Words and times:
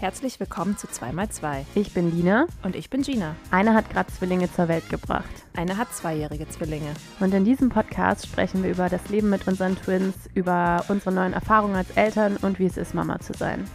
Herzlich 0.00 0.40
willkommen 0.40 0.78
zu 0.78 0.86
2x2. 0.86 1.66
Ich 1.74 1.92
bin 1.92 2.10
Lina. 2.10 2.46
Und 2.62 2.74
ich 2.74 2.88
bin 2.88 3.02
Gina. 3.02 3.36
Eine 3.50 3.74
hat 3.74 3.90
gerade 3.90 4.10
Zwillinge 4.10 4.50
zur 4.50 4.66
Welt 4.66 4.88
gebracht. 4.88 5.28
Eine 5.54 5.76
hat 5.76 5.92
zweijährige 5.94 6.48
Zwillinge. 6.48 6.94
Und 7.20 7.34
in 7.34 7.44
diesem 7.44 7.68
Podcast 7.68 8.26
sprechen 8.26 8.62
wir 8.62 8.70
über 8.70 8.88
das 8.88 9.10
Leben 9.10 9.28
mit 9.28 9.46
unseren 9.46 9.76
Twins, 9.76 10.14
über 10.32 10.86
unsere 10.88 11.12
neuen 11.12 11.34
Erfahrungen 11.34 11.76
als 11.76 11.90
Eltern 11.96 12.38
und 12.38 12.58
wie 12.58 12.64
es 12.64 12.78
ist, 12.78 12.94
Mama 12.94 13.20
zu 13.20 13.34
sein. 13.34 13.68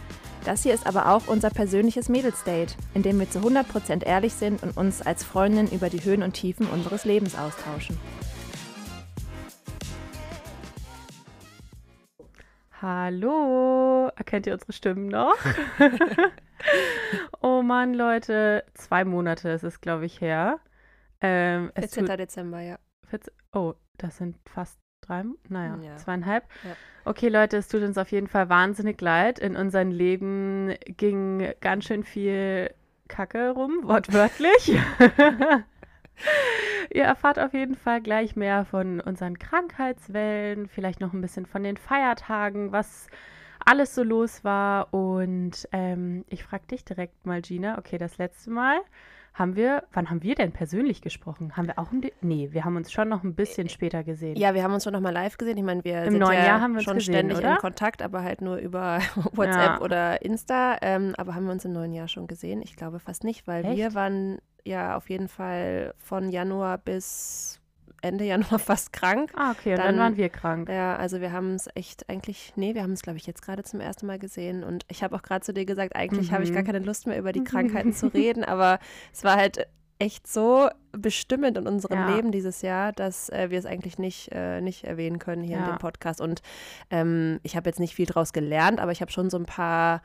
Das 0.44 0.64
hier 0.64 0.74
ist 0.74 0.88
aber 0.88 1.12
auch 1.12 1.28
unser 1.28 1.50
persönliches 1.50 2.08
Mädelsdate, 2.08 2.76
in 2.94 3.04
dem 3.04 3.20
wir 3.20 3.30
zu 3.30 3.38
100% 3.38 4.02
ehrlich 4.02 4.32
sind 4.32 4.64
und 4.64 4.76
uns 4.76 5.02
als 5.02 5.22
Freundin 5.22 5.68
über 5.68 5.90
die 5.90 6.02
Höhen 6.02 6.24
und 6.24 6.32
Tiefen 6.32 6.66
unseres 6.66 7.04
Lebens 7.04 7.36
austauschen. 7.38 7.96
Hallo, 12.88 14.12
erkennt 14.14 14.46
ihr 14.46 14.52
unsere 14.52 14.72
Stimmen 14.72 15.08
noch? 15.08 15.36
oh 17.40 17.60
Mann, 17.60 17.94
Leute, 17.94 18.62
zwei 18.74 19.04
Monate 19.04 19.48
ist 19.48 19.64
es, 19.64 19.80
glaube 19.80 20.06
ich, 20.06 20.20
her. 20.20 20.60
Ähm, 21.20 21.72
14. 21.76 22.06
Dezember, 22.06 22.60
ja. 22.60 22.78
14, 23.08 23.34
oh, 23.52 23.74
das 23.98 24.18
sind 24.18 24.36
fast 24.48 24.78
drei, 25.00 25.24
naja, 25.48 25.80
ja. 25.82 25.96
zweieinhalb. 25.96 26.44
Ja. 26.62 26.76
Okay, 27.04 27.28
Leute, 27.28 27.56
es 27.56 27.66
tut 27.66 27.82
uns 27.82 27.98
auf 27.98 28.12
jeden 28.12 28.28
Fall 28.28 28.48
wahnsinnig 28.50 29.00
leid. 29.00 29.40
In 29.40 29.56
unserem 29.56 29.90
Leben 29.90 30.72
ging 30.86 31.54
ganz 31.60 31.86
schön 31.86 32.04
viel 32.04 32.72
Kacke 33.08 33.50
rum, 33.50 33.80
wortwörtlich. 33.82 34.78
Ihr 36.92 37.04
erfahrt 37.04 37.38
auf 37.38 37.52
jeden 37.52 37.74
Fall 37.74 38.00
gleich 38.00 38.36
mehr 38.36 38.64
von 38.64 39.00
unseren 39.00 39.38
Krankheitswellen, 39.38 40.68
vielleicht 40.68 41.00
noch 41.00 41.12
ein 41.12 41.20
bisschen 41.20 41.46
von 41.46 41.62
den 41.62 41.76
Feiertagen, 41.76 42.72
was 42.72 43.08
alles 43.64 43.94
so 43.94 44.02
los 44.02 44.44
war. 44.44 44.94
Und 44.94 45.68
ähm, 45.72 46.24
ich 46.28 46.44
frage 46.44 46.66
dich 46.70 46.84
direkt 46.84 47.26
mal, 47.26 47.42
Gina, 47.42 47.78
okay, 47.78 47.98
das 47.98 48.18
letzte 48.18 48.50
Mal 48.50 48.78
haben 49.34 49.54
wir, 49.54 49.84
wann 49.92 50.08
haben 50.08 50.22
wir 50.22 50.34
denn 50.34 50.52
persönlich 50.52 51.02
gesprochen? 51.02 51.56
Haben 51.56 51.66
wir 51.66 51.78
auch, 51.78 51.92
ein, 51.92 52.00
nee, 52.22 52.48
wir 52.52 52.64
haben 52.64 52.76
uns 52.76 52.90
schon 52.90 53.10
noch 53.10 53.22
ein 53.22 53.34
bisschen 53.34 53.68
später 53.68 54.02
gesehen. 54.02 54.36
Ja, 54.36 54.54
wir 54.54 54.62
haben 54.62 54.72
uns 54.72 54.84
schon 54.84 54.94
noch 54.94 55.00
mal 55.00 55.12
live 55.12 55.36
gesehen. 55.36 55.58
Ich 55.58 55.62
meine, 55.62 55.84
wir 55.84 56.04
Im 56.04 56.12
sind 56.12 56.20
neuen 56.20 56.38
ja 56.38 56.46
Jahr 56.46 56.60
haben 56.62 56.74
wir 56.74 56.80
schon 56.80 56.94
gesehen, 56.94 57.14
ständig 57.14 57.38
oder? 57.38 57.52
in 57.52 57.58
Kontakt, 57.58 58.00
aber 58.00 58.22
halt 58.22 58.40
nur 58.40 58.56
über 58.56 59.00
WhatsApp 59.32 59.78
ja. 59.78 59.80
oder 59.82 60.22
Insta. 60.22 60.78
Ähm, 60.80 61.14
aber 61.18 61.34
haben 61.34 61.44
wir 61.44 61.52
uns 61.52 61.66
im 61.66 61.72
neuen 61.72 61.92
Jahr 61.92 62.08
schon 62.08 62.26
gesehen? 62.26 62.62
Ich 62.62 62.76
glaube 62.76 62.98
fast 62.98 63.24
nicht, 63.24 63.46
weil 63.46 63.66
Echt? 63.66 63.76
wir 63.76 63.94
waren 63.94 64.38
ja 64.66 64.96
auf 64.96 65.08
jeden 65.10 65.28
Fall 65.28 65.94
von 65.98 66.30
Januar 66.30 66.78
bis 66.78 67.60
Ende 68.02 68.24
Januar 68.26 68.58
fast 68.58 68.92
krank. 68.92 69.32
Ah, 69.36 69.52
okay, 69.52 69.72
und 69.72 69.78
dann, 69.78 69.96
dann 69.96 69.98
waren 69.98 70.16
wir 70.16 70.28
krank. 70.28 70.68
Ja, 70.68 70.96
also 70.96 71.20
wir 71.20 71.32
haben 71.32 71.54
es 71.54 71.68
echt 71.74 72.08
eigentlich, 72.08 72.52
nee, 72.56 72.74
wir 72.74 72.82
haben 72.82 72.92
es, 72.92 73.02
glaube 73.02 73.18
ich, 73.18 73.26
jetzt 73.26 73.42
gerade 73.42 73.62
zum 73.62 73.80
ersten 73.80 74.06
Mal 74.06 74.18
gesehen. 74.18 74.64
Und 74.64 74.84
ich 74.88 75.02
habe 75.02 75.16
auch 75.16 75.22
gerade 75.22 75.44
zu 75.44 75.52
dir 75.52 75.64
gesagt, 75.64 75.96
eigentlich 75.96 76.30
mhm. 76.30 76.34
habe 76.34 76.44
ich 76.44 76.52
gar 76.52 76.62
keine 76.62 76.80
Lust 76.80 77.06
mehr 77.06 77.18
über 77.18 77.32
die 77.32 77.44
Krankheiten 77.44 77.92
zu 77.92 78.08
reden, 78.08 78.44
aber 78.44 78.78
es 79.12 79.24
war 79.24 79.36
halt 79.36 79.66
echt 79.98 80.26
so 80.26 80.68
bestimmend 80.92 81.56
in 81.56 81.66
unserem 81.66 81.98
Ja. 81.98 82.14
Leben 82.14 82.30
dieses 82.30 82.60
Jahr, 82.60 82.92
dass 82.92 83.30
äh, 83.30 83.50
wir 83.50 83.58
es 83.58 83.64
eigentlich 83.66 83.98
nicht, 83.98 84.30
äh, 84.32 84.60
nicht 84.60 84.84
erwähnen 84.84 85.18
können 85.18 85.42
hier 85.42 85.56
in 85.56 85.64
Ja. 85.64 85.70
dem 85.70 85.78
Podcast. 85.78 86.20
Und 86.20 86.42
ähm, 86.90 87.40
ich 87.42 87.56
habe 87.56 87.68
jetzt 87.68 87.80
nicht 87.80 87.94
viel 87.94 88.06
draus 88.06 88.34
gelernt, 88.34 88.78
aber 88.78 88.92
ich 88.92 89.00
habe 89.00 89.10
schon 89.10 89.30
so 89.30 89.38
ein 89.38 89.46
paar, 89.46 90.02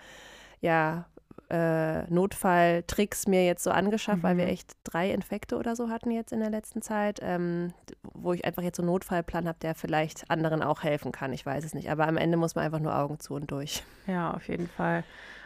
ja, 0.61 1.05
äh, 1.51 2.03
Notfalltricks 2.11 3.27
mir 3.27 3.45
jetzt 3.45 3.63
so 3.63 3.71
angeschafft, 3.71 4.23
weil 4.23 4.37
wir 4.37 4.45
Mhm. 4.45 4.51
echt 4.51 4.71
drei 4.83 5.11
Infekte 5.11 5.57
oder 5.57 5.75
so 5.75 5.89
hatten 5.89 6.11
jetzt 6.11 6.31
in 6.31 6.39
der 6.39 6.49
letzten 6.49 6.81
Zeit, 6.81 7.19
ähm, 7.21 7.73
wo 8.13 8.33
ich 8.33 8.45
einfach 8.45 8.63
jetzt 8.63 8.77
so 8.77 8.83
einen 8.83 8.91
Notfallplan 8.91 9.47
habe, 9.47 9.57
der 9.61 9.75
vielleicht 9.75 10.29
anderen 10.31 10.63
auch 10.63 10.83
helfen 10.83 11.11
kann. 11.11 11.33
Ich 11.33 11.45
weiß 11.45 11.63
es 11.65 11.73
nicht. 11.73 11.91
Aber 11.91 12.07
am 12.07 12.17
Ende 12.17 12.37
muss 12.37 12.55
man 12.55 12.65
einfach 12.65 12.79
nur 12.79 12.97
Augen 12.97 13.19
zu 13.19 13.33
und 13.35 13.51
durch. 13.51 13.83
Ja, 14.07 14.33
auf 14.33 14.47
jeden 14.47 14.67
Fall. 14.67 15.03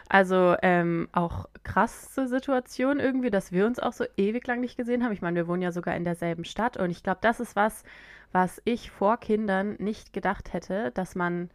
Also 0.08 0.54
ähm, 0.62 1.08
auch 1.12 1.46
krasse 1.64 2.28
Situation 2.28 3.00
irgendwie, 3.00 3.30
dass 3.30 3.50
wir 3.50 3.66
uns 3.66 3.80
auch 3.80 3.92
so 3.92 4.04
ewig 4.16 4.46
lang 4.46 4.60
nicht 4.60 4.76
gesehen 4.76 5.02
haben. 5.02 5.12
Ich 5.12 5.20
meine, 5.22 5.34
wir 5.34 5.48
wohnen 5.48 5.62
ja 5.62 5.72
sogar 5.72 5.96
in 5.96 6.04
derselben 6.04 6.44
Stadt 6.44 6.76
und 6.76 6.90
ich 6.90 7.02
glaube, 7.02 7.18
das 7.22 7.40
ist 7.40 7.56
was, 7.56 7.82
was 8.30 8.62
ich 8.64 8.90
vor 8.92 9.18
Kindern 9.18 9.74
nicht 9.78 10.12
gedacht 10.12 10.52
hätte, 10.52 10.92
dass 10.92 11.16
man 11.16 11.50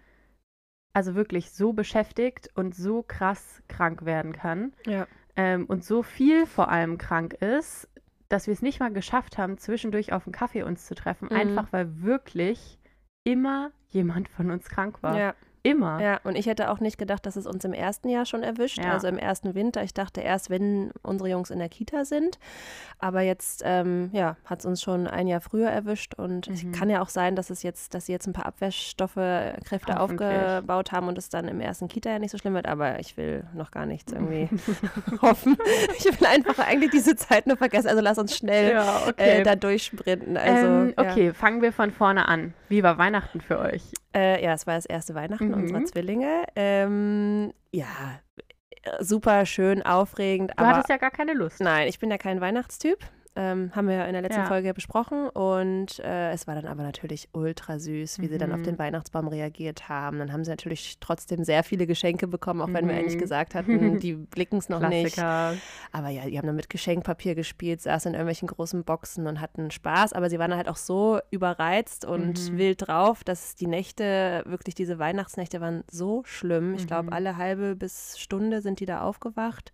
also 0.93 1.15
wirklich 1.15 1.51
so 1.51 1.73
beschäftigt 1.73 2.49
und 2.55 2.75
so 2.75 3.03
krass 3.03 3.61
krank 3.67 4.05
werden 4.05 4.33
kann 4.33 4.73
Ja. 4.85 5.07
ähm, 5.35 5.65
und 5.65 5.83
so 5.83 6.03
viel 6.03 6.45
vor 6.45 6.69
allem 6.69 6.97
krank 6.97 7.33
ist, 7.35 7.87
dass 8.29 8.47
wir 8.47 8.53
es 8.53 8.61
nicht 8.61 8.79
mal 8.79 8.91
geschafft 8.93 9.37
haben, 9.37 9.57
zwischendurch 9.57 10.13
auf 10.13 10.25
einen 10.25 10.33
Kaffee 10.33 10.63
uns 10.63 10.85
zu 10.85 10.95
treffen, 10.95 11.27
Mhm. 11.31 11.35
einfach 11.37 11.67
weil 11.71 12.01
wirklich 12.01 12.79
immer 13.23 13.71
jemand 13.89 14.29
von 14.29 14.51
uns 14.51 14.69
krank 14.69 15.03
war. 15.03 15.17
Ja. 15.17 15.35
Immer. 15.63 16.01
Ja, 16.01 16.19
und 16.23 16.35
ich 16.35 16.47
hätte 16.47 16.71
auch 16.71 16.79
nicht 16.79 16.97
gedacht, 16.97 17.25
dass 17.25 17.35
es 17.35 17.45
uns 17.45 17.63
im 17.65 17.73
ersten 17.73 18.09
Jahr 18.09 18.25
schon 18.25 18.41
erwischt, 18.41 18.79
Ja. 18.79 18.93
also 18.93 19.07
im 19.07 19.17
ersten 19.19 19.53
Winter. 19.53 19.83
Ich 19.83 19.93
dachte 19.93 20.21
erst, 20.21 20.49
wenn 20.49 20.91
unsere 21.03 21.29
Jungs 21.29 21.51
in 21.51 21.59
der 21.59 21.69
Kita 21.69 22.03
sind. 22.03 22.39
Aber 22.97 23.21
jetzt, 23.21 23.61
ähm, 23.65 24.09
ja, 24.11 24.37
hat 24.45 24.59
es 24.59 24.65
uns 24.65 24.81
schon 24.81 25.07
ein 25.07 25.27
Jahr 25.27 25.41
früher 25.41 25.69
erwischt. 25.69 26.15
Und 26.15 26.47
es 26.47 26.63
Mhm. 26.63 26.71
kann 26.71 26.89
ja 26.89 27.01
auch 27.01 27.09
sein, 27.09 27.35
dass 27.35 27.49
es 27.51 27.61
jetzt, 27.63 27.93
dass 27.93 28.07
sie 28.07 28.11
jetzt 28.11 28.27
ein 28.27 28.33
paar 28.33 28.45
Abwehrstoffe, 28.47 29.13
Kräfte 29.65 29.99
aufgebaut 29.99 30.91
haben 30.91 31.07
und 31.07 31.17
es 31.17 31.29
dann 31.29 31.47
im 31.47 31.61
ersten 31.61 31.87
Kita 31.87 32.09
ja 32.09 32.19
nicht 32.19 32.31
so 32.31 32.37
schlimm 32.37 32.53
wird. 32.55 32.67
Aber 32.67 32.99
ich 32.99 33.15
will 33.17 33.43
noch 33.53 33.69
gar 33.71 33.85
nichts 33.85 34.11
irgendwie 34.13 34.49
hoffen. 35.21 35.57
Ich 35.97 36.05
will 36.05 36.27
einfach 36.27 36.59
eigentlich 36.59 36.91
diese 36.91 37.15
Zeit 37.15 37.45
nur 37.47 37.57
vergessen. 37.57 37.87
Also 37.87 38.01
lass 38.01 38.17
uns 38.17 38.35
schnell 38.35 38.73
Ja, 38.73 39.01
äh, 39.17 39.43
da 39.43 39.55
durchsprinten. 39.55 40.37
Also, 40.37 40.65
ähm, 40.67 40.93
ja. 40.97 41.03
okay, 41.11 41.33
fangen 41.33 41.61
wir 41.61 41.71
von 41.73 41.91
vorne 41.91 42.27
an. 42.27 42.53
Wie 42.69 42.83
war 42.83 42.97
Weihnachten 42.97 43.41
für 43.41 43.59
euch? 43.59 43.83
Äh, 44.13 44.43
ja, 44.43 44.53
es 44.53 44.67
war 44.67 44.75
das 44.75 44.85
erste 44.85 45.15
Weihnachten 45.15 45.50
Mhm. 45.51 45.61
unserer 45.63 45.85
Zwillinge. 45.85 46.43
Ähm, 46.55 47.53
ja, 47.71 48.19
super 48.99 49.45
schön, 49.45 49.81
aufregend. 49.83 50.51
Du 50.51 50.57
aber 50.57 50.69
hattest 50.69 50.89
ja 50.89 50.97
gar 50.97 51.11
keine 51.11 51.33
Lust. 51.33 51.59
nein, 51.59 51.87
ich 51.87 51.99
bin 51.99 52.09
ja 52.11 52.17
kein 52.17 52.41
Weihnachtstyp. 52.41 52.99
Ähm, 53.33 53.71
haben 53.73 53.87
wir 53.87 54.05
in 54.07 54.11
der 54.11 54.21
letzten 54.21 54.41
Ja. 54.41 54.47
Folge 54.47 54.73
besprochen 54.73 55.29
und 55.29 55.99
äh, 55.99 56.31
es 56.31 56.47
war 56.47 56.55
dann 56.55 56.65
aber 56.67 56.83
natürlich 56.83 57.29
ultra 57.31 57.79
süß, 57.79 58.19
wie 58.19 58.27
sie 58.27 58.37
dann 58.37 58.51
auf 58.51 58.59
Mhm. 58.59 58.63
den 58.65 58.79
Weihnachtsbaum 58.79 59.29
reagiert 59.29 59.87
haben. 59.87 60.19
Dann 60.19 60.33
haben 60.33 60.43
sie 60.43 60.49
natürlich 60.51 60.97
trotzdem 60.99 61.45
sehr 61.45 61.63
viele 61.63 61.87
Geschenke 61.87 62.27
bekommen, 62.27 62.59
auch 62.61 62.73
wenn 62.73 62.89
wir 62.89 62.95
eigentlich 62.95 63.15
Mhm. 63.15 63.19
gesagt 63.19 63.55
hatten, 63.55 63.99
die 64.05 64.15
blicken 64.15 64.57
es 64.57 64.67
noch 64.67 64.81
nicht. 64.81 65.13
Klassiker. 65.13 65.57
Aber 65.93 66.09
ja, 66.09 66.25
die 66.25 66.37
haben 66.37 66.45
dann 66.45 66.57
mit 66.57 66.69
Geschenkpapier 66.69 67.33
gespielt, 67.35 67.79
saßen 67.81 68.09
in 68.09 68.15
irgendwelchen 68.15 68.49
großen 68.49 68.83
Boxen 68.83 69.25
und 69.27 69.39
hatten 69.39 69.71
Spaß. 69.71 70.11
Aber 70.11 70.29
sie 70.29 70.37
waren 70.37 70.53
halt 70.53 70.67
auch 70.67 70.75
so 70.75 71.19
überreizt 71.31 72.03
und 72.03 72.51
Mhm. 72.51 72.57
wild 72.57 72.87
drauf, 72.87 73.23
dass 73.23 73.55
die 73.55 73.67
Nächte, 73.67 74.43
wirklich 74.45 74.75
diese 74.75 74.99
Weihnachtsnächte 74.99 75.61
waren 75.61 75.85
so 75.89 76.23
schlimm. 76.25 76.75
Ich 76.75 76.85
glaube, 76.85 77.07
Mhm. 77.11 77.13
alle 77.13 77.37
halbe 77.37 77.77
bis 77.77 78.19
Stunde 78.19 78.61
sind 78.61 78.81
die 78.81 78.85
da 78.85 79.01
aufgewacht. 79.03 79.71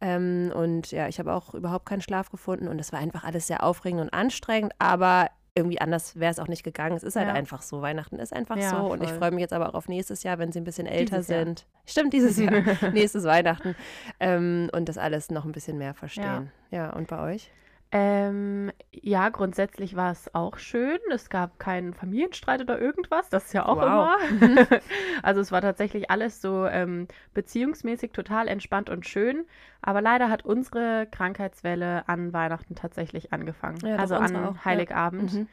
Ähm, 0.00 0.52
und 0.54 0.90
ja, 0.92 1.08
ich 1.08 1.18
habe 1.18 1.32
auch 1.32 1.54
überhaupt 1.54 1.86
keinen 1.86 2.02
Schlaf 2.02 2.30
gefunden 2.30 2.68
und 2.68 2.78
es 2.80 2.92
war 2.92 3.00
einfach 3.00 3.24
alles 3.24 3.46
sehr 3.46 3.62
aufregend 3.62 4.00
und 4.02 4.12
anstrengend, 4.12 4.72
aber 4.78 5.28
irgendwie 5.54 5.80
anders 5.80 6.16
wäre 6.20 6.30
es 6.30 6.38
auch 6.38 6.48
nicht 6.48 6.64
gegangen. 6.64 6.94
Es 6.96 7.02
ist 7.02 7.16
halt 7.16 7.28
Ja. 7.28 7.32
einfach 7.34 7.62
so. 7.62 7.80
Weihnachten 7.80 8.18
ist 8.18 8.34
einfach 8.34 8.58
Ja, 8.58 8.68
so. 8.68 8.76
Und 8.92 9.02
ich 9.02 9.08
voll. 9.08 9.18
freue 9.18 9.30
mich 9.30 9.40
jetzt 9.40 9.54
aber 9.54 9.70
auch 9.70 9.74
auf 9.74 9.88
nächstes 9.88 10.22
Jahr, 10.22 10.38
wenn 10.38 10.52
sie 10.52 10.60
ein 10.60 10.64
bisschen 10.64 10.86
älter 10.86 11.16
Dieses 11.16 11.28
Jahr. 11.28 11.44
sind. 11.46 11.66
Stimmt, 11.86 12.12
dieses 12.12 12.36
Jahr. 12.36 12.52
Nächstes 12.92 13.24
Weihnachten. 13.24 13.74
Ähm, 14.20 14.68
und 14.74 14.90
das 14.90 14.98
alles 14.98 15.30
noch 15.30 15.46
ein 15.46 15.52
bisschen 15.52 15.78
mehr 15.78 15.94
verstehen. 15.94 16.50
Ja, 16.70 16.90
und 16.90 17.08
bei 17.08 17.18
euch? 17.32 17.50
Ähm, 17.92 18.72
ja, 18.90 19.28
grundsätzlich 19.28 19.94
war 19.94 20.10
es 20.10 20.34
auch 20.34 20.58
schön. 20.58 20.98
Es 21.10 21.30
gab 21.30 21.58
keinen 21.60 21.94
Familienstreit 21.94 22.60
oder 22.60 22.80
irgendwas. 22.80 23.28
Das 23.30 23.46
ist 23.46 23.52
ja 23.52 23.64
auch 23.66 23.76
Wow. 23.76 24.10
immer. 24.30 24.66
also 25.22 25.40
es 25.40 25.52
war 25.52 25.60
tatsächlich 25.62 26.10
alles 26.10 26.42
so 26.42 26.66
ähm, 26.66 27.06
beziehungsmäßig 27.32 28.10
total 28.12 28.48
entspannt 28.48 28.90
und 28.90 29.06
schön. 29.06 29.44
Aber 29.82 30.00
leider 30.02 30.28
hat 30.28 30.44
unsere 30.44 31.06
Krankheitswelle 31.10 32.08
an 32.08 32.32
Weihnachten 32.32 32.74
tatsächlich 32.74 33.32
angefangen. 33.32 33.78
Ja, 33.86 33.96
also 33.96 34.16
an 34.16 34.34
auch, 34.36 34.54
ja. 34.56 34.64
Heiligabend. 34.64 35.32
Mhm. 35.32 35.48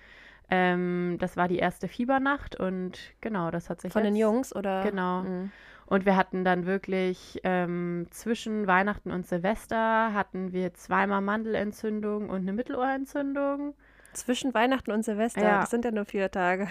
Ähm, 0.50 1.18
das 1.20 1.38
war 1.38 1.48
die 1.48 1.58
erste 1.60 1.88
Fiebernacht 1.88 2.60
und 2.60 3.00
genau, 3.22 3.50
das 3.52 3.70
hat 3.70 3.80
sich 3.80 3.94
Von 3.94 4.04
den 4.04 4.16
jetzt- 4.16 4.22
Jungs 4.22 4.56
oder? 4.56 4.84
Genau. 4.84 5.22
Mhm. 5.22 5.52
Und 5.94 6.08
wir 6.08 6.18
hatten 6.18 6.44
dann 6.44 6.66
wirklich 6.66 7.40
ähm, 7.44 8.08
zwischen 8.10 8.66
Weihnachten 8.66 9.12
und 9.12 9.28
Silvester 9.28 10.12
hatten 10.16 10.52
wir 10.52 10.74
zweimal 10.74 11.22
Mandelentzündung 11.22 12.32
und 12.32 12.42
eine 12.42 12.54
Mittelohrentzündung. 12.54 13.76
Zwischen 14.14 14.56
Weihnachten 14.56 14.92
und 14.92 15.06
Silvester. 15.06 15.44
Ja. 15.44 15.60
Das 15.60 15.70
sind 15.70 15.86
ja 15.86 15.92
nur 15.92 16.06
vier 16.06 16.32
Tage. 16.32 16.68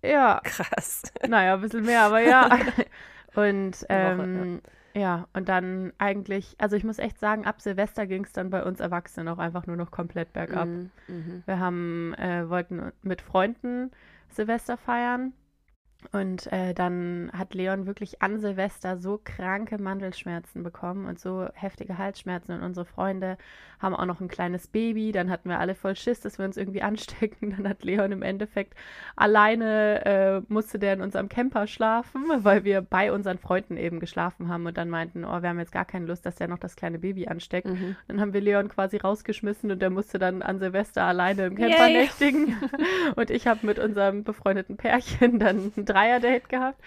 Ja, 0.00 0.40
Krass. 0.44 1.02
naja, 1.28 1.56
ein 1.56 1.60
bisschen 1.60 1.84
mehr, 1.84 2.04
aber 2.04 2.20
ja. 2.20 2.48
Und 3.34 3.90
Eine 3.90 4.16
Woche, 4.16 4.28
ähm, 4.28 4.62
ja, 4.94 5.26
und 5.34 5.48
dann 5.50 5.92
eigentlich, 5.98 6.54
also 6.58 6.76
ich 6.76 6.84
muss 6.84 6.98
echt 6.98 7.18
sagen, 7.18 7.44
ab 7.44 7.60
Silvester 7.60 8.06
ging 8.06 8.24
es 8.24 8.32
dann 8.32 8.48
bei 8.48 8.62
uns 8.64 8.80
Erwachsenen 8.80 9.28
auch 9.28 9.38
einfach 9.38 9.66
nur 9.66 9.76
noch 9.76 9.90
komplett 9.90 10.32
bergab. 10.32 10.68
Mhm. 10.68 10.90
Mhm. 11.08 11.42
Wir 11.44 11.58
haben, 11.58 12.14
äh, 12.14 12.48
wollten 12.48 12.92
mit 13.02 13.20
Freunden 13.20 13.90
Silvester 14.30 14.78
feiern 14.78 15.34
Und 16.12 16.52
äh, 16.52 16.74
dann 16.74 17.30
hat 17.32 17.54
Leon 17.54 17.86
wirklich 17.86 18.22
an 18.22 18.38
Silvester 18.38 18.98
so 18.98 19.20
kranke 19.22 19.78
Mandelschmerzen 19.78 20.62
bekommen 20.62 21.06
und 21.06 21.18
so 21.18 21.48
heftige 21.54 21.98
Halsschmerzen. 21.98 22.52
Und 22.52 22.62
unsere 22.62 22.86
Freunde 22.86 23.36
haben 23.80 23.94
auch 23.94 24.06
noch 24.06 24.20
ein 24.20 24.28
kleines 24.28 24.66
Baby. 24.68 25.12
Dann 25.12 25.30
hatten 25.30 25.48
wir 25.48 25.60
alle 25.60 25.74
voll 25.74 25.96
Schiss, 25.96 26.20
dass 26.20 26.38
wir 26.38 26.44
uns 26.44 26.56
irgendwie 26.56 26.82
anstecken. 26.82 27.50
Dann 27.56 27.68
hat 27.68 27.84
Leon 27.84 28.12
im 28.12 28.22
Endeffekt 28.22 28.74
alleine, 29.16 30.04
äh, 30.04 30.52
musste 30.52 30.78
der 30.78 30.94
in 30.94 31.00
unserem 31.00 31.28
Camper 31.28 31.66
schlafen, 31.66 32.24
weil 32.38 32.64
wir 32.64 32.80
bei 32.80 33.12
unseren 33.12 33.38
Freunden 33.38 33.76
eben 33.76 34.00
geschlafen 34.00 34.48
haben 34.48 34.66
und 34.66 34.76
dann 34.76 34.88
meinten, 34.88 35.24
oh, 35.24 35.42
wir 35.42 35.48
haben 35.48 35.58
jetzt 35.58 35.72
gar 35.72 35.84
keine 35.84 36.06
Lust, 36.06 36.24
dass 36.26 36.36
der 36.36 36.48
noch 36.48 36.58
das 36.58 36.76
kleine 36.76 36.98
Baby 36.98 37.26
ansteckt. 37.26 37.68
Mhm. 37.68 37.96
Dann 38.08 38.20
haben 38.20 38.32
wir 38.32 38.40
Leon 38.40 38.68
quasi 38.68 38.96
rausgeschmissen 38.96 39.70
und 39.70 39.80
der 39.80 39.90
musste 39.90 40.18
dann 40.18 40.42
an 40.42 40.58
Silvester 40.58 41.04
alleine 41.04 41.46
im 41.46 41.56
Camper 41.56 41.88
Yay. 41.88 41.92
nächtigen. 41.92 42.56
und 43.16 43.30
ich 43.30 43.46
habe 43.46 43.66
mit 43.66 43.78
unserem 43.78 44.24
befreundeten 44.24 44.76
Pärchen 44.76 45.38
dann 45.38 45.72
Dreier-Date 45.94 46.48
gehabt. 46.48 46.80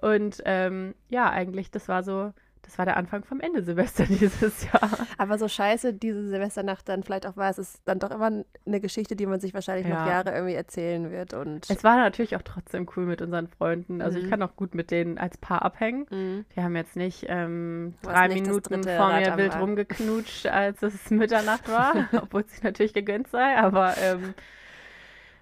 Und 0.00 0.42
ähm, 0.44 0.94
ja, 1.08 1.30
eigentlich, 1.30 1.70
das 1.70 1.88
war 1.88 2.02
so 2.02 2.32
das 2.70 2.78
war 2.78 2.84
der 2.84 2.96
Anfang 2.96 3.24
vom 3.24 3.40
Ende 3.40 3.64
Silvester 3.64 4.04
dieses 4.08 4.64
Jahr. 4.64 4.90
Aber 5.18 5.38
so 5.38 5.48
scheiße 5.48 5.92
diese 5.92 6.28
Silvesternacht 6.28 6.88
dann 6.88 7.02
vielleicht 7.02 7.26
auch 7.26 7.36
war, 7.36 7.50
es 7.50 7.58
ist 7.58 7.82
dann 7.84 7.98
doch 7.98 8.12
immer 8.12 8.30
eine 8.64 8.80
Geschichte, 8.80 9.16
die 9.16 9.26
man 9.26 9.40
sich 9.40 9.54
wahrscheinlich 9.54 9.88
ja. 9.88 9.98
noch 9.98 10.06
Jahre 10.06 10.30
irgendwie 10.30 10.54
erzählen 10.54 11.10
wird. 11.10 11.34
Und 11.34 11.68
es 11.68 11.82
war 11.82 11.96
natürlich 11.96 12.36
auch 12.36 12.42
trotzdem 12.42 12.86
cool 12.96 13.06
mit 13.06 13.22
unseren 13.22 13.48
Freunden. 13.48 14.00
Also 14.00 14.18
mhm. 14.18 14.24
ich 14.24 14.30
kann 14.30 14.40
auch 14.42 14.54
gut 14.54 14.76
mit 14.76 14.92
denen 14.92 15.18
als 15.18 15.36
Paar 15.36 15.62
abhängen. 15.62 16.06
Mhm. 16.10 16.44
Die 16.54 16.62
haben 16.62 16.76
jetzt 16.76 16.94
nicht 16.94 17.26
ähm, 17.28 17.94
drei 18.02 18.28
nicht 18.28 18.46
Minuten 18.46 18.84
vor 18.84 19.14
mir 19.14 19.36
wild 19.36 19.58
rumgeknutscht, 19.58 20.46
als 20.46 20.80
es 20.82 21.10
Mitternacht 21.10 21.68
war, 21.68 22.08
obwohl 22.22 22.42
es 22.42 22.52
sich 22.52 22.62
natürlich 22.62 22.94
gegönnt 22.94 23.28
sei. 23.28 23.56
Aber 23.56 23.96
ähm, 23.98 24.34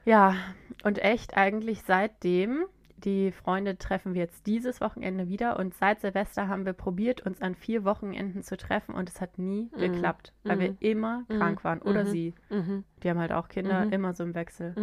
ja, 0.07 0.35
und 0.83 0.99
echt 0.99 1.37
eigentlich 1.37 1.83
seitdem 1.87 2.65
die 3.05 3.33
Freunde 3.33 3.79
treffen 3.79 4.15
wir 4.15 4.23
jetzt 4.23 4.47
dieses 4.47 4.81
Wochenende 4.81 5.29
wieder 5.29 5.59
und 5.59 5.75
seit 5.75 6.01
Silvester 6.01 6.49
haben 6.49 6.67
wir 6.67 6.73
probiert, 6.73 7.25
uns 7.25 7.41
an 7.41 7.55
vier 7.55 7.85
Wochenenden 7.85 8.43
zu 8.43 8.57
treffen 8.57 8.95
und 8.95 9.09
es 9.09 9.21
hat 9.21 9.39
nie 9.39 9.71
mhm. 9.75 9.79
geklappt, 9.79 10.33
weil 10.45 10.57
mhm. 10.57 10.61
wir 10.61 10.77
immer 10.81 11.25
mhm. 11.29 11.39
krank 11.39 11.65
waren 11.65 11.83
oder 11.83 12.05
mhm. 12.05 12.09
sie. 12.09 12.35
Mhm. 12.51 12.85
Die 13.03 13.11
haben 13.11 13.19
halt 13.19 13.33
auch 13.33 13.49
Kinder, 13.49 13.85
mhm. 13.87 13.93
immer 13.93 14.15
so 14.15 14.25
im 14.25 14.35
Wechsel. 14.35 14.75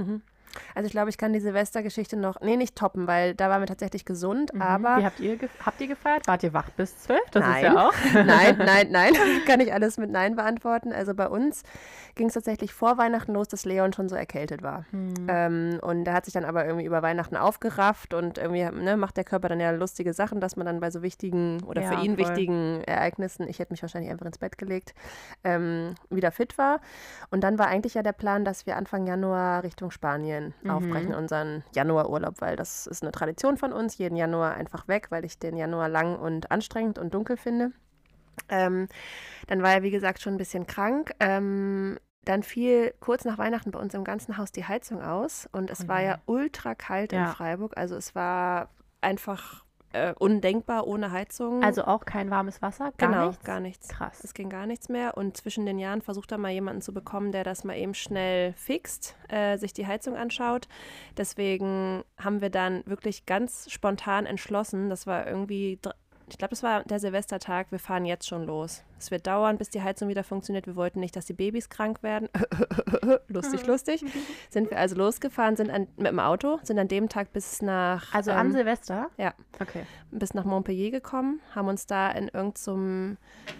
Also 0.73 0.87
ich 0.87 0.91
glaube, 0.91 1.09
ich 1.09 1.17
kann 1.17 1.33
die 1.33 1.39
Silvestergeschichte 1.39 2.17
noch, 2.17 2.41
nee, 2.41 2.57
nicht 2.57 2.75
toppen, 2.75 3.07
weil 3.07 3.35
da 3.35 3.49
waren 3.49 3.61
wir 3.61 3.67
tatsächlich 3.67 4.05
gesund, 4.05 4.53
mhm. 4.53 4.61
aber... 4.61 4.97
Wie 4.97 5.05
habt 5.05 5.19
ihr, 5.19 5.37
habt 5.65 5.81
ihr 5.81 5.87
gefeiert? 5.87 6.27
Wart 6.27 6.43
ihr 6.43 6.53
wach 6.53 6.69
bis 6.71 6.97
zwölf? 6.99 7.21
Das 7.31 7.43
nein. 7.43 7.65
ist 7.65 7.73
ja 7.73 7.87
auch... 7.87 7.93
nein, 8.13 8.57
nein, 8.57 8.87
nein, 8.91 9.13
kann 9.47 9.59
ich 9.59 9.73
alles 9.73 9.97
mit 9.97 10.11
Nein 10.11 10.35
beantworten. 10.35 10.91
Also 10.93 11.13
bei 11.13 11.27
uns 11.27 11.63
ging 12.15 12.27
es 12.27 12.33
tatsächlich 12.33 12.73
vor 12.73 12.97
Weihnachten 12.97 13.33
los, 13.33 13.47
dass 13.47 13.65
Leon 13.65 13.93
schon 13.93 14.09
so 14.09 14.15
erkältet 14.15 14.63
war. 14.63 14.85
Mhm. 14.91 15.27
Ähm, 15.27 15.79
und 15.81 16.07
er 16.07 16.13
hat 16.13 16.25
sich 16.25 16.33
dann 16.33 16.45
aber 16.45 16.65
irgendwie 16.65 16.85
über 16.85 17.01
Weihnachten 17.01 17.35
aufgerafft 17.35 18.13
und 18.13 18.37
irgendwie 18.37 18.63
ne, 18.63 18.97
macht 18.97 19.17
der 19.17 19.23
Körper 19.23 19.49
dann 19.49 19.59
ja 19.59 19.71
lustige 19.71 20.13
Sachen, 20.13 20.39
dass 20.39 20.55
man 20.55 20.65
dann 20.65 20.79
bei 20.79 20.91
so 20.91 21.01
wichtigen 21.01 21.61
oder 21.63 21.81
ja, 21.81 21.89
für 21.89 22.05
ihn 22.05 22.15
voll. 22.15 22.25
wichtigen 22.25 22.81
Ereignissen, 22.85 23.47
ich 23.47 23.59
hätte 23.59 23.73
mich 23.73 23.81
wahrscheinlich 23.81 24.11
einfach 24.11 24.25
ins 24.25 24.37
Bett 24.37 24.57
gelegt, 24.57 24.93
ähm, 25.43 25.95
wieder 26.09 26.31
fit 26.31 26.57
war. 26.57 26.79
Und 27.29 27.43
dann 27.43 27.59
war 27.59 27.67
eigentlich 27.67 27.95
ja 27.95 28.03
der 28.03 28.13
Plan, 28.13 28.45
dass 28.45 28.65
wir 28.65 28.77
Anfang 28.77 29.05
Januar 29.07 29.63
Richtung 29.63 29.91
Spanien 29.91 30.34
mhm. 30.61 30.69
aufbrechen 30.69 31.13
unseren 31.13 31.63
Januarurlaub, 31.73 32.41
weil 32.41 32.55
das 32.55 32.87
ist 32.87 33.03
eine 33.03 33.11
Tradition 33.11 33.57
von 33.57 33.73
uns, 33.73 33.97
jeden 33.97 34.15
Januar 34.15 34.53
einfach 34.53 34.87
weg, 34.87 35.07
weil 35.09 35.25
ich 35.25 35.39
den 35.39 35.57
Januar 35.57 35.89
lang 35.89 36.17
und 36.17 36.51
anstrengend 36.51 36.99
und 36.99 37.13
dunkel 37.13 37.37
finde. 37.37 37.71
Ähm, 38.49 38.87
dann 39.47 39.61
war 39.61 39.73
er, 39.73 39.83
wie 39.83 39.91
gesagt, 39.91 40.21
schon 40.21 40.33
ein 40.33 40.37
bisschen 40.37 40.67
krank. 40.67 41.11
Ähm, 41.19 41.97
dann 42.25 42.43
fiel 42.43 42.93
kurz 42.99 43.23
nach 43.23 43.37
Weihnachten 43.37 43.71
bei 43.71 43.79
uns 43.79 43.93
im 43.93 44.03
ganzen 44.03 44.37
Haus 44.37 44.51
die 44.51 44.65
Heizung 44.65 45.01
aus 45.01 45.47
und 45.51 45.69
es 45.69 45.85
oh 45.85 45.87
war 45.87 46.01
ja 46.01 46.19
ultra 46.25 46.73
kalt 46.75 47.13
ja. 47.13 47.27
in 47.27 47.31
Freiburg. 47.31 47.77
Also 47.77 47.95
es 47.95 48.15
war 48.15 48.69
einfach 49.01 49.63
äh, 49.95 50.13
undenkbar 50.19 50.87
ohne 50.87 51.11
Heizung. 51.11 51.63
Also 51.63 51.85
auch 51.85 52.05
kein 52.05 52.29
warmes 52.29 52.61
Wasser? 52.61 52.91
Gar 52.97 53.09
genau, 53.09 53.27
nichts? 53.27 53.43
gar 53.43 53.59
nichts. 53.59 53.87
Krass. 53.87 54.23
Es 54.23 54.33
ging 54.33 54.49
gar 54.49 54.65
nichts 54.65 54.89
mehr. 54.89 55.17
Und 55.17 55.37
zwischen 55.37 55.65
den 55.65 55.79
Jahren 55.79 56.01
versucht 56.01 56.31
er 56.31 56.37
mal 56.37 56.51
jemanden 56.51 56.81
zu 56.81 56.93
bekommen, 56.93 57.31
der 57.31 57.43
das 57.43 57.63
mal 57.63 57.77
eben 57.77 57.93
schnell 57.93 58.53
fixt, 58.53 59.15
äh, 59.29 59.57
sich 59.57 59.73
die 59.73 59.87
Heizung 59.87 60.15
anschaut. 60.15 60.67
Deswegen 61.17 62.03
haben 62.17 62.41
wir 62.41 62.49
dann 62.49 62.83
wirklich 62.85 63.25
ganz 63.25 63.71
spontan 63.71 64.25
entschlossen, 64.25 64.89
das 64.89 65.07
war 65.07 65.25
irgendwie 65.27 65.79
ich 66.27 66.37
glaube, 66.37 66.49
das 66.49 66.63
war 66.63 66.83
der 66.83 66.99
Silvestertag, 66.99 67.71
wir 67.71 67.79
fahren 67.79 68.05
jetzt 68.05 68.27
schon 68.27 68.45
los. 68.45 68.83
Es 68.97 69.11
wird 69.11 69.27
dauern, 69.27 69.57
bis 69.57 69.69
die 69.69 69.81
Heizung 69.81 70.09
wieder 70.09 70.23
funktioniert. 70.23 70.65
Wir 70.65 70.75
wollten 70.75 70.99
nicht, 70.99 71.15
dass 71.15 71.25
die 71.25 71.33
Babys 71.33 71.69
krank 71.69 72.01
werden. 72.01 72.29
lustig, 73.27 73.67
lustig. 73.67 74.03
Sind 74.49 74.71
wir 74.71 74.79
also 74.79 74.95
losgefahren, 74.95 75.55
sind 75.55 75.69
an, 75.69 75.87
mit 75.97 76.07
dem 76.07 76.19
Auto, 76.19 76.59
sind 76.63 76.79
an 76.79 76.87
dem 76.87 77.09
Tag 77.09 77.31
bis 77.33 77.61
nach. 77.61 78.13
Also 78.13 78.31
ähm, 78.31 78.37
an 78.37 78.51
Silvester? 78.53 79.09
Ja. 79.17 79.33
Okay. 79.59 79.85
Bis 80.11 80.33
nach 80.33 80.45
Montpellier 80.45 80.91
gekommen, 80.91 81.41
haben 81.53 81.67
uns 81.67 81.85
da 81.85 82.09
in 82.11 82.29
irgendeinem. 82.29 82.53
So 82.55 83.55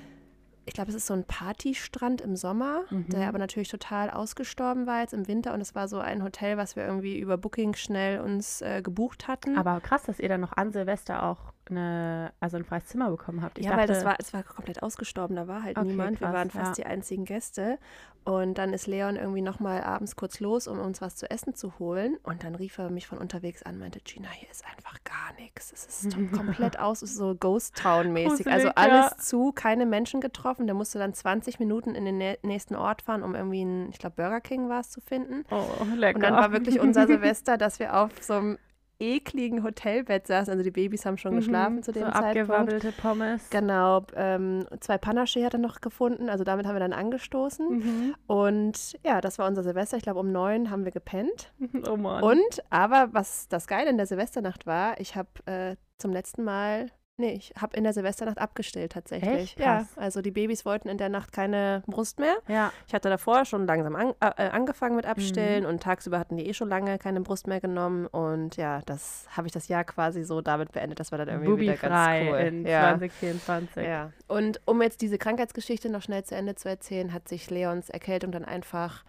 ich 0.68 0.74
glaube, 0.74 0.90
es 0.90 0.96
ist 0.96 1.06
so 1.06 1.14
ein 1.14 1.24
Partystrand 1.24 2.22
im 2.22 2.36
Sommer, 2.36 2.86
mhm. 2.90 3.10
der 3.10 3.28
aber 3.28 3.38
natürlich 3.38 3.70
total 3.70 4.10
ausgestorben 4.10 4.88
war 4.88 5.02
jetzt 5.02 5.14
im 5.14 5.28
Winter. 5.28 5.54
Und 5.54 5.62
es 5.62 5.76
war 5.76 5.88
so 5.88 6.00
ein 6.00 6.24
Hotel, 6.24 6.58
was 6.58 6.76
wir 6.76 6.86
irgendwie 6.86 7.20
über 7.20 7.38
Booking 7.38 7.76
schnell 7.76 8.20
uns 8.20 8.62
äh, 8.62 8.82
gebucht 8.82 9.28
hatten. 9.28 9.58
Aber 9.58 9.80
krass, 9.80 10.04
dass 10.04 10.20
ihr 10.20 10.28
dann 10.28 10.42
noch 10.42 10.54
an 10.54 10.72
Silvester 10.72 11.24
auch 11.24 11.54
eine, 11.72 12.34
also 12.40 12.58
ein 12.58 12.64
freies 12.64 12.86
Zimmer 12.86 13.10
bekommen 13.10 13.42
habt. 13.42 13.58
Ich 13.60 13.66
ja, 13.66 13.72
dachte, 13.72 13.82
weil 13.82 13.88
das 13.88 14.06
war, 14.06 14.16
es 14.20 14.34
war 14.34 14.44
komplett 14.44 14.84
ausgestorben, 14.84 15.36
da 15.36 15.48
war 15.48 15.64
halt 15.64 15.78
okay, 15.78 15.88
niemand. 15.88 16.20
Krass, 16.20 16.30
wir 16.30 16.34
waren 16.34 16.50
fast 16.50 16.78
ja. 16.78 16.84
die 16.84 16.86
einzigen 16.86 17.26
Gäste. 17.26 17.78
Und 18.26 18.58
dann 18.58 18.74
ist 18.74 18.88
Leon 18.88 19.18
irgendwie 19.18 19.44
nochmal 19.44 19.84
abends 19.84 20.16
kurz 20.16 20.40
los, 20.40 20.68
um 20.68 20.80
uns 20.80 21.00
was 21.00 21.16
zu 21.16 21.30
essen 21.30 21.54
zu 21.54 21.78
holen. 21.78 22.18
Und 22.24 22.44
dann 22.44 22.56
rief 22.56 22.80
er 22.80 22.90
mich 22.90 23.06
von 23.06 23.20
unterwegs 23.20 23.62
an, 23.62 23.78
meinte, 23.78 24.00
Gina, 24.00 24.30
hier 24.32 24.50
ist 24.50 24.66
einfach 24.66 24.98
gar 25.04 25.40
nichts. 25.40 25.72
Es 25.72 26.04
ist 26.04 26.18
komplett 26.32 26.80
aus, 26.80 27.04
es 27.04 27.12
ist 27.12 27.18
so 27.18 27.36
Ghost 27.36 27.76
Town-mäßig. 27.78 28.48
Also 28.48 28.70
alles 28.70 29.12
ja. 29.12 29.18
zu, 29.18 29.52
keine 29.52 29.86
Menschen 29.86 30.22
getroffen. 30.22 30.66
Der 30.66 30.74
musste 30.74 30.98
dann 30.98 31.14
20 31.14 31.60
Minuten 31.60 31.94
in 31.94 32.06
den 32.06 32.36
nächsten 32.42 32.76
Ort 32.76 33.04
fahren, 33.04 33.22
um 33.22 33.36
irgendwie 33.36 33.62
einen, 33.62 33.90
ich 33.92 34.00
glaube, 34.00 34.16
Burger 34.16 34.42
King 34.42 34.70
war 34.70 34.80
es 34.80 34.90
zu 34.90 35.02
finden. 35.02 35.46
Oh, 35.52 35.64
lecker. 35.96 36.16
Und 36.16 36.24
dann 36.24 36.34
war 36.34 36.52
wirklich 36.52 36.80
unser 36.80 37.06
Silvester, 37.08 37.60
dass 37.60 37.78
wir 37.78 37.96
auf 37.96 38.12
so 38.22 38.34
einem 38.34 38.58
ekligen 39.00 39.64
Hotelbett 39.64 40.28
saßen. 40.28 40.52
Also 40.52 40.64
die 40.64 40.72
Babys 40.72 41.06
haben 41.06 41.18
schon 41.18 41.34
mhm, 41.34 41.38
geschlafen 41.38 41.84
zu 41.84 41.92
dem 41.92 42.06
so 42.06 42.12
Zeitpunkt. 42.12 42.38
abgewabbelte 42.38 42.92
Pommes. 42.92 43.50
Genau. 43.50 44.06
Ähm, 44.16 44.66
zwei 44.80 44.98
Panache 44.98 45.44
hat 45.46 45.54
er 45.54 45.60
noch 45.60 45.82
gefunden. 45.82 46.30
Also 46.30 46.44
damit 46.44 46.66
haben 46.66 46.76
wir 46.76 46.80
dann 46.80 46.94
angestoßen. 46.94 47.70
Mhm. 47.70 48.16
Und 48.28 48.98
ja, 49.04 49.22
das 49.22 49.40
war 49.40 49.48
unser 49.48 49.64
Silvester. 49.64 49.98
Ich 49.98 50.04
glaube, 50.04 50.20
um 50.20 50.32
neun 50.32 50.70
haben 50.70 50.86
wir 50.86 50.92
gepennt. 50.92 51.54
Oh 51.88 51.98
Mann. 51.98 52.24
Und, 52.24 52.64
aber 52.72 53.10
was 53.12 53.48
das 53.48 53.68
Geile 53.68 53.90
in 53.90 53.98
der 53.98 54.08
Silvesternacht 54.08 54.66
war, 54.66 55.00
ich 55.00 55.16
habe 55.16 55.30
äh, 55.46 55.76
zum 55.98 56.12
letzten 56.12 56.44
Mal 56.44 56.90
Nee, 57.18 57.32
ich 57.32 57.54
habe 57.60 57.78
in 57.78 57.86
der 57.86 57.94
Silvesternacht 57.94 58.40
abgestillt 58.40 58.92
tatsächlich. 58.92 59.34
Echt? 59.34 59.60
Ja, 59.60 59.88
also 59.96 60.22
die 60.22 60.32
Babys 60.32 60.66
wollten 60.66 60.90
in 60.90 60.98
der 60.98 61.08
Nacht 61.08 61.32
keine 61.32 61.82
Brust 61.86 62.20
mehr. 62.20 62.36
Ja. 62.50 62.74
Ich 62.88 62.94
hatte 62.94 63.08
davor 63.08 63.46
schon 63.46 63.66
langsam 63.66 63.96
an, 63.96 64.14
äh, 64.20 64.50
angefangen 64.50 64.98
mit 64.98 65.06
Abstillen 65.06 65.64
mhm. 65.64 65.70
und 65.70 65.84
tagsüber 65.84 66.20
hatten 66.20 66.36
die 66.36 66.46
eh 66.48 66.54
schon 66.54 66.68
lange 66.68 66.98
keine 66.98 67.22
Brust 67.22 67.48
mehr 67.48 67.62
genommen 67.62 68.06
und 68.08 68.58
ja, 68.58 68.82
das 68.86 69.28
habe 69.32 69.48
ich 69.48 69.54
das 69.54 69.70
Jahr 69.70 69.86
quasi 69.86 70.26
so 70.26 70.42
damit 70.42 70.74
beendet. 70.74 71.00
Das 71.00 71.14
war 71.14 71.18
dann 71.18 71.30
irgendwie 71.30 71.62
wieder 71.62 71.78
ganz 71.78 72.30
cool. 72.30 72.38
in 72.38 72.66
ja. 72.66 72.98
2024. 72.98 73.86
Ja. 73.86 74.12
Und 74.28 74.60
um 74.66 74.82
jetzt 74.82 75.02
diese 75.02 75.18
Krankheitsgeschichte 75.18 75.90
noch 75.90 76.02
schnell 76.02 76.26
zu 76.26 76.36
Ende 76.36 76.56
zu 76.56 76.68
erzählen, 76.68 77.14
hat 77.14 77.30
sich 77.30 77.50
Leons 77.50 77.90
Erkältung 77.90 78.34
dann 78.34 78.44
einfach 78.44 79.06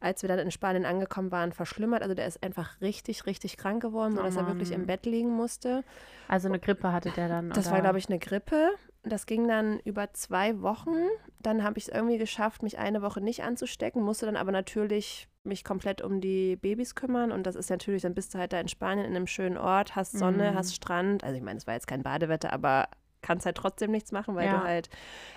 als 0.00 0.22
wir 0.22 0.28
dann 0.28 0.38
in 0.38 0.50
Spanien 0.50 0.86
angekommen 0.86 1.30
waren, 1.30 1.52
verschlimmert. 1.52 2.02
Also 2.02 2.14
der 2.14 2.26
ist 2.26 2.42
einfach 2.42 2.80
richtig, 2.80 3.26
richtig 3.26 3.56
krank 3.56 3.82
geworden, 3.82 4.16
sodass 4.16 4.36
oh 4.36 4.40
er 4.40 4.46
wirklich 4.46 4.72
im 4.72 4.86
Bett 4.86 5.06
liegen 5.06 5.30
musste. 5.30 5.84
Also 6.26 6.48
eine 6.48 6.58
Grippe 6.58 6.92
hatte 6.92 7.10
der 7.10 7.28
dann? 7.28 7.50
Das 7.50 7.66
oder? 7.66 7.74
war, 7.74 7.82
glaube 7.82 7.98
ich, 7.98 8.08
eine 8.08 8.18
Grippe. 8.18 8.70
Das 9.02 9.26
ging 9.26 9.46
dann 9.46 9.78
über 9.80 10.12
zwei 10.12 10.60
Wochen. 10.60 10.96
Dann 11.38 11.62
habe 11.62 11.78
ich 11.78 11.88
es 11.88 11.94
irgendwie 11.94 12.18
geschafft, 12.18 12.62
mich 12.62 12.78
eine 12.78 13.02
Woche 13.02 13.20
nicht 13.20 13.42
anzustecken, 13.42 14.02
musste 14.02 14.26
dann 14.26 14.36
aber 14.36 14.52
natürlich 14.52 15.28
mich 15.42 15.64
komplett 15.64 16.02
um 16.02 16.20
die 16.20 16.56
Babys 16.56 16.94
kümmern. 16.94 17.32
Und 17.32 17.44
das 17.46 17.54
ist 17.56 17.70
natürlich, 17.70 18.02
dann 18.02 18.14
bist 18.14 18.34
du 18.34 18.38
halt 18.38 18.52
da 18.52 18.60
in 18.60 18.68
Spanien 18.68 19.06
in 19.06 19.16
einem 19.16 19.26
schönen 19.26 19.56
Ort, 19.56 19.96
hast 19.96 20.18
Sonne, 20.18 20.52
mm. 20.52 20.54
hast 20.54 20.74
Strand. 20.74 21.24
Also 21.24 21.36
ich 21.36 21.42
meine, 21.42 21.58
es 21.58 21.66
war 21.66 21.74
jetzt 21.74 21.86
kein 21.86 22.02
Badewetter, 22.02 22.52
aber 22.52 22.88
kannst 23.22 23.46
halt 23.46 23.56
trotzdem 23.56 23.90
nichts 23.90 24.12
machen, 24.12 24.34
weil 24.34 24.46
ja. 24.46 24.58
du 24.58 24.64
halt 24.64 24.90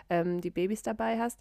ähm, 0.10 0.42
die 0.42 0.50
Babys 0.50 0.84
dabei 0.84 1.20
hast. 1.20 1.40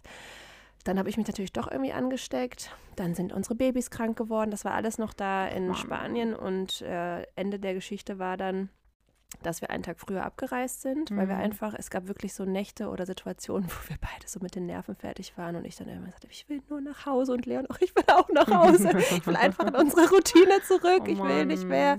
Dann 0.83 0.99
habe 0.99 1.09
ich 1.09 1.17
mich 1.17 1.27
natürlich 1.27 1.53
doch 1.53 1.71
irgendwie 1.71 1.93
angesteckt. 1.93 2.75
Dann 2.95 3.15
sind 3.15 3.31
unsere 3.31 3.55
Babys 3.55 3.89
krank 3.89 4.17
geworden. 4.17 4.51
Das 4.51 4.65
war 4.65 4.73
alles 4.73 4.97
noch 4.97 5.13
da 5.13 5.47
in. 5.47 5.73
Spanien. 5.75 6.35
Und 6.35 6.81
äh, 6.81 7.23
Ende 7.35 7.59
der 7.59 7.73
Geschichte 7.73 8.19
war 8.19 8.37
dann, 8.37 8.69
dass 9.41 9.61
wir 9.61 9.69
einen 9.69 9.83
Tag 9.83 9.99
früher 9.99 10.23
abgereist 10.23 10.81
sind, 10.81 11.09
mhm. 11.09 11.17
weil 11.17 11.27
wir 11.27 11.35
mhm. 11.35 11.41
einfach, 11.41 11.73
es 11.77 11.89
gab 11.89 12.07
wirklich 12.07 12.33
so 12.33 12.45
Nächte 12.45 12.89
oder 12.89 13.05
Situationen, 13.05 13.65
wo 13.69 13.89
wir 13.89 13.97
beide 13.99 14.27
so 14.27 14.39
mit 14.41 14.55
den 14.55 14.65
Nerven 14.65 14.95
fertig 14.95 15.37
waren 15.37 15.55
und 15.55 15.65
ich 15.65 15.75
dann 15.75 15.87
immer 15.87 16.11
sagte, 16.11 16.27
ich 16.29 16.47
will 16.49 16.61
nur 16.69 16.81
nach 16.81 17.05
Hause 17.05 17.33
und 17.33 17.45
Leon 17.45 17.65
auch, 17.67 17.79
ich 17.79 17.95
will 17.95 18.03
auch 18.07 18.29
nach 18.29 18.47
Hause. 18.47 18.89
ich 18.97 19.25
will 19.25 19.35
einfach 19.35 19.67
in 19.67 19.75
unsere 19.75 20.09
Routine 20.09 20.61
zurück, 20.67 21.03
oh 21.03 21.07
ich 21.07 21.21
will 21.21 21.45
nicht 21.45 21.65
mehr. 21.65 21.97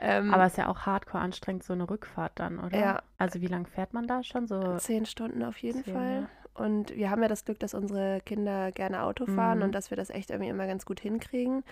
Ähm, 0.00 0.32
Aber 0.32 0.46
es 0.46 0.52
ist 0.52 0.58
ja 0.58 0.68
auch 0.68 0.80
hardcore 0.80 1.22
anstrengend, 1.22 1.64
so 1.64 1.72
eine 1.72 1.88
Rückfahrt 1.88 2.32
dann, 2.36 2.58
oder? 2.58 2.78
Ja. 2.78 3.02
Also 3.18 3.40
wie 3.40 3.46
lange 3.46 3.66
fährt 3.66 3.92
man 3.92 4.06
da 4.06 4.22
schon? 4.22 4.46
So 4.46 4.76
zehn 4.78 5.06
Stunden 5.06 5.42
auf 5.42 5.58
jeden 5.58 5.84
zehn, 5.84 5.94
Fall. 5.94 6.28
Und 6.54 6.94
wir 6.94 7.10
haben 7.10 7.22
ja 7.22 7.28
das 7.28 7.44
Glück, 7.44 7.58
dass 7.60 7.74
unsere 7.74 8.20
Kinder 8.26 8.72
gerne 8.72 9.02
Auto 9.02 9.26
fahren 9.26 9.58
mhm. 9.58 9.64
und 9.64 9.74
dass 9.74 9.90
wir 9.90 9.96
das 9.96 10.10
echt 10.10 10.30
irgendwie 10.30 10.50
immer 10.50 10.66
ganz 10.66 10.84
gut 10.84 11.00
hinkriegen. 11.00 11.64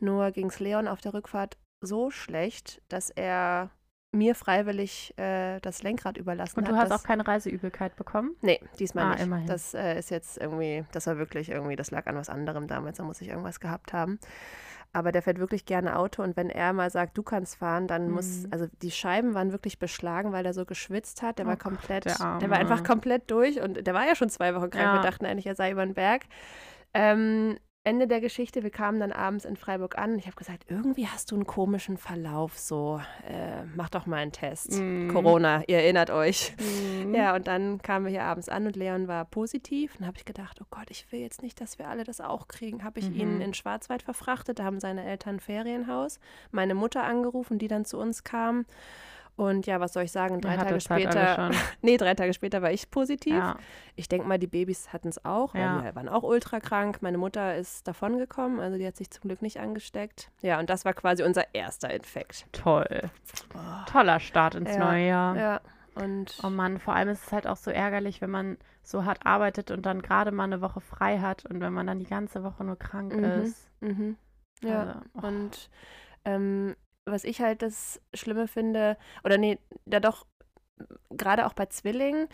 Nur 0.00 0.30
ging 0.30 0.48
es 0.48 0.60
Leon 0.60 0.88
auf 0.88 1.00
der 1.00 1.14
Rückfahrt 1.14 1.56
so 1.80 2.10
schlecht, 2.10 2.82
dass 2.88 3.10
er 3.10 3.70
mir 4.12 4.34
freiwillig 4.34 5.16
äh, 5.18 5.60
das 5.60 5.82
Lenkrad 5.82 6.16
überlassen 6.16 6.58
Und 6.58 6.66
hat. 6.66 6.72
du 6.72 6.76
hast 6.76 6.90
das, 6.90 7.00
auch 7.00 7.04
keine 7.06 7.26
Reiseübelkeit 7.26 7.96
bekommen? 7.96 8.34
Nee, 8.40 8.60
diesmal 8.78 9.04
Ah, 9.04 9.10
nicht. 9.10 9.22
immerhin. 9.22 9.46
Das 9.46 9.74
äh, 9.74 9.98
ist 9.98 10.10
jetzt 10.10 10.38
irgendwie, 10.38 10.84
das 10.92 11.06
war 11.06 11.18
wirklich 11.18 11.50
irgendwie, 11.50 11.76
das 11.76 11.90
lag 11.90 12.06
an 12.06 12.16
was 12.16 12.28
anderem 12.28 12.66
damals, 12.66 12.96
da 12.98 13.04
muss 13.04 13.20
ich 13.20 13.28
irgendwas 13.28 13.60
gehabt 13.60 13.92
haben. 13.92 14.18
Aber 14.96 15.12
der 15.12 15.20
fährt 15.20 15.38
wirklich 15.38 15.66
gerne 15.66 15.98
Auto 15.98 16.22
und 16.22 16.36
wenn 16.38 16.48
er 16.48 16.72
mal 16.72 16.88
sagt, 16.90 17.18
du 17.18 17.22
kannst 17.22 17.56
fahren, 17.56 17.86
dann 17.86 18.10
muss, 18.10 18.44
Mhm. 18.44 18.48
also 18.52 18.66
die 18.80 18.90
Scheiben 18.90 19.34
waren 19.34 19.52
wirklich 19.52 19.78
beschlagen, 19.78 20.32
weil 20.32 20.46
er 20.46 20.54
so 20.54 20.64
geschwitzt 20.64 21.20
hat. 21.22 21.38
Der 21.38 21.44
Oh 21.44 21.48
war 21.48 21.56
Gott, 21.56 21.64
komplett, 21.64 22.04
der 22.06 22.38
der, 22.40 22.48
war 22.50 22.58
einfach 22.58 22.82
komplett 22.82 23.30
durch 23.30 23.60
und 23.60 23.86
der 23.86 23.92
war 23.94 24.06
ja 24.06 24.14
schon 24.14 24.30
zwei 24.30 24.54
Wochen 24.54 24.70
krank. 24.70 24.84
Ja. 24.86 24.94
Wir 24.94 25.02
dachten 25.02 25.26
eigentlich, 25.26 25.46
er 25.46 25.54
sei 25.54 25.70
über 25.70 25.84
den 25.84 25.94
Berg. 25.94 26.22
Ähm, 26.94 27.58
Ende 27.86 28.08
der 28.08 28.20
Geschichte, 28.20 28.64
wir 28.64 28.70
kamen 28.70 28.98
dann 28.98 29.12
abends 29.12 29.44
in 29.44 29.56
Freiburg 29.56 29.96
an. 29.96 30.18
Ich 30.18 30.26
habe 30.26 30.34
gesagt, 30.34 30.64
irgendwie 30.68 31.06
hast 31.06 31.30
du 31.30 31.36
einen 31.36 31.46
komischen 31.46 31.96
Verlauf, 31.98 32.58
so, 32.58 33.00
äh, 33.28 33.62
mach 33.76 33.88
doch 33.90 34.06
mal 34.06 34.16
einen 34.16 34.32
Test. 34.32 34.72
Mhm. 34.80 35.08
Corona, 35.12 35.62
ihr 35.68 35.78
erinnert 35.78 36.10
euch. 36.10 36.52
Mhm. 36.58 37.14
Ja, 37.14 37.36
und 37.36 37.46
dann 37.46 37.80
kamen 37.80 38.04
wir 38.06 38.10
hier 38.10 38.24
abends 38.24 38.48
an 38.48 38.66
und 38.66 38.74
Leon 38.74 39.06
war 39.06 39.24
positiv. 39.24 39.94
Dann 39.98 40.08
habe 40.08 40.16
ich 40.18 40.24
gedacht, 40.24 40.58
oh 40.60 40.66
Gott, 40.68 40.90
ich 40.90 41.10
will 41.12 41.20
jetzt 41.20 41.42
nicht, 41.42 41.60
dass 41.60 41.78
wir 41.78 41.86
alle 41.86 42.02
das 42.02 42.20
auch 42.20 42.48
kriegen. 42.48 42.82
Habe 42.82 42.98
ich 42.98 43.08
ihn 43.08 43.36
Mhm. 43.36 43.40
in 43.40 43.54
Schwarzwald 43.54 44.02
verfrachtet. 44.02 44.58
Da 44.58 44.64
haben 44.64 44.80
seine 44.80 45.04
Eltern 45.04 45.36
ein 45.36 45.40
Ferienhaus. 45.40 46.18
Meine 46.50 46.74
Mutter 46.74 47.04
angerufen, 47.04 47.58
die 47.58 47.68
dann 47.68 47.84
zu 47.84 47.98
uns 47.98 48.24
kam. 48.24 48.64
Und 49.36 49.66
ja, 49.66 49.80
was 49.80 49.92
soll 49.92 50.04
ich 50.04 50.12
sagen? 50.12 50.40
Drei 50.40 50.56
Tage 50.56 50.80
später, 50.80 51.50
nee, 51.82 51.98
drei 51.98 52.14
Tage 52.14 52.32
später 52.32 52.62
war 52.62 52.70
ich 52.72 52.90
positiv. 52.90 53.34
Ja. 53.34 53.56
Ich 53.94 54.08
denke 54.08 54.26
mal, 54.26 54.38
die 54.38 54.46
Babys 54.46 54.94
hatten 54.94 55.08
es 55.08 55.22
auch, 55.26 55.54
Ja. 55.54 55.82
die 55.82 55.94
waren 55.94 56.08
auch 56.08 56.22
ultra 56.22 56.58
krank. 56.58 57.02
Meine 57.02 57.18
Mutter 57.18 57.54
ist 57.54 57.86
davongekommen, 57.86 58.60
also 58.60 58.78
die 58.78 58.86
hat 58.86 58.96
sich 58.96 59.10
zum 59.10 59.28
Glück 59.28 59.42
nicht 59.42 59.60
angesteckt. 59.60 60.30
Ja, 60.40 60.58
und 60.58 60.70
das 60.70 60.86
war 60.86 60.94
quasi 60.94 61.22
unser 61.22 61.54
erster 61.54 61.92
Infekt. 61.92 62.46
Toll. 62.52 63.10
Toller 63.92 64.20
Start 64.20 64.54
ins 64.54 64.70
Ja, 64.74 64.78
neue 64.78 65.06
Jahr. 65.06 65.36
Ja, 65.36 65.60
und 65.96 66.38
Oh 66.42 66.48
Mann, 66.50 66.78
vor 66.78 66.94
allem 66.94 67.08
ist 67.10 67.24
es 67.26 67.32
halt 67.32 67.46
auch 67.46 67.56
so 67.56 67.70
ärgerlich, 67.70 68.20
wenn 68.22 68.30
man 68.30 68.56
so 68.82 69.04
hart 69.04 69.26
arbeitet 69.26 69.70
und 69.70 69.84
dann 69.84 70.00
gerade 70.00 70.30
mal 70.32 70.44
eine 70.44 70.60
Woche 70.62 70.80
frei 70.80 71.18
hat 71.18 71.44
und 71.44 71.60
wenn 71.60 71.72
man 71.74 71.86
dann 71.86 71.98
die 71.98 72.06
ganze 72.06 72.42
Woche 72.42 72.64
nur 72.64 72.78
krank 72.78 73.14
Mhm. 73.14 73.24
ist. 73.24 73.70
Mhm. 73.80 74.16
Ja, 74.62 74.80
Also, 74.80 75.00
oh. 75.14 75.26
und 75.26 75.70
ähm, 76.24 76.74
was 77.06 77.24
ich 77.24 77.40
halt 77.40 77.62
das 77.62 78.00
Schlimme 78.14 78.48
finde, 78.48 78.96
oder 79.24 79.38
nee, 79.38 79.58
da 79.86 80.00
doch, 80.00 80.26
gerade 81.10 81.46
auch 81.46 81.54
bei 81.54 81.66
Zwillingen, 81.66 82.28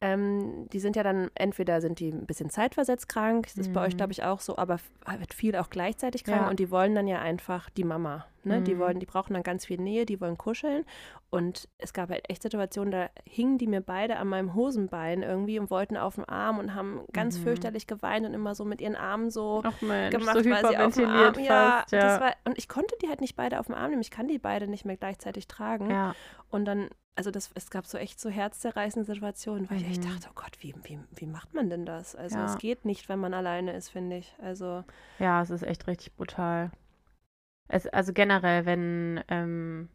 ähm, 0.00 0.68
die 0.72 0.78
sind 0.78 0.94
ja 0.94 1.02
dann, 1.02 1.30
entweder 1.34 1.80
sind 1.80 1.98
die 1.98 2.10
ein 2.10 2.26
bisschen 2.26 2.50
zeitversetzt 2.50 3.08
krank, 3.08 3.46
das 3.46 3.56
ist 3.56 3.72
bei 3.72 3.84
euch, 3.84 3.94
Mhm. 3.94 3.96
glaube 3.96 4.12
ich, 4.12 4.22
auch 4.22 4.40
so, 4.40 4.56
aber 4.56 4.78
wird 5.18 5.34
viel 5.34 5.56
auch 5.56 5.70
gleichzeitig 5.70 6.22
krank 6.24 6.42
Ja. 6.42 6.48
und 6.48 6.60
die 6.60 6.70
wollen 6.70 6.94
dann 6.94 7.08
ja 7.08 7.20
einfach 7.20 7.68
die 7.70 7.82
Mama. 7.84 8.26
Ne? 8.48 8.62
Die 8.62 8.74
Mhm. 8.74 8.78
wollen, 8.80 9.00
die 9.00 9.06
brauchen 9.06 9.34
dann 9.34 9.42
ganz 9.42 9.64
viel 9.66 9.78
Nähe, 9.80 10.04
die 10.06 10.20
wollen 10.20 10.36
kuscheln. 10.36 10.84
Und 11.30 11.68
es 11.78 11.92
gab 11.92 12.10
halt 12.10 12.28
echt 12.28 12.42
Situationen, 12.42 12.90
da 12.90 13.10
hingen 13.24 13.58
die 13.58 13.66
mir 13.66 13.80
beide 13.80 14.16
an 14.16 14.28
meinem 14.28 14.54
Hosenbein 14.54 15.22
irgendwie 15.22 15.58
und 15.58 15.70
wollten 15.70 15.96
auf 15.96 16.16
den 16.16 16.24
Arm 16.24 16.58
und 16.58 16.74
haben 16.74 17.02
ganz 17.12 17.38
Mhm. 17.38 17.42
fürchterlich 17.42 17.86
geweint 17.86 18.26
und 18.26 18.34
immer 18.34 18.54
so 18.54 18.64
mit 18.64 18.80
ihren 18.80 18.96
Armen 18.96 19.30
so 19.30 19.62
Mensch, 19.80 20.16
gemacht, 20.16 20.38
so 20.42 20.50
weil 20.50 20.66
sie 20.66 20.76
auf 20.78 20.94
dem 20.94 21.04
Arm, 21.04 21.34
ja, 21.38 21.80
fast. 21.82 21.92
Ja, 21.92 22.00
Das 22.00 22.20
war, 22.20 22.32
und 22.44 22.58
ich 22.58 22.68
konnte 22.68 22.94
die 23.02 23.08
halt 23.08 23.20
nicht 23.20 23.36
beide 23.36 23.60
auf 23.60 23.66
dem 23.66 23.74
Arm 23.74 23.90
nehmen. 23.90 24.02
Ich 24.02 24.10
kann 24.10 24.26
die 24.26 24.38
beide 24.38 24.66
nicht 24.68 24.84
mehr 24.84 24.96
gleichzeitig 24.96 25.46
tragen. 25.46 25.90
ja. 25.90 26.14
Und 26.50 26.64
dann, 26.64 26.88
also 27.14 27.30
das, 27.30 27.50
es 27.54 27.68
gab 27.70 27.84
so 27.86 27.98
echt 27.98 28.18
so 28.20 28.30
herzzerreißende 28.30 29.04
Situationen, 29.04 29.68
weil 29.68 29.76
ich 29.78 29.86
echt 29.86 30.04
Mhm. 30.04 30.08
dachte, 30.14 30.28
oh 30.30 30.34
Gott, 30.34 30.52
wie, 30.60 30.74
wie, 30.84 30.98
wie 31.14 31.26
macht 31.26 31.52
man 31.52 31.68
denn 31.68 31.84
das? 31.84 32.16
Also 32.16 32.38
Ja. 32.38 32.44
es 32.46 32.56
geht 32.58 32.86
nicht, 32.86 33.08
wenn 33.10 33.18
man 33.18 33.34
alleine 33.34 33.72
ist, 33.74 33.90
finde 33.90 34.16
ich. 34.16 34.34
Also 34.40 34.82
ja, 35.18 35.42
es 35.42 35.50
ist 35.50 35.62
echt 35.62 35.86
richtig 35.88 36.14
brutal. 36.16 36.70
Es, 37.68 37.86
also 37.86 38.12
generell, 38.12 38.64
wenn, 38.66 39.20
ähm, 39.28 39.88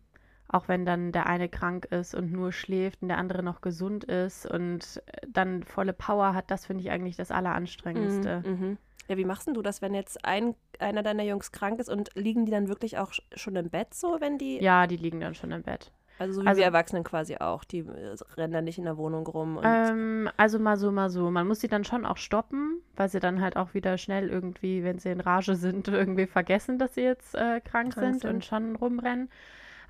auch 0.48 0.68
wenn 0.68 0.86
dann 0.86 1.12
der 1.12 1.26
eine 1.26 1.50
krank 1.50 1.86
ist 1.86 2.14
und 2.14 2.32
nur 2.32 2.52
schläft 2.52 3.02
und 3.02 3.08
der 3.10 3.18
andere 3.18 3.42
noch 3.44 3.62
gesund 3.62 4.04
ist 4.04 4.46
und 4.46 5.02
äh, 5.08 5.26
dann 5.28 5.64
volle 5.64 5.94
Power 5.94 6.34
hat, 6.36 6.52
das 6.52 6.66
finde 6.68 6.84
ich 6.84 6.92
eigentlich 6.92 7.16
das 7.16 7.32
Alleranstrengendste. 7.32 8.44
Mhm, 8.46 8.52
mhm. 8.68 8.78
Ja, 9.10 9.18
wie 9.18 9.26
machst 9.26 9.48
denn 9.48 9.54
du 9.54 9.62
das, 9.62 9.82
wenn 9.82 9.94
jetzt 9.94 10.24
ein, 10.24 10.56
einer 10.80 11.04
deiner 11.04 11.24
Jungs 11.24 11.52
krank 11.52 11.80
ist 11.80 11.90
und 11.90 12.12
liegen 12.16 12.46
die 12.46 12.52
dann 12.52 12.68
wirklich 12.70 12.98
auch 13.00 13.12
sch- 13.12 13.22
schon 13.36 13.56
im 13.56 13.70
Bett 13.70 13.94
so, 13.94 14.18
wenn 14.22 14.38
die, 14.38 14.62
Ja, 14.62 14.88
die 14.88 14.96
liegen 14.98 15.20
dann 15.20 15.34
schon 15.36 15.52
im 15.52 15.64
Bett. 15.64 15.92
Also 16.20 16.34
so 16.36 16.44
wie 16.44 16.48
also- 16.48 16.60
wir 16.60 16.66
Erwachsenen 16.66 17.04
quasi 17.04 17.38
auch, 17.38 17.64
die 17.64 17.80
äh, 17.80 18.16
rennen 18.38 18.54
dann 18.54 18.64
nicht 18.66 18.78
in 18.78 18.86
der 18.86 18.98
Wohnung 18.98 19.26
rum 19.28 19.60
Ähm, 19.64 20.30
also 20.38 20.60
mal 20.60 20.78
so, 20.78 20.92
mal 20.92 21.10
so. 21.10 21.30
Man 21.32 21.48
muss 21.48 21.60
sie 21.62 21.68
dann 21.68 21.84
schon 21.84 22.06
auch 22.06 22.18
stoppen, 22.18 22.82
weil 22.96 23.10
sie 23.10 23.20
dann 23.20 23.42
halt 23.42 23.58
auch 23.58 23.74
wieder 23.74 23.98
schnell 23.98 24.30
irgendwie, 24.30 24.84
wenn 24.84 25.00
sie 25.00 25.10
in 25.10 25.20
Rage 25.22 25.56
sind, 25.56 25.88
irgendwie 25.90 26.28
vergessen, 26.28 26.78
dass 26.80 26.96
sie 26.96 27.02
jetzt 27.02 27.36
äh, 27.36 27.60
krank, 27.62 27.94
Krank 27.94 27.94
sind, 27.94 28.22
sind. 28.22 28.30
und 28.34 28.46
schon 28.46 28.76
rumrennen. 28.76 29.30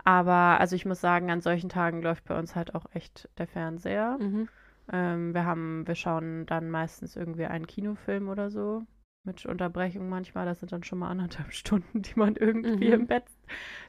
Aber 0.05 0.59
also 0.59 0.75
ich 0.75 0.85
muss 0.85 0.99
sagen, 1.01 1.31
an 1.31 1.41
solchen 1.41 1.69
Tagen 1.69 2.01
läuft 2.01 2.25
bei 2.25 2.37
uns 2.37 2.55
halt 2.55 2.75
auch 2.75 2.85
echt 2.93 3.29
der 3.37 3.47
Fernseher. 3.47 4.17
mhm. 4.19 4.49
Ähm, 4.91 5.33
wir 5.33 5.45
haben, 5.45 5.87
wir 5.87 5.95
schauen 5.95 6.45
dann 6.45 6.69
meistens 6.69 7.15
irgendwie 7.15 7.45
einen 7.45 7.67
Kinofilm 7.67 8.27
oder 8.27 8.49
so. 8.49 8.83
Mit 9.23 9.45
Unterbrechung 9.45 10.09
manchmal. 10.09 10.45
Das 10.45 10.59
sind 10.59 10.73
dann 10.73 10.83
schon 10.83 10.99
mal 10.99 11.07
anderthalb 11.09 11.53
Stunden, 11.53 12.01
die 12.01 12.11
man 12.19 12.35
irgendwie 12.35 12.87
Mhm. 12.87 12.93
im 12.93 13.07
Bett 13.07 13.23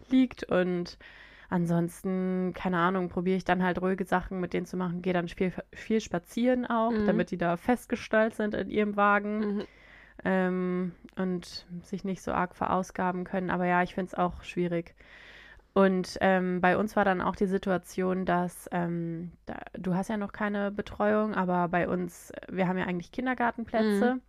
liegt. 0.08 0.44
Und 0.44 0.96
ansonsten, 1.54 2.52
keine 2.54 2.78
Ahnung, 2.78 3.08
probiere 3.08 3.36
ich 3.36 3.44
dann 3.44 3.62
halt 3.62 3.80
ruhige 3.80 4.04
Sachen 4.04 4.40
mit 4.40 4.52
denen 4.52 4.66
zu 4.66 4.76
machen. 4.76 5.02
Gehe 5.02 5.12
dann 5.12 5.28
viel, 5.28 5.52
viel 5.72 6.00
spazieren 6.00 6.66
auch, 6.66 6.90
Mhm. 6.92 7.06
damit 7.06 7.30
die 7.30 7.38
da 7.38 7.56
festgestellt 7.56 8.34
sind 8.34 8.54
in 8.54 8.70
ihrem 8.70 8.96
Wagen 8.96 9.38
Mhm. 9.58 9.64
ähm, 10.24 10.92
und 11.16 11.66
sich 11.82 12.04
nicht 12.04 12.22
so 12.22 12.32
arg 12.32 12.56
verausgaben 12.56 13.24
können. 13.24 13.50
Aber 13.50 13.66
ja, 13.66 13.82
ich 13.82 13.94
finde 13.94 14.08
es 14.08 14.14
auch 14.14 14.42
schwierig. 14.42 14.94
Und 15.74 16.18
ähm, 16.20 16.60
bei 16.60 16.76
uns 16.76 16.94
war 16.96 17.04
dann 17.04 17.20
auch 17.20 17.36
die 17.36 17.46
Situation, 17.46 18.24
dass 18.26 18.68
ähm, 18.72 19.32
da, 19.46 19.56
du 19.78 19.94
hast 19.94 20.08
ja 20.08 20.16
noch 20.16 20.32
keine 20.32 20.70
Betreuung, 20.70 21.34
aber 21.34 21.68
bei 21.68 21.88
uns, 21.88 22.32
wir 22.48 22.68
haben 22.68 22.78
ja 22.78 22.84
eigentlich 22.86 23.10
Kindergartenplätze. 23.12 24.20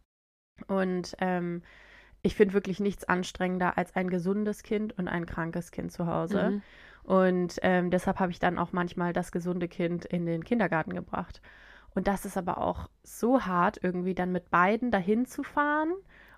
Und 0.67 1.15
ähm, 1.19 1.61
ich 2.23 2.35
finde 2.35 2.53
wirklich 2.55 2.79
nichts 2.79 3.03
anstrengender 3.05 3.77
als 3.77 3.95
ein 3.95 4.09
gesundes 4.09 4.63
Kind 4.63 4.97
und 4.97 5.07
ein 5.07 5.25
krankes 5.27 5.71
Kind 5.71 5.91
zu 5.91 6.07
Hause. 6.07 6.53
Und 7.05 7.59
ähm, 7.61 7.91
deshalb 7.91 8.19
habe 8.19 8.31
ich 8.31 8.39
dann 8.39 8.57
auch 8.57 8.71
manchmal 8.71 9.13
das 9.13 9.31
gesunde 9.31 9.67
Kind 9.67 10.05
in 10.05 10.25
den 10.25 10.43
Kindergarten 10.43 10.93
gebracht. 10.93 11.41
Und 11.93 12.07
das 12.07 12.25
ist 12.25 12.37
aber 12.37 12.57
auch 12.57 12.89
so 13.03 13.45
hart, 13.45 13.79
irgendwie 13.83 14.15
dann 14.15 14.31
mit 14.31 14.49
beiden 14.49 14.91
dahin 14.91 15.25
zu 15.25 15.43
fahren 15.43 15.93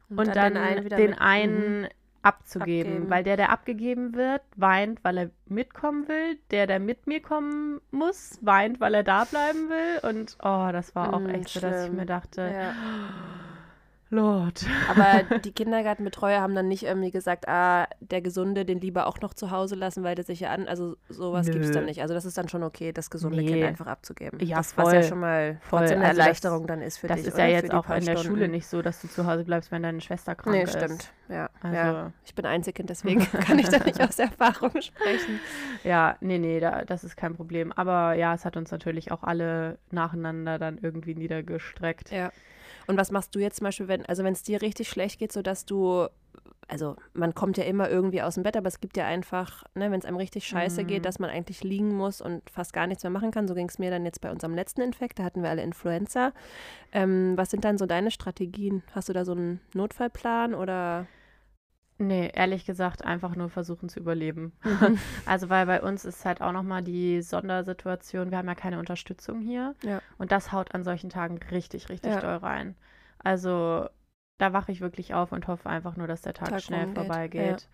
und, 0.09 0.35
dann, 0.35 0.53
den 0.53 0.57
einen 0.57 0.89
den 0.89 1.09
mit- 1.11 1.21
einen 1.21 1.81
Mhm. 1.81 1.87
abzugeben. 2.21 2.91
Abgeben. 2.93 3.09
Weil 3.09 3.23
der, 3.23 3.37
der 3.37 3.49
abgegeben 3.51 4.13
wird, 4.13 4.41
weint, 4.57 5.03
weil 5.03 5.17
er 5.17 5.29
mitkommen 5.45 6.07
will. 6.09 6.37
Der, 6.51 6.67
der 6.67 6.79
mit 6.79 7.07
mir 7.07 7.21
kommen 7.21 7.79
muss, 7.91 8.37
weint, 8.41 8.79
weil 8.81 8.93
er 8.93 9.03
da 9.03 9.23
bleiben 9.25 9.69
will. 9.69 9.99
Und 10.09 10.37
oh, 10.43 10.69
das 10.71 10.93
war 10.95 11.13
auch 11.13 11.21
Mm, 11.21 11.29
echt 11.29 11.49
so, 11.53 11.59
dass 11.59 11.85
ich 11.85 11.91
schlimm. 11.91 11.95
mir 11.95 12.05
dachte, 12.05 12.41
Ja. 12.41 12.75
Lord. 14.09 14.65
Aber 14.89 15.23
die 15.39 15.51
Kindergartenbetreuer 15.51 16.39
haben 16.41 16.55
dann 16.55 16.67
nicht 16.67 16.83
irgendwie 16.83 17.11
gesagt, 17.11 17.47
ah, 17.47 17.87
der 17.99 18.21
Gesunde, 18.21 18.63
den 18.65 18.79
lieber 18.79 19.07
auch 19.07 19.19
noch 19.21 19.33
zu 19.33 19.51
Hause 19.51 19.75
lassen, 19.75 20.03
weil 20.03 20.15
der 20.15 20.23
sich 20.25 20.39
ja 20.39 20.51
an. 20.51 20.67
Also 20.67 20.95
sowas 21.09 21.47
gibt 21.49 21.63
es 21.65 21.71
dann 21.71 21.85
nicht. 21.85 22.01
Also 22.01 22.13
das 22.13 22.25
ist 22.25 22.37
dann 22.37 22.47
schon 22.47 22.63
okay, 22.63 22.91
das 22.93 23.09
gesunde 23.09 23.39
Kind 23.39 23.51
Nee. 23.51 23.65
einfach 23.65 23.87
abzugeben. 23.87 24.39
Ja, 24.45 24.57
das, 24.57 24.77
Was 24.77 24.93
ja 24.93 24.99
voll. 25.01 25.09
schon 25.09 25.19
mal 25.19 25.57
Voll. 25.61 25.79
eine 25.79 25.87
Also 25.89 25.99
das- 26.01 26.17
Erleichterung 26.17 26.67
dann 26.67 26.81
ist 26.81 26.97
für 26.99 27.07
Das 27.07 27.17
dich. 27.17 27.27
ist 27.27 27.33
oder? 27.35 27.45
ja 27.45 27.49
jetzt 27.57 27.73
auch 27.73 27.89
in 27.89 28.05
der 28.05 28.17
Stunden. 28.17 28.27
Schule 28.37 28.47
nicht 28.47 28.67
so, 28.67 28.81
dass 28.81 29.01
du 29.01 29.07
zu 29.09 29.25
Hause 29.25 29.43
bleibst, 29.43 29.71
wenn 29.71 29.83
deine 29.83 29.99
Schwester 30.01 30.35
krank 30.35 30.55
Nee, 30.55 30.63
ist. 30.63 30.73
stimmt. 30.77 31.11
Ja. 31.29 31.49
Also- 31.61 31.75
ja. 31.75 32.11
Ich 32.25 32.33
bin 32.33 32.45
Einzelkind, 32.45 32.89
deswegen 32.89 33.19
kann 33.41 33.59
ich 33.59 33.67
da 33.69 33.83
nicht 33.83 34.01
aus 34.01 34.17
Erfahrung 34.19 34.71
sprechen. 34.81 35.39
Ja, 35.83 36.15
nee, 36.21 36.37
nee, 36.37 36.59
da, 36.59 36.85
das 36.85 37.03
ist 37.03 37.17
kein 37.17 37.35
Problem. 37.35 37.71
Aber 37.73 38.13
ja, 38.13 38.33
es 38.33 38.45
hat 38.45 38.55
uns 38.57 38.71
natürlich 38.71 39.11
auch 39.11 39.23
alle 39.23 39.77
nacheinander 39.91 40.57
dann 40.59 40.77
irgendwie 40.81 41.15
niedergestreckt. 41.15 42.11
Ja. 42.11 42.31
Und 42.87 42.97
was 42.97 43.11
machst 43.11 43.35
du 43.35 43.39
jetzt 43.39 43.57
zum 43.57 43.65
Beispiel, 43.65 43.87
wenn, 43.87 44.05
also 44.05 44.23
wenn 44.23 44.33
es 44.33 44.43
dir 44.43 44.61
richtig 44.61 44.89
schlecht 44.89 45.19
geht, 45.19 45.31
sodass 45.31 45.65
du, 45.65 46.07
also 46.69 46.95
man 47.13 47.33
kommt 47.35 47.57
ja 47.57 47.63
immer 47.65 47.89
irgendwie 47.89 48.21
aus 48.21 48.35
dem 48.35 48.43
Bett, 48.43 48.55
aber 48.57 48.67
es 48.67 48.79
gibt 48.79 48.97
ja 48.97 49.05
einfach, 49.05 49.63
ne, 49.75 49.91
wenn 49.91 49.99
es 49.99 50.05
einem 50.05 50.17
richtig 50.17 50.47
scheiße 50.47 50.83
Mhm. 50.83 50.87
geht, 50.87 51.05
dass 51.05 51.19
man 51.19 51.29
eigentlich 51.29 51.63
liegen 51.63 51.95
muss 51.95 52.21
und 52.21 52.49
fast 52.49 52.73
gar 52.73 52.87
nichts 52.87 53.03
mehr 53.03 53.11
machen 53.11 53.31
kann. 53.31 53.47
So 53.47 53.55
ging 53.55 53.67
es 53.69 53.79
mir 53.79 53.91
dann 53.91 54.05
jetzt 54.05 54.21
bei 54.21 54.31
unserem 54.31 54.55
letzten 54.55 54.81
Infekt, 54.81 55.19
da 55.19 55.23
hatten 55.23 55.43
wir 55.43 55.49
alle 55.49 55.63
Influenza. 55.63 56.31
Ähm, 56.91 57.33
was 57.35 57.51
sind 57.51 57.65
dann 57.65 57.77
so 57.77 57.85
deine 57.85 58.11
Strategien? 58.11 58.83
Hast 58.93 59.09
du 59.09 59.13
da 59.13 59.25
so 59.25 59.33
einen 59.33 59.59
Notfallplan 59.73 60.53
oder? 60.53 61.07
Nee, 61.99 62.29
ehrlich 62.33 62.65
gesagt, 62.65 63.03
einfach 63.03 63.35
nur 63.35 63.49
versuchen 63.49 63.89
zu 63.89 63.99
überleben. 63.99 64.53
Mhm. 64.63 64.99
Also, 65.25 65.49
weil 65.49 65.65
bei 65.65 65.81
uns 65.81 66.05
ist 66.05 66.25
halt 66.25 66.41
auch 66.41 66.51
nochmal 66.51 66.83
die 66.83 67.21
Sondersituation, 67.21 68.29
wir 68.31 68.37
haben 68.37 68.47
ja 68.47 68.55
keine 68.55 68.79
Unterstützung 68.79 69.41
hier. 69.41 69.73
Ja. 69.83 70.01
Und 70.17 70.31
das 70.31 70.51
haut 70.51 70.73
an 70.75 70.83
solchen 70.83 71.09
Tagen 71.09 71.39
richtig, 71.51 71.89
richtig 71.89 72.13
Ja. 72.13 72.21
doll 72.21 72.37
rein. 72.37 72.75
Also, 73.23 73.89
da 74.37 74.53
wache 74.53 74.71
ich 74.71 74.81
wirklich 74.81 75.13
auf 75.13 75.31
und 75.31 75.47
hoffe 75.47 75.69
einfach 75.69 75.95
nur, 75.95 76.07
dass 76.07 76.21
der 76.21 76.33
Tag, 76.33 76.49
Tag 76.49 76.61
schnell 76.61 76.87
vorbeigeht. 76.87 77.67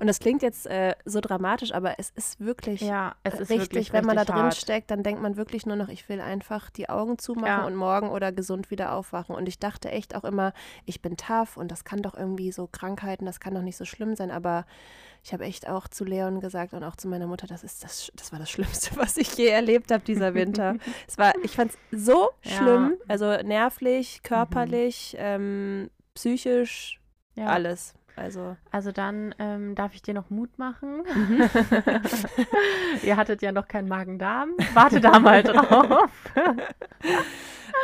Und 0.00 0.06
das 0.08 0.18
klingt 0.18 0.42
jetzt 0.42 0.66
äh, 0.66 0.94
so 1.04 1.20
dramatisch, 1.20 1.72
aber 1.72 1.98
es 1.98 2.10
ist 2.10 2.40
wirklich 2.40 2.80
Ja, 2.82 3.14
es 3.22 3.34
ist 3.34 3.50
richtig, 3.50 3.60
wirklich 3.70 3.92
wenn 3.92 4.04
man 4.04 4.16
da 4.16 4.24
drin 4.24 4.36
hart. 4.36 4.54
steckt, 4.56 4.90
dann 4.90 5.02
denkt 5.02 5.22
man 5.22 5.36
wirklich 5.36 5.64
nur 5.64 5.76
noch, 5.76 5.88
ich 5.88 6.08
will 6.08 6.20
einfach 6.20 6.70
die 6.70 6.88
Augen 6.88 7.18
zumachen 7.18 7.46
Ja. 7.46 7.64
und 7.66 7.76
morgen 7.76 8.10
oder 8.10 8.32
gesund 8.32 8.70
wieder 8.70 8.92
aufwachen. 8.92 9.34
Und 9.34 9.48
ich 9.48 9.58
dachte 9.58 9.90
echt 9.90 10.14
auch 10.14 10.24
immer, 10.24 10.52
ich 10.84 11.00
bin 11.02 11.16
tough 11.16 11.56
und 11.56 11.70
das 11.70 11.84
kann 11.84 12.02
doch 12.02 12.14
irgendwie 12.14 12.52
so 12.52 12.66
Krankheiten, 12.66 13.24
das 13.26 13.40
kann 13.40 13.54
doch 13.54 13.62
nicht 13.62 13.76
so 13.76 13.84
schlimm 13.84 14.16
sein. 14.16 14.30
Aber 14.30 14.66
ich 15.26 15.32
habe 15.32 15.42
echt 15.42 15.68
auch 15.68 15.88
zu 15.88 16.04
Leon 16.04 16.40
gesagt 16.40 16.72
und 16.72 16.84
auch 16.84 16.94
zu 16.94 17.08
meiner 17.08 17.26
Mutter, 17.26 17.48
das 17.48 17.64
ist 17.64 17.82
das, 17.82 18.12
das 18.14 18.30
war 18.30 18.38
das 18.38 18.48
Schlimmste, 18.52 18.96
was 18.96 19.16
ich 19.16 19.34
je 19.34 19.48
erlebt 19.48 19.90
habe, 19.90 20.04
dieser 20.04 20.34
Winter. 20.34 20.76
es 21.08 21.18
war, 21.18 21.32
ich 21.42 21.50
fand 21.50 21.72
es 21.72 22.04
so 22.04 22.30
schlimm, 22.42 22.96
ja. 22.96 23.04
also 23.08 23.36
nervlich, 23.42 24.22
körperlich, 24.22 25.16
mhm. 25.18 25.24
ähm, 25.24 25.90
psychisch, 26.14 27.00
ja. 27.34 27.46
alles. 27.46 27.94
Also, 28.14 28.56
also 28.70 28.92
dann 28.92 29.34
ähm, 29.40 29.74
darf 29.74 29.94
ich 29.94 30.00
dir 30.00 30.14
noch 30.14 30.30
Mut 30.30 30.58
machen. 30.58 31.02
Mhm. 31.02 31.42
Ihr 33.02 33.16
hattet 33.16 33.42
ja 33.42 33.50
noch 33.50 33.66
keinen 33.66 33.88
Magen-Darm. 33.88 34.52
Warte 34.74 35.00
da 35.00 35.18
mal 35.18 35.42
drauf. 35.42 36.08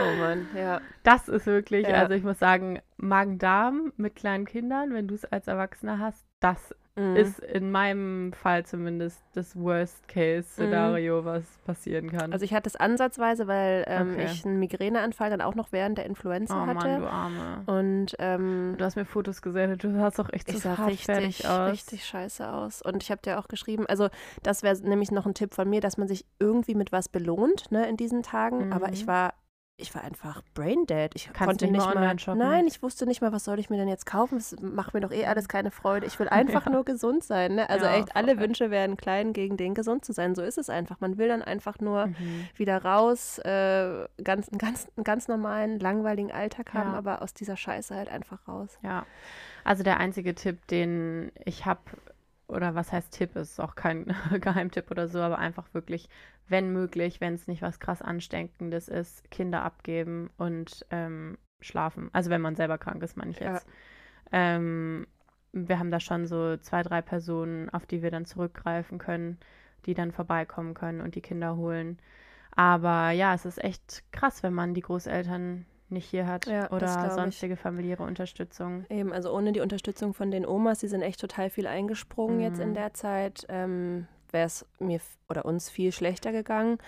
oh 0.01 0.17
Mann, 0.21 0.47
ja. 0.57 0.81
Das 1.03 1.29
ist 1.29 1.47
wirklich, 1.47 1.89
ja. 1.89 1.97
also 1.97 2.15
ich 2.15 2.23
muss 2.23 2.39
sagen, 2.39 2.81
Magen-Darm 2.99 3.93
mit 3.97 4.15
kleinen 4.15 4.47
Kindern, 4.47 4.95
wenn 4.95 5.09
du 5.09 5.17
es 5.17 5.25
als 5.25 5.49
Erwachsener 5.49 5.99
hast, 5.99 6.25
das 6.41 6.75
Mhm. 6.95 7.17
ist 7.17 7.39
in 7.39 7.71
meinem 7.71 8.35
Fall 8.35 8.67
zumindest 8.67 9.23
das 9.33 9.57
Worst-Case-Szenario, 9.57 11.23
mhm. 11.23 11.25
was 11.25 11.45
passieren 11.65 12.11
kann. 12.11 12.35
Also 12.35 12.45
ich 12.45 12.53
hatte 12.53 12.69
es 12.69 12.77
ansatzweise, 12.77 13.47
weil 13.47 13.85
ähm, 13.87 14.13
okay. 14.13 14.27
ich 14.27 14.45
einen 14.45 14.59
Migräneanfall 14.59 15.31
dann 15.31 15.41
auch 15.41 15.55
noch 15.55 15.73
während 15.73 15.97
der 15.97 16.05
Influenza 16.05 16.55
oh, 16.55 16.67
hatte. 16.67 16.89
Mann, 16.89 17.01
du 17.01 17.09
Arme. 17.09 17.63
Und 17.65 18.17
ähm, 18.19 18.75
du 18.77 18.85
hast 18.85 18.97
mir 18.97 19.07
Fotos 19.07 19.41
gesehen, 19.41 19.79
du 19.79 19.91
sahst 19.93 20.21
auch 20.21 20.31
echt 20.33 20.51
so 20.51 20.59
sah 20.59 20.75
richtig, 20.85 21.49
aus. 21.49 21.73
richtig 21.73 22.05
scheiße 22.05 22.47
aus. 22.47 22.83
Und 22.83 23.03
ich 23.03 23.11
habe 23.11 23.23
dir 23.23 23.39
auch 23.39 23.49
geschrieben, 23.49 23.87
also 23.87 24.09
das 24.43 24.63
wäre 24.63 24.77
nämlich 24.83 25.11
noch 25.11 25.25
ein 25.25 25.33
Tipp 25.33 25.55
von 25.55 25.71
mir, 25.71 25.81
dass 25.81 25.97
man 25.97 26.09
sich 26.09 26.27
irgendwie 26.41 26.75
mit 26.75 26.93
was 26.93 27.09
belohnt 27.09 27.73
ne, 27.73 27.89
in 27.89 27.97
diesen 27.97 28.23
Tagen. 28.23 28.67
Mhm. 28.67 28.73
Aber 28.73 28.93
ich 28.93 29.05
mhm. 29.05 29.09
war 29.09 29.35
ich 29.83 29.95
war 29.95 30.03
einfach 30.03 30.43
brain 30.55 30.87
dead. 30.87 31.11
Ich 31.15 31.27
Kannst 31.27 31.39
konnte 31.61 31.67
nicht, 31.67 31.85
nicht 31.85 31.95
mal 31.95 32.19
shoppen. 32.19 32.39
Nein, 32.39 32.67
ich 32.67 32.83
wusste 32.83 33.05
nicht 33.07 33.21
mal, 33.21 33.33
was 33.33 33.45
soll 33.45 33.59
ich 33.59 33.69
mir 33.69 33.77
denn 33.77 33.89
jetzt 33.89 34.07
kaufen? 34.07 34.39
Das 34.39 34.57
macht 34.61 34.95
mir 34.95 35.01
doch 35.01 35.11
eh 35.11 35.27
alles 35.27 35.49
keine 35.49 35.71
Freude. 35.71 36.07
Ich 36.07 36.19
will 36.19 36.29
einfach 36.31 36.67
ja. 36.67 36.73
nur 36.73 36.85
gesund 36.85 37.25
sein. 37.25 37.57
Ne? 37.57 37.69
Also 37.69 37.85
ja, 37.85 37.97
echt, 37.97 38.17
alle 38.17 38.39
Wünsche 38.39 38.71
werden 38.71 38.97
klein 38.97 39.33
gegen 39.33 39.57
den 39.57 39.75
gesund 39.75 40.05
zu 40.05 40.13
sein. 40.13 40.35
So 40.35 40.43
ist 40.43 40.57
es 40.57 40.71
einfach. 40.71 41.01
Man 41.01 41.19
will 41.19 41.29
dann 41.29 41.43
einfach 41.43 41.81
nur 41.81 42.07
mhm. 42.07 42.49
wieder 42.57 42.83
raus, 42.85 43.39
äh, 43.39 44.07
ganz, 44.23 44.49
einen, 44.49 44.59
ganz, 44.59 44.89
einen 44.97 45.05
ganz 45.05 45.29
normalen, 45.29 45.81
langweiligen 45.81 46.33
Alltag 46.33 46.73
haben, 46.73 46.93
ja. 46.93 46.99
aber 46.99 47.23
aus 47.23 47.35
dieser 47.35 47.57
Scheiße 47.57 47.95
halt 47.95 48.09
einfach 48.09 48.47
raus. 48.49 48.79
Ja. 48.83 49.05
Also 49.65 49.83
der 49.83 49.99
einzige 49.99 50.35
Tipp, 50.35 50.67
den 50.69 51.33
ich 51.45 51.67
habe, 51.67 51.81
oder 52.53 52.75
was 52.75 52.93
heißt 52.93 53.13
Tipp, 53.13 53.37
ist 53.37 53.61
auch 53.61 53.75
kein 53.75 54.15
Geheimtipp 54.41 54.91
oder 54.91 55.09
so, 55.09 55.21
aber 55.21 55.39
einfach 55.39 55.73
wirklich 55.75 56.09
wenn 56.49 56.73
möglich, 56.73 57.21
wenn 57.21 57.35
es 57.35 57.49
nicht 57.49 57.63
was 57.63 57.81
krass 57.81 58.03
Ansteckendes 58.03 58.89
ist, 58.89 59.31
Kinder 59.31 59.63
abgeben 59.63 60.31
und 60.37 60.87
ähm, 60.91 61.39
schlafen. 61.61 62.11
Also 62.13 62.31
wenn 62.31 62.41
man 62.41 62.57
selber 62.57 62.79
krank 62.79 63.03
ist, 63.03 63.17
meine 63.17 63.31
ich 63.31 63.41
jetzt. 63.41 63.67
Ja. 63.67 64.57
Ähm, 64.57 65.07
wir 65.53 65.79
haben 65.79 65.91
da 65.91 66.01
schon 66.01 66.27
so 66.27 66.57
zwei, 66.57 66.83
drei 66.83 67.03
Personen, 67.03 67.69
auf 67.71 67.87
die 67.87 68.03
wir 68.03 68.11
dann 68.11 68.25
zurückgreifen 68.25 68.99
können, 68.99 69.39
die 69.87 69.95
dann 69.95 70.13
vorbeikommen 70.13 70.75
können 70.75 71.01
und 71.01 71.15
die 71.15 71.21
Kinder 71.21 71.57
holen. 71.57 71.99
Aber 72.55 73.11
ja, 73.11 73.35
es 73.35 73.45
ist 73.45 73.63
echt 73.63 74.05
krass, 74.13 74.43
wenn 74.43 74.55
man 74.55 74.75
die 74.75 74.83
Großeltern 74.83 75.67
nicht 75.93 76.09
hier 76.09 76.27
hat 76.27 76.47
ja, 76.47 76.71
oder 76.71 77.11
sonstige 77.11 77.57
familiäre 77.57 78.03
Unterstützung. 78.03 78.85
Eben, 78.89 79.13
also 79.13 79.33
ohne 79.33 79.53
die 79.53 79.61
Unterstützung 79.61 80.15
von 80.15 80.31
den 80.31 80.47
Omas, 80.47 80.81
die 80.81 80.89
sind 80.89 81.03
echt 81.03 81.21
total 81.21 81.51
viel 81.51 81.67
eingesprungen 81.67 82.37
mhm. 82.37 82.43
jetzt 82.43 82.61
in 82.61 82.71
mhm. 82.71 82.75
der 82.75 82.95
Zeit. 82.95 83.47
Ähm, 83.49 84.07
wäre 84.31 84.47
es 84.47 84.67
mir 84.79 85.01
oder 85.29 85.45
uns 85.45 85.71
viel 85.71 85.93
schlechter 85.93 86.33
gegangen. 86.33 86.79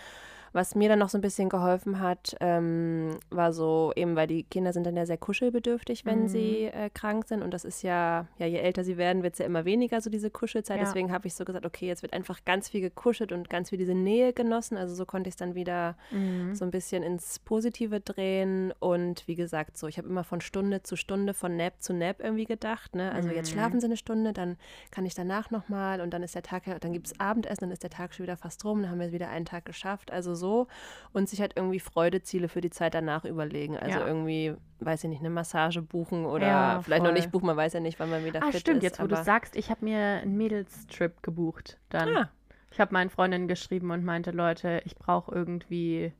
Was 0.54 0.76
mir 0.76 0.88
dann 0.88 1.00
noch 1.00 1.08
so 1.08 1.18
ein 1.18 1.20
bisschen 1.20 1.48
geholfen 1.48 1.98
hat, 1.98 2.36
ähm, 2.38 3.18
war 3.28 3.52
so, 3.52 3.92
eben 3.96 4.14
weil 4.14 4.28
die 4.28 4.44
Kinder 4.44 4.72
sind 4.72 4.86
dann 4.86 4.96
ja 4.96 5.04
sehr 5.04 5.18
kuschelbedürftig, 5.18 6.06
wenn 6.06 6.22
mhm. 6.22 6.28
sie 6.28 6.66
äh, 6.66 6.90
krank 6.94 7.26
sind. 7.26 7.42
Und 7.42 7.50
das 7.52 7.64
ist 7.64 7.82
ja, 7.82 8.28
ja, 8.38 8.46
je 8.46 8.58
älter 8.58 8.84
sie 8.84 8.96
werden, 8.96 9.24
wird 9.24 9.32
es 9.32 9.40
ja 9.40 9.46
immer 9.46 9.64
weniger, 9.64 10.00
so 10.00 10.10
diese 10.10 10.30
Kuschelzeit. 10.30 10.78
Ja. 10.78 10.84
Deswegen 10.84 11.10
habe 11.10 11.26
ich 11.26 11.34
so 11.34 11.44
gesagt, 11.44 11.66
okay, 11.66 11.88
jetzt 11.88 12.02
wird 12.02 12.12
einfach 12.12 12.44
ganz 12.44 12.68
viel 12.68 12.80
gekuschelt 12.80 13.32
und 13.32 13.50
ganz 13.50 13.70
viel 13.70 13.78
diese 13.78 13.96
Nähe 13.96 14.32
genossen. 14.32 14.76
Also 14.76 14.94
so 14.94 15.04
konnte 15.04 15.26
ich 15.26 15.32
es 15.32 15.36
dann 15.38 15.56
wieder 15.56 15.96
mhm. 16.12 16.54
so 16.54 16.64
ein 16.64 16.70
bisschen 16.70 17.02
ins 17.02 17.40
Positive 17.40 17.98
drehen. 17.98 18.72
Und 18.78 19.26
wie 19.26 19.34
gesagt, 19.34 19.76
so, 19.76 19.88
ich 19.88 19.98
habe 19.98 20.08
immer 20.08 20.22
von 20.22 20.40
Stunde 20.40 20.84
zu 20.84 20.94
Stunde, 20.94 21.34
von 21.34 21.56
Nap 21.56 21.82
zu 21.82 21.92
Nap 21.92 22.20
irgendwie 22.20 22.44
gedacht. 22.44 22.94
Ne? 22.94 23.10
Also 23.10 23.28
mhm. 23.28 23.34
jetzt 23.34 23.50
schlafen 23.50 23.80
sie 23.80 23.86
eine 23.86 23.96
Stunde, 23.96 24.32
dann 24.32 24.56
kann 24.92 25.04
ich 25.04 25.16
danach 25.16 25.50
nochmal 25.50 26.00
und 26.00 26.14
dann 26.14 26.22
ist 26.22 26.36
der 26.36 26.44
Tag, 26.44 26.62
dann 26.78 26.92
gibt 26.92 27.08
es 27.08 27.18
Abendessen, 27.18 27.62
dann 27.62 27.72
ist 27.72 27.82
der 27.82 27.90
Tag 27.90 28.14
schon 28.14 28.22
wieder 28.22 28.36
fast 28.36 28.64
rum, 28.64 28.82
dann 28.82 28.92
haben 28.92 29.00
wir 29.00 29.10
wieder 29.10 29.30
einen 29.30 29.46
Tag 29.46 29.64
geschafft. 29.64 30.12
Also 30.12 30.36
so 30.36 30.43
so 30.44 30.66
und 31.12 31.28
sich 31.28 31.40
halt 31.40 31.54
irgendwie 31.56 31.80
Freudeziele 31.80 32.48
für 32.48 32.60
die 32.60 32.70
Zeit 32.70 32.94
danach 32.94 33.24
überlegen. 33.24 33.78
Also 33.78 34.00
ja. 34.00 34.06
irgendwie, 34.06 34.54
weiß 34.80 35.04
ich 35.04 35.10
nicht, 35.10 35.20
eine 35.20 35.30
Massage 35.30 35.80
buchen 35.80 36.26
oder 36.26 36.46
ja, 36.46 36.80
vielleicht 36.82 37.02
noch 37.02 37.12
nicht 37.12 37.32
buchen, 37.32 37.46
man 37.46 37.56
weiß 37.56 37.72
ja 37.72 37.80
nicht, 37.80 37.98
wann 37.98 38.10
man 38.10 38.24
wieder 38.24 38.42
ah, 38.42 38.50
fit 38.50 38.60
stimmt, 38.60 38.78
ist. 38.78 38.84
jetzt 38.84 39.02
wo 39.02 39.06
du 39.06 39.16
sagst, 39.16 39.56
ich 39.56 39.70
habe 39.70 39.84
mir 39.84 40.20
einen 40.22 40.36
Mädelstrip 40.36 41.22
gebucht 41.22 41.78
dann. 41.88 42.16
Ah. 42.16 42.30
Ich 42.70 42.80
habe 42.80 42.92
meinen 42.92 43.08
Freundinnen 43.08 43.48
geschrieben 43.48 43.90
und 43.92 44.04
meinte, 44.04 44.32
Leute, 44.32 44.82
ich 44.84 44.96
brauche 44.96 45.32
irgendwie 45.32 46.12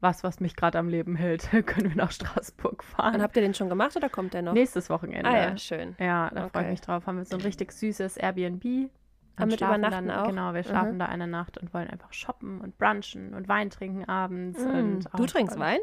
was, 0.00 0.24
was 0.24 0.40
mich 0.40 0.56
gerade 0.56 0.78
am 0.78 0.88
Leben 0.88 1.14
hält. 1.14 1.48
Können 1.66 1.90
wir 1.90 1.96
nach 1.96 2.10
Straßburg 2.10 2.82
fahren. 2.82 3.14
Und 3.14 3.22
habt 3.22 3.36
ihr 3.36 3.42
den 3.42 3.54
schon 3.54 3.68
gemacht 3.68 3.96
oder 3.96 4.08
kommt 4.08 4.34
der 4.34 4.42
noch? 4.42 4.52
Nächstes 4.52 4.90
Wochenende. 4.90 5.30
Ah 5.30 5.36
ja, 5.36 5.56
schön. 5.56 5.94
Ja, 5.98 6.28
da 6.30 6.46
okay. 6.46 6.50
freue 6.50 6.62
ich 6.64 6.70
mich 6.70 6.80
drauf. 6.80 7.06
Haben 7.06 7.18
wir 7.18 7.24
so 7.24 7.36
ein 7.36 7.42
richtig 7.42 7.72
süßes 7.72 8.16
Airbnb 8.16 8.90
und 9.38 9.50
mit 9.50 9.60
Übernachten 9.60 10.08
dann, 10.08 10.10
auch? 10.10 10.26
Genau, 10.28 10.54
wir 10.54 10.62
schlafen 10.62 10.94
mhm. 10.94 10.98
da 10.98 11.06
eine 11.06 11.26
Nacht 11.26 11.58
und 11.58 11.72
wollen 11.72 11.88
einfach 11.88 12.12
shoppen 12.12 12.60
und 12.60 12.78
brunchen 12.78 13.34
und 13.34 13.48
Wein 13.48 13.70
trinken 13.70 14.08
abends. 14.08 14.58
Mhm. 14.60 14.70
Und, 14.70 15.08
du 15.16 15.26
trinkst 15.26 15.58
Wein? 15.58 15.80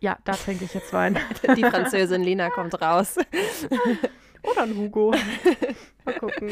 Ja, 0.00 0.16
da 0.24 0.32
trinke 0.32 0.64
ich 0.64 0.74
jetzt 0.74 0.92
Wein. 0.92 1.18
Die 1.56 1.64
Französin 1.64 2.22
Lina 2.22 2.50
kommt 2.50 2.80
raus. 2.80 3.16
Oder 4.42 4.62
ein 4.62 4.76
Hugo. 4.76 5.12
Mal 6.04 6.14
gucken. 6.14 6.50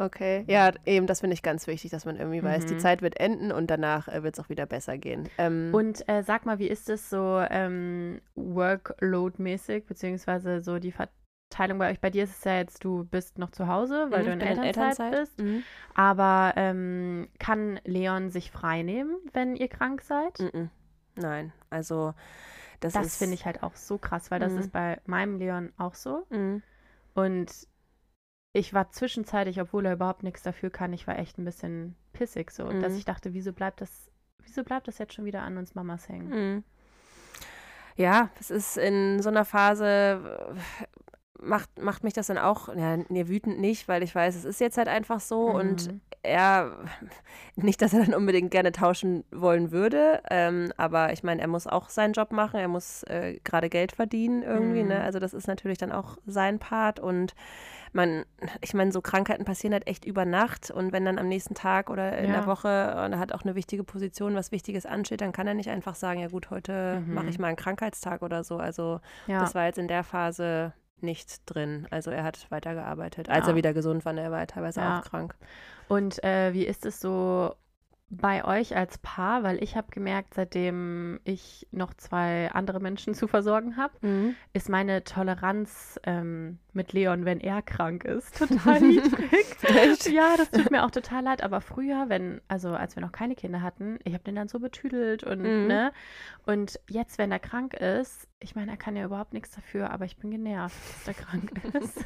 Okay, 0.00 0.44
ja, 0.48 0.72
eben, 0.86 1.06
das 1.06 1.20
finde 1.20 1.34
ich 1.34 1.42
ganz 1.42 1.66
wichtig, 1.66 1.90
dass 1.90 2.06
man 2.06 2.16
irgendwie 2.16 2.42
weiß, 2.42 2.64
mhm. 2.64 2.68
die 2.68 2.78
Zeit 2.78 3.02
wird 3.02 3.20
enden 3.20 3.52
und 3.52 3.70
danach 3.70 4.08
äh, 4.08 4.22
wird 4.22 4.34
es 4.34 4.42
auch 4.42 4.48
wieder 4.48 4.64
besser 4.64 4.96
gehen. 4.96 5.28
Ähm, 5.36 5.70
und 5.72 6.08
äh, 6.08 6.22
sag 6.22 6.46
mal, 6.46 6.58
wie 6.58 6.68
ist 6.68 6.88
es 6.88 7.10
so 7.10 7.44
ähm, 7.50 8.22
Workload-mäßig, 8.34 9.84
beziehungsweise 9.84 10.62
so 10.62 10.78
die 10.78 10.90
Ver 10.90 11.08
Teilung 11.50 11.78
bei 11.78 11.90
euch. 11.90 12.00
Bei 12.00 12.10
dir 12.10 12.24
ist 12.24 12.38
es 12.38 12.44
ja 12.44 12.56
jetzt, 12.56 12.84
du 12.84 13.04
bist 13.04 13.38
noch 13.38 13.50
zu 13.50 13.66
Hause, 13.66 14.06
weil 14.10 14.22
mhm, 14.22 14.26
du 14.26 14.32
in 14.32 14.40
Elternzeit, 14.40 14.66
Elternzeit, 14.66 15.12
bist. 15.12 15.40
Mhm. 15.40 15.62
Aber 15.94 16.54
ähm, 16.56 17.28
kann 17.38 17.80
Leon 17.84 18.30
sich 18.30 18.50
freinehmen, 18.50 19.16
wenn 19.32 19.56
ihr 19.56 19.68
krank 19.68 20.00
seid? 20.02 20.38
Mhm. 20.38 20.70
Nein, 21.16 21.52
also 21.68 22.14
das, 22.78 22.94
das 22.94 23.16
finde 23.16 23.34
ich 23.34 23.44
halt 23.44 23.62
auch 23.62 23.76
so 23.76 23.98
krass, 23.98 24.30
weil 24.30 24.40
das 24.40 24.52
mhm. 24.52 24.58
ist 24.58 24.72
bei 24.72 25.00
meinem 25.04 25.36
Leon 25.36 25.72
auch 25.76 25.94
so. 25.94 26.24
Mhm. 26.30 26.62
Und 27.14 27.50
ich 28.52 28.72
war 28.72 28.90
zwischenzeitlich, 28.90 29.60
obwohl 29.60 29.86
er 29.86 29.92
überhaupt 29.92 30.22
nichts 30.22 30.42
dafür 30.42 30.70
kann, 30.70 30.92
ich 30.92 31.06
war 31.06 31.18
echt 31.18 31.38
ein 31.38 31.44
bisschen 31.44 31.94
pissig 32.12 32.50
so, 32.50 32.68
dass 32.68 32.92
mhm. 32.92 32.98
ich 32.98 33.04
dachte, 33.04 33.34
wieso 33.34 33.52
bleibt 33.52 33.80
das, 33.80 34.10
wieso 34.38 34.64
bleibt 34.64 34.88
das 34.88 34.98
jetzt 34.98 35.14
schon 35.14 35.24
wieder 35.24 35.42
an 35.42 35.58
uns 35.58 35.74
Mamas 35.74 36.08
hängen? 36.08 36.64
Ja, 37.96 38.30
es 38.40 38.50
ist 38.50 38.78
in 38.78 39.20
so 39.20 39.28
einer 39.28 39.44
Phase, 39.44 40.56
macht, 41.42 41.80
macht 41.80 42.04
mich 42.04 42.12
das 42.12 42.28
dann 42.28 42.38
auch, 42.38 42.74
ja, 42.74 42.96
nee, 43.08 43.28
wütend 43.28 43.60
nicht, 43.60 43.88
weil 43.88 44.02
ich 44.02 44.14
weiß, 44.14 44.34
es 44.34 44.44
ist 44.44 44.60
jetzt 44.60 44.78
halt 44.78 44.88
einfach 44.88 45.20
so 45.20 45.48
mhm. 45.48 45.54
und 45.54 45.94
er, 46.22 46.76
nicht, 47.56 47.80
dass 47.82 47.92
er 47.92 48.04
dann 48.04 48.14
unbedingt 48.14 48.50
gerne 48.50 48.72
tauschen 48.72 49.24
wollen 49.30 49.70
würde, 49.72 50.22
ähm, 50.30 50.72
aber 50.76 51.12
ich 51.12 51.22
meine, 51.22 51.40
er 51.40 51.48
muss 51.48 51.66
auch 51.66 51.88
seinen 51.88 52.12
Job 52.12 52.32
machen, 52.32 52.60
er 52.60 52.68
muss 52.68 53.02
äh, 53.04 53.38
gerade 53.44 53.68
Geld 53.68 53.92
verdienen 53.92 54.42
irgendwie, 54.42 54.82
ne? 54.82 54.94
mhm. 54.94 55.00
ne? 55.00 55.02
Also 55.02 55.18
das 55.18 55.34
ist 55.34 55.46
natürlich 55.46 55.78
dann 55.78 55.92
auch 55.92 56.18
sein 56.26 56.58
Part 56.58 57.00
und 57.00 57.34
man, 57.92 58.24
ich 58.60 58.72
meine, 58.72 58.92
so 58.92 59.00
Krankheiten 59.00 59.44
passieren 59.44 59.72
halt 59.72 59.86
echt 59.88 60.04
über 60.04 60.24
Nacht 60.24 60.70
und 60.70 60.92
wenn 60.92 61.04
dann 61.04 61.18
am 61.18 61.28
nächsten 61.28 61.54
Tag 61.54 61.90
oder 61.90 62.16
in 62.18 62.30
ja. 62.30 62.36
der 62.36 62.46
Woche 62.46 63.02
und 63.04 63.12
er 63.12 63.18
hat 63.18 63.32
auch 63.32 63.42
eine 63.42 63.56
wichtige 63.56 63.82
Position, 63.82 64.34
was 64.34 64.52
Wichtiges 64.52 64.86
ansteht, 64.86 65.20
dann 65.20 65.32
kann 65.32 65.46
er 65.46 65.54
nicht 65.54 65.70
einfach 65.70 65.96
sagen, 65.96 66.20
ja 66.20 66.28
gut, 66.28 66.50
heute 66.50 67.02
mhm. 67.04 67.14
mache 67.14 67.28
ich 67.28 67.38
mal 67.38 67.48
einen 67.48 67.56
Krankheitstag 67.56 68.22
oder 68.22 68.44
so. 68.44 68.58
Also 68.58 69.00
ja. 69.26 69.40
das 69.40 69.54
war 69.54 69.66
jetzt 69.66 69.78
in 69.78 69.88
der 69.88 70.04
Phase 70.04 70.72
nicht 71.02 71.42
drin. 71.46 71.86
Also 71.90 72.10
er 72.10 72.24
hat 72.24 72.46
weitergearbeitet, 72.50 73.28
als 73.28 73.46
ja. 73.46 73.52
er 73.52 73.56
wieder 73.56 73.72
gesund 73.74 74.04
war. 74.04 74.14
Er 74.16 74.30
war 74.30 74.46
teilweise 74.46 74.80
ja. 74.80 74.98
auch 74.98 75.04
krank. 75.04 75.34
Und 75.88 76.22
äh, 76.24 76.52
wie 76.52 76.64
ist 76.64 76.86
es 76.86 77.00
so 77.00 77.54
bei 78.12 78.44
euch 78.44 78.76
als 78.76 78.98
Paar, 78.98 79.44
weil 79.44 79.62
ich 79.62 79.76
habe 79.76 79.86
gemerkt, 79.92 80.34
seitdem 80.34 81.20
ich 81.22 81.68
noch 81.70 81.94
zwei 81.94 82.50
andere 82.50 82.80
Menschen 82.80 83.14
zu 83.14 83.28
versorgen 83.28 83.76
habe, 83.76 83.94
mhm. 84.04 84.34
ist 84.52 84.68
meine 84.68 85.04
Toleranz 85.04 85.98
ähm, 86.02 86.58
mit 86.72 86.92
Leon, 86.92 87.24
wenn 87.24 87.40
er 87.40 87.62
krank 87.62 88.04
ist, 88.04 88.36
total 88.38 88.80
niedrig. 88.80 89.46
ja, 90.12 90.36
das 90.36 90.50
tut 90.50 90.72
mir 90.72 90.84
auch 90.84 90.90
total 90.90 91.22
leid. 91.22 91.42
Aber 91.42 91.60
früher, 91.60 92.08
wenn, 92.08 92.40
also 92.48 92.70
als 92.70 92.96
wir 92.96 93.00
noch 93.00 93.12
keine 93.12 93.36
Kinder 93.36 93.62
hatten, 93.62 94.00
ich 94.02 94.12
habe 94.12 94.24
den 94.24 94.34
dann 94.34 94.48
so 94.48 94.58
betüdelt 94.58 95.22
und 95.22 95.42
mhm. 95.42 95.68
ne. 95.68 95.92
Und 96.44 96.80
jetzt, 96.88 97.16
wenn 97.18 97.30
er 97.30 97.38
krank 97.38 97.74
ist, 97.74 98.26
ich 98.40 98.56
meine, 98.56 98.72
er 98.72 98.76
kann 98.76 98.96
ja 98.96 99.04
überhaupt 99.04 99.34
nichts 99.34 99.52
dafür, 99.52 99.90
aber 99.92 100.04
ich 100.04 100.16
bin 100.16 100.32
genervt, 100.32 100.76
dass 101.06 101.16
er 101.16 101.24
krank 101.24 101.52
ist. 101.74 102.04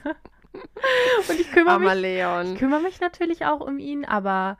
und 1.29 1.41
ich 1.41 1.51
kümmere 1.51 1.81
mich, 1.81 1.95
Leon. 1.95 2.53
ich 2.53 2.59
kümmere 2.59 2.81
mich 2.81 3.01
natürlich 3.01 3.47
auch 3.47 3.61
um 3.61 3.79
ihn, 3.79 4.05
aber 4.05 4.59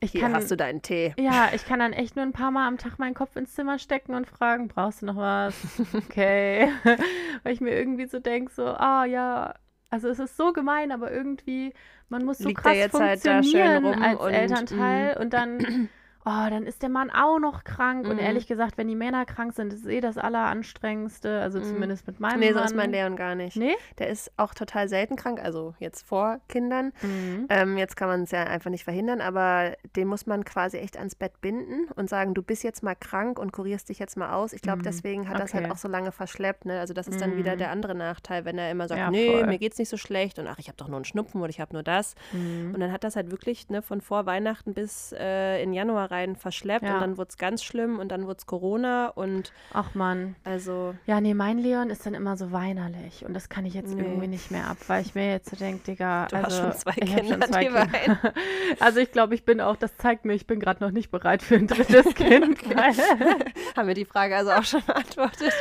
ich 0.00 0.12
Hier 0.12 0.22
kann, 0.22 0.34
hast 0.34 0.50
du 0.50 0.56
deinen 0.56 0.82
Tee. 0.82 1.14
Ja, 1.18 1.50
ich 1.52 1.64
kann 1.64 1.80
dann 1.80 1.92
echt 1.92 2.16
nur 2.16 2.24
ein 2.24 2.32
paar 2.32 2.50
Mal 2.50 2.66
am 2.68 2.78
Tag 2.78 2.98
meinen 2.98 3.14
Kopf 3.14 3.36
ins 3.36 3.54
Zimmer 3.54 3.78
stecken 3.78 4.14
und 4.14 4.26
fragen, 4.26 4.68
brauchst 4.68 5.02
du 5.02 5.06
noch 5.06 5.16
was? 5.16 5.54
Okay. 5.94 6.70
Weil 7.42 7.52
ich 7.52 7.60
mir 7.60 7.76
irgendwie 7.76 8.06
so 8.06 8.18
denke, 8.18 8.52
so, 8.52 8.66
ah 8.66 9.04
ja, 9.04 9.54
Also 9.90 10.08
es 10.08 10.18
ist 10.18 10.36
so 10.36 10.52
gemein, 10.52 10.92
aber 10.92 11.10
irgendwie, 11.10 11.72
man 12.08 12.24
muss 12.24 12.38
so 12.38 12.48
Liegt 12.48 12.62
krass 12.62 12.88
funktionieren 12.90 13.84
halt 13.84 14.02
als 14.02 14.20
und, 14.20 14.32
Elternteil 14.32 15.14
mm. 15.14 15.22
und 15.22 15.32
dann 15.32 15.88
oh, 16.24 16.50
dann 16.50 16.66
ist 16.66 16.82
der 16.82 16.88
Mann 16.88 17.10
auch 17.10 17.38
noch 17.38 17.64
krank. 17.64 18.04
Mhm. 18.04 18.10
Und 18.10 18.18
ehrlich 18.18 18.46
gesagt, 18.46 18.78
wenn 18.78 18.88
die 18.88 18.94
Männer 18.94 19.24
krank 19.24 19.54
sind, 19.54 19.72
ist 19.72 19.86
eh 19.86 20.00
das 20.00 20.18
Alleranstrengendste. 20.18 21.40
Also 21.40 21.58
mhm. 21.58 21.64
zumindest 21.64 22.06
mit 22.06 22.20
meinem 22.20 22.40
nee, 22.40 22.46
Mann. 22.46 22.54
Nee, 22.54 22.60
so 22.60 22.64
ist 22.64 22.76
mein 22.76 22.90
Leon 22.90 23.16
gar 23.16 23.34
nicht. 23.34 23.56
Nee? 23.56 23.74
Der 23.98 24.08
ist 24.08 24.30
auch 24.36 24.54
total 24.54 24.88
selten 24.88 25.16
krank, 25.16 25.40
also 25.42 25.74
jetzt 25.78 26.06
vor 26.06 26.40
Kindern. 26.48 26.92
Mhm. 27.02 27.46
Ähm, 27.48 27.78
jetzt 27.78 27.96
kann 27.96 28.08
man 28.08 28.22
es 28.22 28.30
ja 28.30 28.44
einfach 28.44 28.70
nicht 28.70 28.84
verhindern, 28.84 29.20
aber 29.20 29.72
den 29.96 30.08
muss 30.08 30.26
man 30.26 30.44
quasi 30.44 30.78
echt 30.78 30.96
ans 30.96 31.14
Bett 31.14 31.40
binden 31.40 31.88
und 31.96 32.08
sagen, 32.08 32.34
du 32.34 32.42
bist 32.42 32.62
jetzt 32.62 32.82
mal 32.82 32.94
krank 32.94 33.38
und 33.38 33.52
kurierst 33.52 33.88
dich 33.88 33.98
jetzt 33.98 34.16
mal 34.16 34.32
aus. 34.32 34.52
Ich 34.52 34.62
glaube, 34.62 34.78
mhm. 34.78 34.84
deswegen 34.84 35.28
hat 35.28 35.36
okay. 35.36 35.42
das 35.42 35.54
halt 35.54 35.70
auch 35.70 35.76
so 35.76 35.88
lange 35.88 36.12
verschleppt. 36.12 36.66
Ne? 36.66 36.80
Also 36.80 36.94
das 36.94 37.08
ist 37.08 37.20
dann 37.20 37.36
wieder 37.36 37.54
mhm. 37.54 37.58
der 37.58 37.70
andere 37.70 37.94
Nachteil, 37.94 38.44
wenn 38.44 38.58
er 38.58 38.70
immer 38.70 38.88
sagt, 38.88 39.00
ja, 39.00 39.10
nee, 39.10 39.38
voll. 39.38 39.46
mir 39.46 39.58
geht's 39.58 39.78
nicht 39.78 39.88
so 39.88 39.96
schlecht 39.96 40.38
und 40.38 40.46
ach, 40.46 40.58
ich 40.58 40.68
habe 40.68 40.76
doch 40.76 40.88
nur 40.88 40.96
einen 40.96 41.04
Schnupfen 41.04 41.40
oder 41.40 41.50
ich 41.50 41.60
habe 41.60 41.72
nur 41.72 41.82
das. 41.82 42.14
Mhm. 42.32 42.74
Und 42.74 42.80
dann 42.80 42.92
hat 42.92 43.04
das 43.04 43.16
halt 43.16 43.30
wirklich 43.30 43.68
ne, 43.68 43.82
von 43.82 44.00
vor 44.00 44.26
Weihnachten 44.26 44.74
bis 44.74 45.12
äh, 45.12 45.62
in 45.62 45.72
Januar 45.72 46.07
rein 46.10 46.36
verschleppt. 46.36 46.84
Ja 46.84 46.94
und 46.94 47.00
dann 47.00 47.16
wurde 47.16 47.28
es 47.30 47.38
ganz 47.38 47.62
schlimm 47.62 47.98
und 47.98 48.08
dann 48.08 48.26
wurde 48.26 48.38
es 48.38 48.46
Corona 48.46 49.08
und. 49.08 49.52
Ach 49.72 49.94
man. 49.94 50.36
Also. 50.44 50.94
Ja, 51.06 51.20
nee, 51.20 51.34
mein 51.34 51.58
Leon 51.58 51.90
ist 51.90 52.06
dann 52.06 52.14
immer 52.14 52.36
so 52.36 52.52
weinerlich 52.52 53.24
und 53.24 53.34
das 53.34 53.48
kann 53.48 53.64
ich 53.64 53.74
jetzt 53.74 53.94
nee. 53.94 54.02
irgendwie 54.02 54.28
nicht 54.28 54.50
mehr 54.50 54.66
ab, 54.66 54.76
weil 54.86 55.02
ich 55.02 55.14
mir 55.14 55.30
jetzt 55.30 55.50
so 55.50 55.56
denke, 55.56 55.84
Digga. 55.84 56.26
Du 56.26 56.36
also, 56.36 56.46
hast 56.46 56.58
schon 56.58 56.72
zwei 56.72 56.92
Kinder, 56.92 57.34
schon 57.34 57.42
zwei 57.42 57.64
Kinder. 57.64 58.32
also 58.80 59.00
ich 59.00 59.12
glaube, 59.12 59.34
ich 59.34 59.44
bin 59.44 59.60
auch, 59.60 59.76
das 59.76 59.96
zeigt 59.96 60.24
mir, 60.24 60.34
ich 60.34 60.46
bin 60.46 60.60
gerade 60.60 60.82
noch 60.82 60.90
nicht 60.90 61.10
bereit 61.10 61.42
für 61.42 61.56
ein 61.56 61.66
drittes 61.66 62.06
Kind. 62.14 62.58
Haben 63.76 63.88
wir 63.88 63.94
die 63.94 64.04
Frage 64.04 64.36
also 64.36 64.52
auch 64.52 64.64
schon 64.64 64.82
beantwortet? 64.84 65.52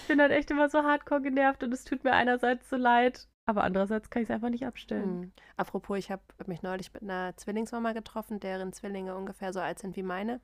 Ich 0.00 0.08
bin 0.08 0.20
halt 0.20 0.32
echt 0.32 0.50
immer 0.50 0.68
so 0.68 0.82
hardcore 0.82 1.22
genervt 1.22 1.62
und 1.62 1.72
es 1.72 1.84
tut 1.84 2.04
mir 2.04 2.12
einerseits 2.12 2.68
so 2.68 2.76
leid, 2.76 3.26
aber 3.46 3.62
andererseits 3.62 4.10
kann 4.10 4.22
ich 4.22 4.28
es 4.28 4.34
einfach 4.34 4.50
nicht 4.50 4.66
abstellen. 4.66 5.20
Mhm. 5.20 5.32
Apropos, 5.56 5.98
ich 5.98 6.10
habe 6.10 6.22
mich 6.46 6.62
neulich 6.62 6.92
mit 6.92 7.02
einer 7.02 7.36
Zwillingsmama 7.36 7.92
getroffen, 7.92 8.40
deren 8.40 8.72
Zwillinge 8.72 9.16
ungefähr 9.16 9.52
so 9.52 9.60
alt 9.60 9.78
sind 9.78 9.96
wie 9.96 10.02
meine. 10.02 10.40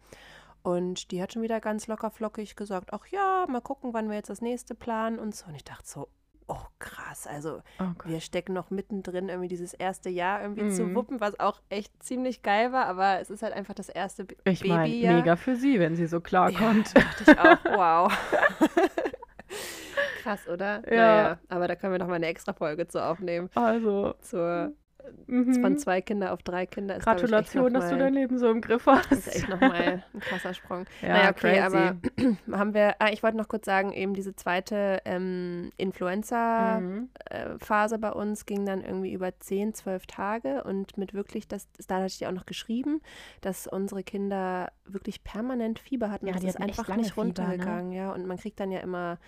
Und 0.63 1.11
die 1.11 1.21
hat 1.21 1.33
schon 1.33 1.43
wieder 1.43 1.61
ganz 1.61 1.89
locker 1.89 2.13
flockig 2.13 2.55
gesagt, 2.55 2.93
ach 2.93 3.07
ja, 3.09 3.47
mal 3.49 3.61
gucken, 3.61 3.93
wann 3.93 4.09
wir 4.09 4.15
jetzt 4.15 4.31
das 4.31 4.41
nächste 4.41 4.77
planen 4.77 5.19
und 5.19 5.35
so. 5.35 5.47
Und 5.47 5.57
ich 5.57 5.65
dachte 5.65 5.85
so, 5.85 6.09
oh 6.47 6.65
krass, 6.79 7.27
also 7.27 7.63
oh 7.81 7.85
wir 8.05 8.21
stecken 8.21 8.53
noch 8.53 8.71
mittendrin, 8.71 9.29
irgendwie 9.29 9.49
dieses 9.49 9.75
erste 9.75 10.09
Jahr 10.09 10.41
irgendwie 10.41 10.65
mhm. 10.65 10.71
zu 10.71 10.95
wuppen, 10.95 11.21
was 11.21 11.41
auch 11.41 11.61
echt 11.69 12.03
ziemlich 12.03 12.43
geil 12.43 12.73
war, 12.73 12.87
aber 12.87 13.21
es 13.21 13.31
ist 13.31 13.43
halt 13.43 13.55
einfach 13.55 13.75
das 13.75 13.89
erste 13.89 14.25
B 14.25 14.37
ich 14.45 14.61
Babyjahr. 14.61 14.87
Ich 14.87 15.03
meine, 15.03 15.17
mega 15.17 15.37
für 15.37 15.57
sie, 15.57 15.81
wenn 15.81 15.97
sie 15.97 16.07
so 16.07 16.21
klarkommt. 16.21 16.93
Ja, 16.95 17.03
dachte 17.03 17.25
ich 17.27 17.39
auch, 17.39 17.65
wow. 17.77 18.13
krass, 20.23 20.49
oder? 20.49 20.83
Ja. 20.91 20.97
Naja, 20.97 21.39
aber 21.49 21.69
da 21.69 21.77
können 21.77 21.93
wir 21.93 21.99
noch 21.99 22.09
mal 22.09 22.15
eine 22.15 22.27
extra 22.27 22.53
Folge 22.53 22.89
zu 22.89 23.03
aufnehmen. 23.03 23.51
Also. 23.55 24.15
Zur 24.21 24.73
Mhm. 25.27 25.61
Von 25.61 25.79
zwei 25.79 26.01
Kinder 26.01 26.33
auf 26.33 26.43
drei 26.43 26.67
Kinder 26.67 26.97
ist 26.97 27.05
Gratulation, 27.05 27.73
dass 27.73 27.89
du 27.89 27.97
dein 27.97 28.15
Leben 28.15 28.39
so 28.39 28.51
im 28.51 28.61
Griff 28.61 28.87
hast. 28.87 29.11
Das 29.11 29.27
ist 29.27 29.37
echt 29.37 29.49
nochmal 29.49 30.03
ein 30.15 30.21
krasser 30.21 30.55
Sprung. 30.55 30.87
ja, 31.01 31.09
naja, 31.09 31.31
okay, 31.31 31.61
crazy. 31.61 31.77
aber 31.77 31.97
haben 32.59 32.75
wir, 32.75 32.97
ah, 33.01 33.11
ich 33.11 33.23
wollte 33.23 33.37
noch 33.37 33.49
kurz 33.49 33.67
sagen, 33.67 33.93
eben 33.93 34.15
diese 34.15 34.35
zweite 34.37 35.01
ähm, 35.05 35.71
Influenza-Phase 35.77 37.97
mhm. 37.97 38.05
äh, 38.05 38.09
bei 38.09 38.13
uns 38.13 38.47
ging 38.47 38.67
dann 38.67 38.83
irgendwie 38.83 39.13
über 39.13 39.39
zehn, 39.39 39.75
zwölf 39.75 40.07
Tage 40.07 40.65
und 40.65 40.99
mit 40.99 41.15
wirklich, 41.15 41.49
das, 41.49 41.69
da 41.87 41.97
hatte 41.97 42.07
ich 42.07 42.19
dir 42.19 42.29
auch 42.29 42.35
noch 42.35 42.47
geschrieben, 42.47 43.01
dass 43.41 43.67
unsere 43.67 44.03
Kinder 44.03 44.73
wirklich 44.85 45.25
permanent 45.25 45.79
Fieber 45.79 46.11
hatten. 46.11 46.27
Ja, 46.27 46.35
das 46.35 46.45
ist 46.45 46.61
einfach 46.61 46.95
nicht 46.97 47.17
runtergegangen, 47.17 47.91
ne? 47.91 47.97
ja. 47.97 48.13
Und 48.13 48.27
man 48.27 48.37
kriegt 48.37 48.61
dann 48.61 48.71
ja 48.71 48.81
immer 48.81 49.19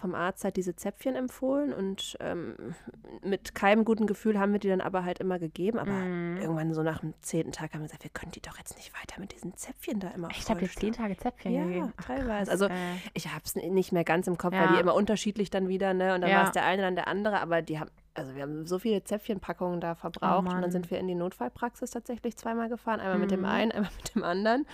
vom 0.00 0.14
Arzt 0.14 0.44
halt 0.44 0.56
diese 0.56 0.74
Zäpfchen 0.74 1.14
empfohlen 1.14 1.72
und 1.72 2.16
ähm, 2.20 2.74
mit 3.22 3.54
keinem 3.54 3.84
guten 3.84 4.06
Gefühl 4.06 4.38
haben 4.38 4.52
wir 4.52 4.58
die 4.58 4.68
dann 4.68 4.80
aber 4.80 5.04
halt 5.04 5.20
immer 5.20 5.38
gegeben. 5.38 5.78
Aber 5.78 5.92
mm. 5.92 6.38
irgendwann 6.38 6.72
so 6.72 6.82
nach 6.82 7.00
dem 7.00 7.14
zehnten 7.20 7.52
Tag 7.52 7.72
haben 7.72 7.80
wir 7.80 7.86
gesagt, 7.86 8.04
wir 8.04 8.10
können 8.10 8.32
die 8.32 8.40
doch 8.40 8.56
jetzt 8.58 8.76
nicht 8.76 8.92
weiter 8.94 9.20
mit 9.20 9.32
diesen 9.32 9.56
Zäpfchen 9.56 10.00
da 10.00 10.08
immer 10.08 10.28
Ich 10.30 10.48
habe 10.48 10.62
jetzt 10.62 10.78
zehn 10.78 10.92
Tage 10.92 11.16
Zäpfchen 11.16 11.52
ja, 11.52 11.64
gegeben. 11.64 11.92
Ach, 11.96 12.04
teilweise. 12.04 12.50
Also 12.50 12.66
äh. 12.66 12.74
ich 13.14 13.28
habe 13.28 13.42
es 13.44 13.54
nicht 13.54 13.92
mehr 13.92 14.04
ganz 14.04 14.26
im 14.26 14.38
Kopf, 14.38 14.54
ja. 14.54 14.62
weil 14.62 14.74
die 14.74 14.80
immer 14.80 14.94
unterschiedlich 14.94 15.50
dann 15.50 15.68
wieder, 15.68 15.94
ne? 15.94 16.14
Und 16.14 16.22
dann 16.22 16.30
ja. 16.30 16.38
war 16.38 16.46
es 16.46 16.52
der 16.52 16.64
eine, 16.64 16.82
dann 16.82 16.96
der 16.96 17.08
andere, 17.08 17.40
aber 17.40 17.62
die 17.62 17.78
haben 17.78 17.90
also 18.12 18.34
wir 18.34 18.42
haben 18.42 18.66
so 18.66 18.78
viele 18.78 19.04
Zäpfchenpackungen 19.04 19.80
da 19.80 19.94
verbraucht 19.94 20.48
oh 20.48 20.54
und 20.54 20.60
dann 20.60 20.72
sind 20.72 20.90
wir 20.90 20.98
in 20.98 21.06
die 21.06 21.14
Notfallpraxis 21.14 21.90
tatsächlich 21.90 22.36
zweimal 22.36 22.68
gefahren, 22.68 22.98
einmal 22.98 23.18
mm. 23.18 23.20
mit 23.20 23.30
dem 23.30 23.40
mhm. 23.40 23.46
einen, 23.46 23.72
einmal 23.72 23.92
mit 23.96 24.14
dem 24.14 24.24
anderen. 24.24 24.66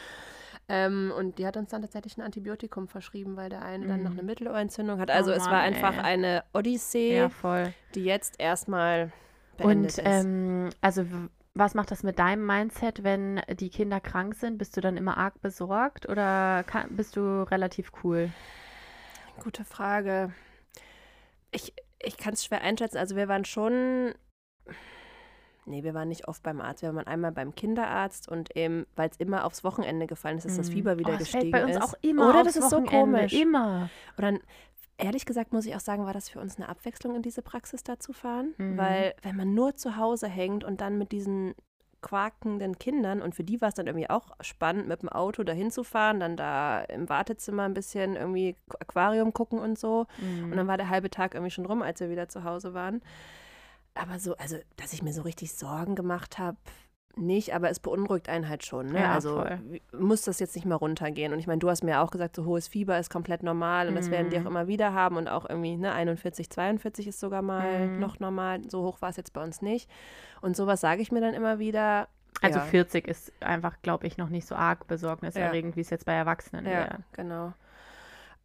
Ähm, 0.69 1.13
und 1.17 1.39
die 1.39 1.47
hat 1.47 1.57
uns 1.57 1.71
dann 1.71 1.83
tatsächlich 1.83 2.17
ein 2.19 2.23
Antibiotikum 2.23 2.89
verschrieben, 2.89 3.37
weil 3.37 3.49
der 3.51 3.63
eine 3.63 3.87
mm. 3.87 3.89
dann 3.89 4.03
noch 4.03 4.11
mhm. 4.11 4.19
eine 4.19 4.27
Mittelohrentzündung 4.27 4.99
hat. 4.99 5.11
Also 5.11 5.31
oh 5.31 5.35
Mann, 5.35 5.41
es 5.43 5.51
war 5.51 5.61
einfach 5.61 5.97
ey. 5.97 6.03
eine 6.03 6.45
Odyssee, 6.53 7.17
ja, 7.17 7.31
die 7.95 8.05
jetzt 8.05 8.41
erstmal 8.41 9.13
beendet 9.57 9.99
und, 9.99 10.05
ähm, 10.05 10.71
also 10.81 11.07
was 11.55 11.75
macht 11.75 11.91
das 11.91 12.03
mit 12.03 12.19
deinem 12.19 12.45
Mindset, 12.45 13.03
wenn 13.03 13.41
die 13.59 13.71
Kinder 13.71 14.01
krank 14.01 14.35
sind? 14.35 14.59
Bist 14.59 14.77
du 14.77 14.81
dann 14.81 14.97
immer 14.97 15.17
arg 15.17 15.41
besorgt 15.41 16.07
oder 16.09 16.65
kann, 16.65 16.95
bist 16.97 17.17
du 17.17 17.49
relativ 17.51 17.93
cool? 18.03 18.31
Gute 19.43 19.65
Frage. 19.65 20.35
Ich, 21.53 21.73
ich 21.99 22.19
kann 22.19 22.35
es 22.35 22.45
schwer 22.45 22.61
einschätzen. 22.61 22.99
Also 22.99 23.17
wir 23.17 23.29
waren 23.29 23.47
schon 23.47 24.15
Nee, 25.67 25.83
wir 25.83 25.95
waren 25.95 26.09
nicht 26.09 26.29
oft 26.29 26.43
beim 26.43 26.61
Arzt. 26.61 26.83
Wir 26.83 26.95
waren 26.95 27.07
einmal 27.07 27.33
beim 27.33 27.55
Kinderarzt 27.55 28.29
und 28.29 28.57
eben, 28.57 28.87
weil 28.95 29.11
es 29.11 29.17
immer 29.17 29.45
aufs 29.45 29.65
Wochenende 29.65 30.07
gefallen 30.07 30.39
ist, 30.39 30.47
dass 30.47 30.57
das 30.57 30.69
mhm. 30.69 30.75
Fieber 30.75 30.99
wieder 30.99 31.11
oh, 31.11 31.19
das 31.19 31.31
gestiegen 31.31 31.51
fällt 31.51 31.67
bei 31.67 31.75
uns 31.75 31.77
ist. 31.77 31.83
auch 31.83 31.95
immer 32.03 32.31
Oder 32.31 32.45
das 32.45 32.57
ist 32.57 32.71
Wochenende. 32.71 32.91
so 32.91 32.97
komisch. 32.99 33.33
Immer. 33.33 33.91
Und 34.17 34.23
dann, 34.23 34.39
ehrlich 34.97 35.27
gesagt, 35.27 35.53
muss 35.53 35.67
ich 35.67 35.75
auch 35.75 35.81
sagen, 35.81 36.07
war 36.07 36.13
das 36.13 36.29
für 36.29 36.41
uns 36.41 36.57
eine 36.57 36.69
Abwechslung, 36.69 37.17
in 37.17 37.23
diese 37.23 37.43
Praxis 37.43 37.83
da 37.83 37.99
zu 37.99 38.13
fahren. 38.13 38.55
Mhm. 38.59 38.77
Weil, 38.77 39.15
wenn 39.23 39.37
man 39.37 39.55
nur 39.55 39.75
zu 39.75 39.97
Hause 39.97 40.29
hängt 40.29 40.63
und 40.63 40.81
dann 40.81 40.99
mit 40.99 41.11
diesen 41.11 41.55
quakenden 42.01 42.79
Kindern 42.79 43.21
und 43.21 43.35
für 43.35 43.43
die 43.43 43.61
war 43.61 43.71
es 43.71 43.75
dann 43.75 43.89
irgendwie 43.89 44.09
auch 44.09 44.31
spannend, 44.41 44.87
mit 44.87 45.03
dem 45.03 45.09
Auto 45.09 45.43
dahin 45.43 45.73
zu 45.73 45.83
fahren, 45.83 46.21
dann 46.21 46.37
da 46.37 46.83
im 46.83 47.09
Wartezimmer 47.09 47.65
ein 47.65 47.75
bisschen 47.75 48.15
irgendwie 48.15 48.55
Aquarium 48.79 49.33
gucken 49.33 49.59
und 49.59 49.77
so. 49.77 50.07
Mhm. 50.19 50.53
Und 50.53 50.57
dann 50.57 50.69
war 50.69 50.77
der 50.77 50.91
halbe 50.91 51.11
Tag 51.11 51.35
irgendwie 51.35 51.51
schon 51.51 51.67
rum, 51.67 51.83
als 51.83 51.99
wir 51.99 52.09
wieder 52.09 52.29
zu 52.29 52.45
Hause 52.45 52.75
waren 52.75 53.03
aber 53.97 54.19
so, 54.19 54.37
also, 54.37 54.57
dass 54.77 54.93
ich 54.93 55.03
mir 55.03 55.13
so 55.13 55.23
richtig 55.23 55.53
Sorgen 55.53 55.95
gemacht 55.95 56.39
habe, 56.39 56.57
nicht, 57.19 57.55
aber 57.55 57.71
es 57.71 57.81
beunruhigt 57.81 58.29
einen 58.29 58.49
halt 58.49 58.65
schon. 58.67 58.87
Ne? 58.89 59.01
Ja, 59.01 59.15
also 59.15 59.41
voll. 59.41 59.59
muss 59.99 60.23
das 60.23 60.39
jetzt 60.39 60.55
nicht 60.55 60.67
mehr 60.67 60.77
runtergehen. 60.77 61.33
Und 61.33 61.39
ich 61.39 61.47
meine, 61.47 61.59
du 61.59 61.71
hast 61.71 61.83
mir 61.83 62.01
auch 62.01 62.11
gesagt, 62.11 62.37
so 62.37 62.45
hohes 62.45 62.69
Fieber 62.69 62.99
ist 62.99 63.11
komplett 63.11 63.43
normal 63.43 63.89
und 63.89 63.95
mm. 63.95 63.97
das 63.97 64.11
werden 64.11 64.29
die 64.29 64.37
auch 64.37 64.43
mhm. 64.43 64.49
immer 64.49 64.67
wieder 64.69 64.93
haben 64.93 65.17
und 65.17 65.27
auch 65.27 65.49
irgendwie 65.49 65.77
ne, 65.77 65.93
41, 65.93 66.51
42 66.51 67.07
ist 67.07 67.19
sogar 67.19 67.41
mal 67.41 67.89
mm. 67.89 68.01
noch 68.01 68.21
normal. 68.21 68.61
So 68.69 68.83
hoch 68.83 69.01
war 69.01 69.09
es 69.09 69.17
jetzt 69.17 69.33
bei 69.33 69.43
uns 69.43 69.63
nicht. 69.63 69.89
Und 70.43 70.57
sowas 70.57 70.83
sage 70.83 71.01
ich 71.01 71.11
mir 71.11 71.23
dann 71.23 71.33
immer 71.33 71.59
wieder. 71.59 72.09
Also 72.43 72.59
ja. 72.59 72.65
40 72.67 73.09
ist 73.09 73.33
einfach, 73.41 73.81
glaube 73.81 74.07
ich, 74.07 74.19
noch 74.19 74.29
nicht 74.29 74.47
so 74.47 74.55
arg 74.55 74.87
besorgniserregend, 74.87 75.73
ja. 75.73 75.77
wie 75.77 75.81
es 75.81 75.89
jetzt 75.89 76.05
bei 76.05 76.13
Erwachsenen 76.13 76.67
ja, 76.67 76.73
wäre. 76.73 76.99
genau. 77.13 77.55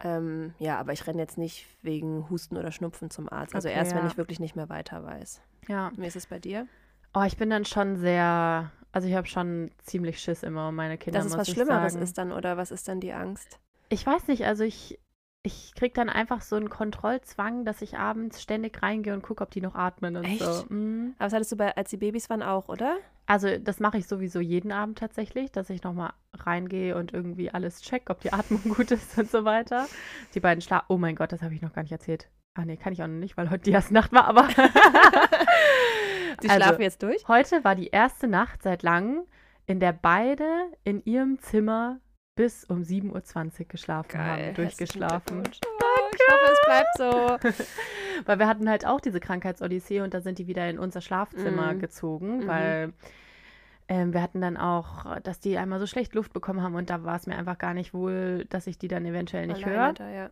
Ähm, 0.03 0.53
ja, 0.59 0.79
aber 0.79 0.93
ich 0.93 1.05
renne 1.05 1.19
jetzt 1.19 1.37
nicht 1.37 1.65
wegen 1.81 2.29
Husten 2.29 2.57
oder 2.57 2.71
Schnupfen 2.71 3.09
zum 3.09 3.31
Arzt. 3.31 3.55
Also 3.55 3.67
okay, 3.67 3.77
erst, 3.77 3.91
ja. 3.91 3.97
wenn 3.97 4.07
ich 4.07 4.17
wirklich 4.17 4.39
nicht 4.39 4.55
mehr 4.55 4.69
weiter 4.69 5.03
weiß. 5.03 5.41
Ja. 5.67 5.91
Wie 5.95 6.05
ist 6.05 6.15
es 6.15 6.27
bei 6.27 6.39
dir? 6.39 6.67
Oh, 7.13 7.23
ich 7.23 7.37
bin 7.37 7.49
dann 7.49 7.65
schon 7.65 7.97
sehr, 7.97 8.71
also 8.91 9.07
ich 9.07 9.15
habe 9.15 9.27
schon 9.27 9.71
ziemlich 9.83 10.19
Schiss 10.19 10.43
immer 10.43 10.69
um 10.69 10.75
meine 10.75 10.97
Kinder. 10.97 11.19
Dass 11.19 11.27
es 11.27 11.37
was 11.37 11.49
Schlimmeres 11.49 11.95
ist 11.95 12.17
dann 12.17 12.31
oder 12.31 12.57
was 12.57 12.71
ist 12.71 12.87
dann 12.87 12.99
die 12.99 13.13
Angst? 13.13 13.59
Ich 13.89 14.05
weiß 14.05 14.27
nicht, 14.27 14.45
also 14.45 14.63
ich, 14.63 14.97
ich 15.43 15.73
kriege 15.75 15.93
dann 15.93 16.09
einfach 16.09 16.41
so 16.41 16.55
einen 16.55 16.69
Kontrollzwang, 16.69 17.65
dass 17.65 17.81
ich 17.81 17.97
abends 17.97 18.41
ständig 18.41 18.81
reingehe 18.81 19.13
und 19.13 19.23
gucke, 19.23 19.43
ob 19.43 19.51
die 19.51 19.61
noch 19.61 19.75
atmen 19.75 20.15
und 20.15 20.23
Echt? 20.23 20.39
so. 20.39 20.65
Mhm. 20.69 21.15
Aber 21.17 21.25
das 21.25 21.33
hattest 21.33 21.51
du 21.51 21.57
bei, 21.57 21.75
als 21.75 21.89
die 21.89 21.97
Babys 21.97 22.29
waren 22.29 22.43
auch, 22.43 22.69
oder? 22.69 22.97
Also 23.31 23.57
das 23.57 23.79
mache 23.79 23.97
ich 23.97 24.07
sowieso 24.07 24.41
jeden 24.41 24.73
Abend 24.73 24.97
tatsächlich, 24.97 25.53
dass 25.53 25.69
ich 25.69 25.83
nochmal 25.83 26.11
reingehe 26.33 26.97
und 26.97 27.13
irgendwie 27.13 27.49
alles 27.49 27.81
check, 27.81 28.09
ob 28.09 28.19
die 28.19 28.33
Atmung 28.33 28.61
gut 28.75 28.91
ist 28.91 29.17
und 29.17 29.31
so 29.31 29.45
weiter. 29.45 29.87
Die 30.33 30.41
beiden 30.41 30.59
schlafen. 30.61 30.87
Oh 30.89 30.97
mein 30.97 31.15
Gott, 31.15 31.31
das 31.31 31.41
habe 31.41 31.53
ich 31.53 31.61
noch 31.61 31.71
gar 31.71 31.83
nicht 31.83 31.93
erzählt. 31.93 32.29
Ah 32.55 32.65
nee, 32.65 32.75
kann 32.75 32.91
ich 32.91 33.01
auch 33.01 33.07
noch 33.07 33.13
nicht, 33.13 33.37
weil 33.37 33.49
heute 33.49 33.63
die 33.63 33.71
erste 33.71 33.93
Nacht 33.93 34.11
war, 34.11 34.25
aber. 34.25 34.49
Sie 36.41 36.49
also, 36.49 36.61
schlafen 36.61 36.81
jetzt 36.81 37.03
durch? 37.03 37.25
Heute 37.29 37.63
war 37.63 37.75
die 37.75 37.87
erste 37.87 38.27
Nacht 38.27 38.63
seit 38.63 38.83
langem, 38.83 39.21
in 39.65 39.79
der 39.79 39.93
beide 39.93 40.65
in 40.83 41.01
ihrem 41.05 41.39
Zimmer 41.39 42.01
bis 42.35 42.65
um 42.65 42.81
7.20 42.81 43.61
Uhr 43.61 43.65
geschlafen 43.69 44.09
Geil, 44.09 44.47
haben, 44.47 44.55
durchgeschlafen. 44.55 45.43
Ich 45.47 45.61
hoffe, 46.33 46.51
es 46.51 46.59
bleibt 46.65 46.97
so. 46.97 47.63
weil 48.25 48.39
wir 48.39 48.47
hatten 48.47 48.69
halt 48.69 48.85
auch 48.85 48.99
diese 48.99 49.21
Krankheitsodyssee 49.21 50.01
und 50.01 50.13
da 50.13 50.19
sind 50.19 50.37
die 50.37 50.47
wieder 50.47 50.69
in 50.69 50.79
unser 50.79 50.99
Schlafzimmer 50.99 51.73
mhm. 51.73 51.79
gezogen, 51.79 52.39
mhm. 52.39 52.47
Ähm, 53.87 54.13
wir 54.13 54.21
hatten 54.21 54.41
dann 54.41 54.57
auch, 54.57 55.19
dass 55.21 55.39
die 55.39 55.57
einmal 55.57 55.79
so 55.79 55.87
schlecht 55.87 56.13
Luft 56.13 56.33
bekommen 56.33 56.61
haben 56.61 56.75
und 56.75 56.89
da 56.89 57.03
war 57.03 57.15
es 57.15 57.27
mir 57.27 57.35
einfach 57.35 57.57
gar 57.57 57.73
nicht 57.73 57.93
wohl, 57.93 58.45
dass 58.49 58.67
ich 58.67 58.77
die 58.77 58.87
dann 58.87 59.05
eventuell 59.05 59.47
nicht 59.47 59.65
höre. 59.65 59.93
Ja. 59.99 60.29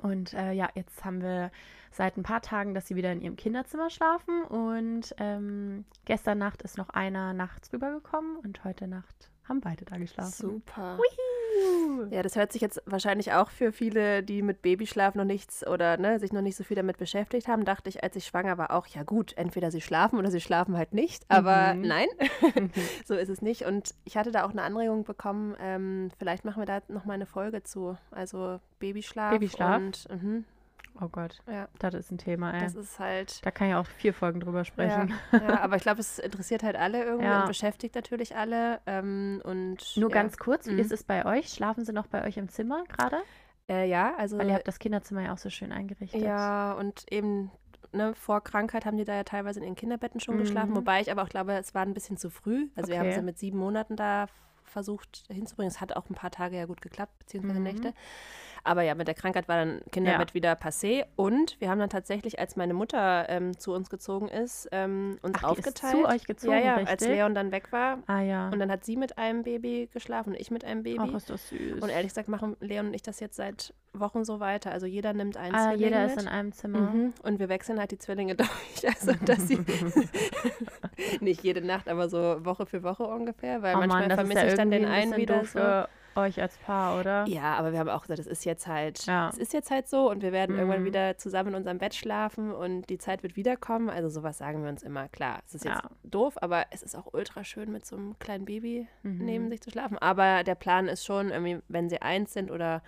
Und 0.00 0.32
äh, 0.32 0.52
ja, 0.52 0.70
jetzt 0.74 1.04
haben 1.04 1.20
wir 1.20 1.50
seit 1.90 2.16
ein 2.16 2.22
paar 2.22 2.40
Tagen, 2.40 2.72
dass 2.74 2.86
sie 2.86 2.96
wieder 2.96 3.12
in 3.12 3.20
ihrem 3.20 3.36
Kinderzimmer 3.36 3.90
schlafen 3.90 4.42
und 4.44 5.14
ähm, 5.18 5.84
gestern 6.06 6.38
Nacht 6.38 6.62
ist 6.62 6.78
noch 6.78 6.88
einer 6.88 7.34
nachts 7.34 7.72
rübergekommen 7.72 8.36
und 8.36 8.64
heute 8.64 8.88
Nacht 8.88 9.31
haben 9.48 9.60
beide 9.60 9.84
da 9.84 9.96
geschlafen. 9.98 10.30
Super. 10.32 10.98
Hui. 10.98 12.08
Ja, 12.10 12.22
das 12.22 12.34
hört 12.36 12.50
sich 12.52 12.62
jetzt 12.62 12.82
wahrscheinlich 12.86 13.32
auch 13.32 13.50
für 13.50 13.72
viele, 13.72 14.22
die 14.22 14.42
mit 14.42 14.62
Babyschlaf 14.62 15.14
noch 15.14 15.24
nichts 15.24 15.66
oder 15.66 15.96
ne, 15.98 16.18
sich 16.18 16.32
noch 16.32 16.40
nicht 16.40 16.56
so 16.56 16.64
viel 16.64 16.76
damit 16.76 16.96
beschäftigt 16.96 17.46
haben, 17.46 17.64
dachte 17.64 17.88
ich, 17.90 18.02
als 18.02 18.16
ich 18.16 18.26
schwanger 18.26 18.56
war, 18.58 18.70
auch, 18.72 18.86
ja 18.86 19.02
gut, 19.02 19.36
entweder 19.36 19.70
sie 19.70 19.80
schlafen 19.80 20.18
oder 20.18 20.30
sie 20.30 20.40
schlafen 20.40 20.76
halt 20.76 20.94
nicht. 20.94 21.24
Aber 21.28 21.74
Mhm. 21.74 21.82
nein, 21.82 22.08
so 23.04 23.14
ist 23.14 23.28
es 23.28 23.42
nicht. 23.42 23.62
Und 23.66 23.94
ich 24.04 24.16
hatte 24.16 24.32
da 24.32 24.44
auch 24.44 24.50
eine 24.50 24.62
Anregung 24.62 25.04
bekommen, 25.04 25.54
ähm, 25.60 26.10
vielleicht 26.18 26.44
machen 26.44 26.60
wir 26.62 26.66
da 26.66 26.80
nochmal 26.88 27.14
eine 27.14 27.26
Folge 27.26 27.62
zu. 27.62 27.96
Also 28.10 28.58
Babyschlaf. 28.78 29.30
Babyschlaf? 29.32 29.76
Und, 29.76 30.08
mhm, 30.10 30.44
Oh 31.00 31.08
Gott, 31.08 31.38
ja, 31.50 31.68
das 31.78 31.94
ist 31.94 32.10
ein 32.12 32.18
Thema, 32.18 32.52
ey. 32.54 32.60
das 32.60 32.74
ist 32.74 32.98
halt. 32.98 33.44
Da 33.44 33.50
kann 33.50 33.68
ich 33.68 33.74
auch 33.74 33.86
vier 33.86 34.12
Folgen 34.14 34.40
drüber 34.40 34.64
sprechen. 34.64 35.12
Ja, 35.32 35.38
ja, 35.40 35.60
aber 35.60 35.76
ich 35.76 35.82
glaube, 35.82 36.00
es 36.00 36.18
interessiert 36.18 36.62
halt 36.62 36.76
alle 36.76 37.02
irgendwie 37.04 37.24
Ja. 37.26 37.40
und 37.40 37.48
beschäftigt 37.48 37.94
natürlich 37.94 38.36
alle. 38.36 38.80
Ähm, 38.86 39.40
und 39.44 39.96
Nur 39.96 40.10
ja. 40.10 40.14
ganz 40.14 40.36
kurz, 40.36 40.66
wie 40.66 40.72
Mhm. 40.72 40.78
ist 40.78 40.92
es 40.92 41.02
bei 41.02 41.24
euch? 41.24 41.48
Schlafen 41.48 41.84
sie 41.84 41.92
noch 41.92 42.06
bei 42.06 42.24
euch 42.24 42.36
im 42.36 42.48
Zimmer 42.48 42.84
gerade? 42.84 43.16
Äh, 43.68 43.88
ja, 43.88 44.14
also 44.16 44.38
Weil 44.38 44.48
ihr 44.48 44.54
habt 44.54 44.68
das 44.68 44.78
Kinderzimmer 44.78 45.22
ja 45.22 45.32
auch 45.32 45.38
so 45.38 45.48
schön 45.50 45.72
eingerichtet. 45.72 46.20
Ja, 46.20 46.72
und 46.72 47.10
eben 47.10 47.50
ne, 47.92 48.14
vor 48.14 48.42
Krankheit 48.42 48.84
haben 48.86 48.96
die 48.96 49.04
da 49.04 49.14
ja 49.14 49.24
teilweise 49.24 49.60
in 49.60 49.64
ihren 49.66 49.74
Kinderbetten 49.76 50.20
schon 50.20 50.36
geschlafen, 50.38 50.72
Mhm. 50.72 50.76
wobei 50.76 51.00
ich 51.00 51.10
aber 51.10 51.22
auch 51.22 51.28
glaube, 51.28 51.52
es 51.54 51.74
war 51.74 51.82
ein 51.82 51.94
bisschen 51.94 52.16
zu 52.16 52.28
früh. 52.30 52.68
Also 52.74 52.90
wir 52.92 52.98
haben 52.98 53.06
Okay. 53.08 53.16
sie 53.16 53.22
mit 53.22 53.38
sieben 53.38 53.58
Monaten 53.58 53.96
da 53.96 54.26
versucht 54.64 55.24
hinzubringen. 55.28 55.70
Es 55.70 55.80
hat 55.80 55.94
auch 55.96 56.08
ein 56.08 56.14
paar 56.14 56.30
Tage 56.30 56.56
ja 56.56 56.64
gut 56.64 56.80
geklappt, 56.80 57.18
beziehungsweise 57.18 57.58
Mhm. 57.58 57.64
Nächte. 57.64 57.94
Aber 58.64 58.82
ja, 58.82 58.94
mit 58.94 59.08
der 59.08 59.14
Krankheit 59.14 59.48
war 59.48 59.56
dann 59.56 59.80
Kinderbett 59.90 60.34
wieder 60.34 60.52
passé. 60.52 61.04
Und 61.16 61.56
wir 61.60 61.68
haben 61.68 61.80
dann 61.80 61.90
tatsächlich, 61.90 62.38
als 62.38 62.56
meine 62.56 62.74
Mutter 62.74 63.28
ähm, 63.28 63.58
zu 63.58 63.72
uns 63.72 63.90
gezogen 63.90 64.28
ist, 64.28 64.68
ähm, 64.70 65.18
uns 65.22 65.38
Ach, 65.38 65.50
aufgeteilt. 65.50 65.94
zu 65.94 66.04
euch 66.06 66.24
gezogen, 66.24 66.52
ja, 66.52 66.64
ja, 66.64 66.76
als 66.76 66.90
richtig? 66.90 67.08
Leon 67.08 67.34
dann 67.34 67.50
weg 67.50 67.72
war. 67.72 67.98
Ah 68.06 68.20
ja. 68.20 68.48
Und 68.50 68.58
dann 68.60 68.70
hat 68.70 68.84
sie 68.84 68.96
mit 68.96 69.18
einem 69.18 69.42
Baby 69.42 69.88
geschlafen 69.92 70.30
und 70.30 70.40
ich 70.40 70.50
mit 70.50 70.64
einem 70.64 70.84
Baby. 70.84 71.00
Ach, 71.00 71.14
ist 71.14 71.30
das 71.30 71.48
süß. 71.48 71.80
und 71.80 71.88
ehrlich 71.88 72.08
gesagt 72.10 72.28
machen 72.28 72.56
Leon 72.60 72.88
und 72.88 72.94
ich 72.94 73.02
das 73.02 73.18
jetzt 73.20 73.36
seit 73.36 73.74
Wochen 73.92 74.24
so 74.24 74.40
weiter. 74.40 74.70
Also 74.70 74.86
jeder 74.86 75.12
nimmt 75.12 75.36
einen 75.36 75.54
ah, 75.54 75.70
Zwilling 75.70 75.80
jeder 75.80 76.02
mit. 76.02 76.16
ist 76.16 76.22
in 76.22 76.28
einem 76.28 76.52
Zimmer. 76.52 76.78
Mhm. 76.78 77.14
Und 77.22 77.40
wir 77.40 77.48
wechseln 77.48 77.78
halt 77.78 77.90
die 77.90 77.98
Zwillinge 77.98 78.34
durch. 78.36 78.48
Also, 78.84 79.12
dass 79.24 79.48
sie 79.48 79.58
nicht 81.20 81.42
jede 81.42 81.60
Nacht, 81.60 81.88
aber 81.88 82.08
so 82.08 82.44
Woche 82.44 82.66
für 82.66 82.82
Woche 82.82 83.04
ungefähr, 83.04 83.62
weil 83.62 83.74
Oh 83.74 83.78
manchmal 83.78 84.08
Mann, 84.08 84.16
vermisse 84.16 84.40
ja 84.40 84.46
ich 84.48 84.54
dann 84.54 84.70
den 84.70 84.84
einen 84.84 85.16
wieder 85.16 85.44
so. 85.44 85.58
Euch 86.16 86.40
als 86.40 86.56
Paar, 86.58 86.98
oder? 87.00 87.24
Ja, 87.26 87.54
aber 87.54 87.72
wir 87.72 87.78
haben 87.78 87.88
auch 87.88 88.02
gesagt, 88.02 88.18
das 88.18 88.26
ist 88.26 88.44
jetzt 88.44 88.66
halt, 88.66 89.04
Ja. 89.06 89.28
es 89.30 89.38
ist 89.38 89.52
jetzt 89.52 89.70
halt 89.70 89.88
so 89.88 90.10
und 90.10 90.22
wir 90.22 90.32
werden 90.32 90.56
irgendwann 90.56 90.82
Mhm. 90.82 90.86
wieder 90.86 91.16
zusammen 91.18 91.50
in 91.50 91.54
unserem 91.56 91.78
Bett 91.78 91.94
schlafen 91.94 92.52
und 92.52 92.88
die 92.90 92.98
Zeit 92.98 93.22
wird 93.22 93.36
wiederkommen. 93.36 93.88
Also 93.90 94.08
sowas 94.08 94.38
sagen 94.38 94.62
wir 94.62 94.70
uns 94.70 94.82
immer. 94.82 95.08
Klar, 95.08 95.40
es 95.46 95.54
ist 95.54 95.64
jetzt 95.64 95.82
Ja. 95.82 95.90
doof, 96.04 96.34
aber 96.40 96.64
es 96.70 96.82
ist 96.82 96.96
auch 96.96 97.12
ultra 97.12 97.44
schön 97.44 97.72
mit 97.72 97.86
so 97.86 97.96
einem 97.96 98.18
kleinen 98.18 98.44
Baby 98.44 98.86
Mhm. 99.02 99.24
neben 99.24 99.48
sich 99.48 99.60
zu 99.60 99.70
schlafen. 99.70 99.98
Aber 99.98 100.44
der 100.44 100.54
Plan 100.54 100.88
ist 100.88 101.04
schon, 101.04 101.30
irgendwie, 101.30 101.58
wenn 101.68 101.88
sie 101.88 102.00
eins 102.02 102.32
sind 102.32 102.50
oder 102.50 102.82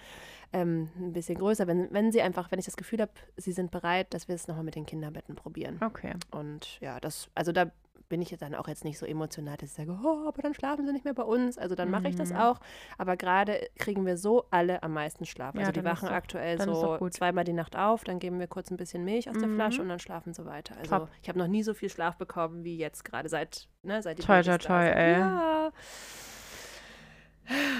ähm, 0.52 0.88
ein 0.96 1.12
bisschen 1.12 1.36
größer, 1.36 1.66
wenn, 1.66 1.92
wenn 1.92 2.12
sie 2.12 2.22
einfach, 2.22 2.52
wenn 2.52 2.60
ich 2.60 2.64
das 2.64 2.76
Gefühl 2.76 3.00
habe, 3.00 3.10
sie 3.36 3.50
sind 3.50 3.72
bereit, 3.72 4.14
dass 4.14 4.28
wir 4.28 4.36
es 4.36 4.46
nochmal 4.46 4.62
mit 4.64 4.76
den 4.76 4.86
Kinderbetten 4.86 5.34
probieren. 5.34 5.80
Okay. 5.84 6.12
Und 6.30 6.78
ja, 6.80 7.00
das, 7.00 7.28
also 7.34 7.50
da 7.50 7.72
bin 8.08 8.20
ich 8.22 8.34
dann 8.38 8.54
auch 8.54 8.68
jetzt 8.68 8.84
nicht 8.84 8.98
so 8.98 9.06
emotional, 9.06 9.56
dass 9.56 9.70
ich 9.70 9.74
sage, 9.74 9.98
oh, 10.04 10.26
aber 10.28 10.42
dann 10.42 10.54
schlafen 10.54 10.86
sie 10.86 10.92
nicht 10.92 11.04
mehr 11.04 11.14
bei 11.14 11.22
uns. 11.22 11.58
Also 11.58 11.74
dann 11.74 11.90
mache 11.90 12.08
ich 12.08 12.16
das 12.16 12.30
Mhm. 12.32 12.36
auch. 12.38 12.60
Aber 12.98 13.16
gerade 13.16 13.68
kriegen 13.78 14.04
wir 14.06 14.16
so 14.16 14.44
alle 14.50 14.82
am 14.82 14.92
meisten 14.92 15.24
Schlaf. 15.24 15.54
Ja, 15.54 15.60
also 15.60 15.72
die 15.72 15.80
dann 15.82 15.86
ist 15.92 15.98
wachen 16.02 16.08
doch- 16.08 16.14
aktuell 16.16 16.60
so 16.60 17.08
zweimal 17.10 17.44
die 17.44 17.52
Nacht 17.52 17.76
auf, 17.76 18.04
dann 18.04 18.18
geben 18.18 18.38
wir 18.38 18.46
kurz 18.46 18.70
ein 18.70 18.76
bisschen 18.76 19.04
Milch 19.04 19.28
aus 19.30 19.38
der 19.38 19.48
Mhm. 19.48 19.54
Flasche 19.56 19.82
und 19.82 19.88
dann 19.88 19.98
schlafen 19.98 20.32
sie 20.34 20.44
weiter. 20.46 20.76
Also 20.78 20.98
Top. 20.98 21.08
ich 21.22 21.28
habe 21.28 21.38
noch 21.38 21.46
nie 21.48 21.62
so 21.62 21.74
viel 21.74 21.88
Schlaf 21.90 22.16
bekommen 22.16 22.62
wie 22.64 22.76
jetzt 22.76 23.04
gerade 23.04 23.28
seit, 23.28 23.68
ne, 23.82 24.02
seit 24.02 24.18
die 24.18 24.22
Toi, 24.22 24.42
toi, 24.42 24.58
toi, 24.58 24.84
ey. 24.86 25.18
Ja. 25.18 25.72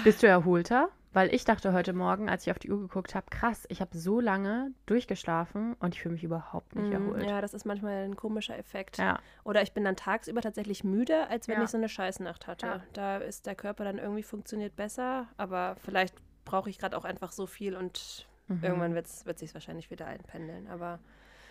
Bist 0.03 0.21
du 0.21 0.27
erholter? 0.27 0.89
Weil 1.15 1.33
ich 1.33 1.45
dachte 1.45 1.71
heute 1.71 1.93
Morgen, 1.93 2.29
als 2.29 2.45
ich 2.45 2.51
auf 2.51 2.59
die 2.59 2.69
Uhr 2.69 2.77
geguckt 2.81 3.15
habe, 3.15 3.25
krass, 3.29 3.65
ich 3.69 3.79
habe 3.79 3.97
so 3.97 4.19
lange 4.19 4.71
durchgeschlafen 4.85 5.73
und 5.79 5.95
ich 5.95 6.01
fühle 6.01 6.15
mich 6.15 6.25
überhaupt 6.25 6.75
nicht 6.75 6.87
Mhm, 6.87 6.91
erholt. 6.91 7.29
Ja, 7.29 7.39
das 7.39 7.53
ist 7.53 7.65
manchmal 7.65 8.03
ein 8.03 8.17
komischer 8.17 8.57
Effekt. 8.57 8.97
Ja. 8.97 9.17
Oder 9.45 9.61
ich 9.61 9.71
bin 9.71 9.85
dann 9.85 9.95
tagsüber 9.95 10.41
tatsächlich 10.41 10.83
müde, 10.83 11.29
als 11.29 11.47
wenn 11.47 11.55
Ja. 11.59 11.63
ich 11.63 11.69
so 11.69 11.77
eine 11.77 11.87
Scheißnacht 11.87 12.47
hatte. 12.47 12.65
Ja. 12.67 12.81
Da 12.91 13.17
ist 13.19 13.45
der 13.45 13.55
Körper 13.55 13.85
dann 13.85 13.97
irgendwie 13.97 14.23
funktioniert 14.23 14.75
besser, 14.75 15.27
aber 15.37 15.77
vielleicht 15.85 16.15
brauche 16.43 16.69
ich 16.69 16.77
gerade 16.79 16.97
auch 16.97 17.05
einfach 17.05 17.31
so 17.31 17.47
viel 17.47 17.77
und 17.77 18.27
Mhm. 18.49 18.63
irgendwann 18.63 18.93
wird's, 18.93 19.25
wird 19.25 19.39
sich 19.39 19.53
wahrscheinlich 19.53 19.89
wieder 19.89 20.07
einpendeln. 20.07 20.67
Aber 20.67 20.99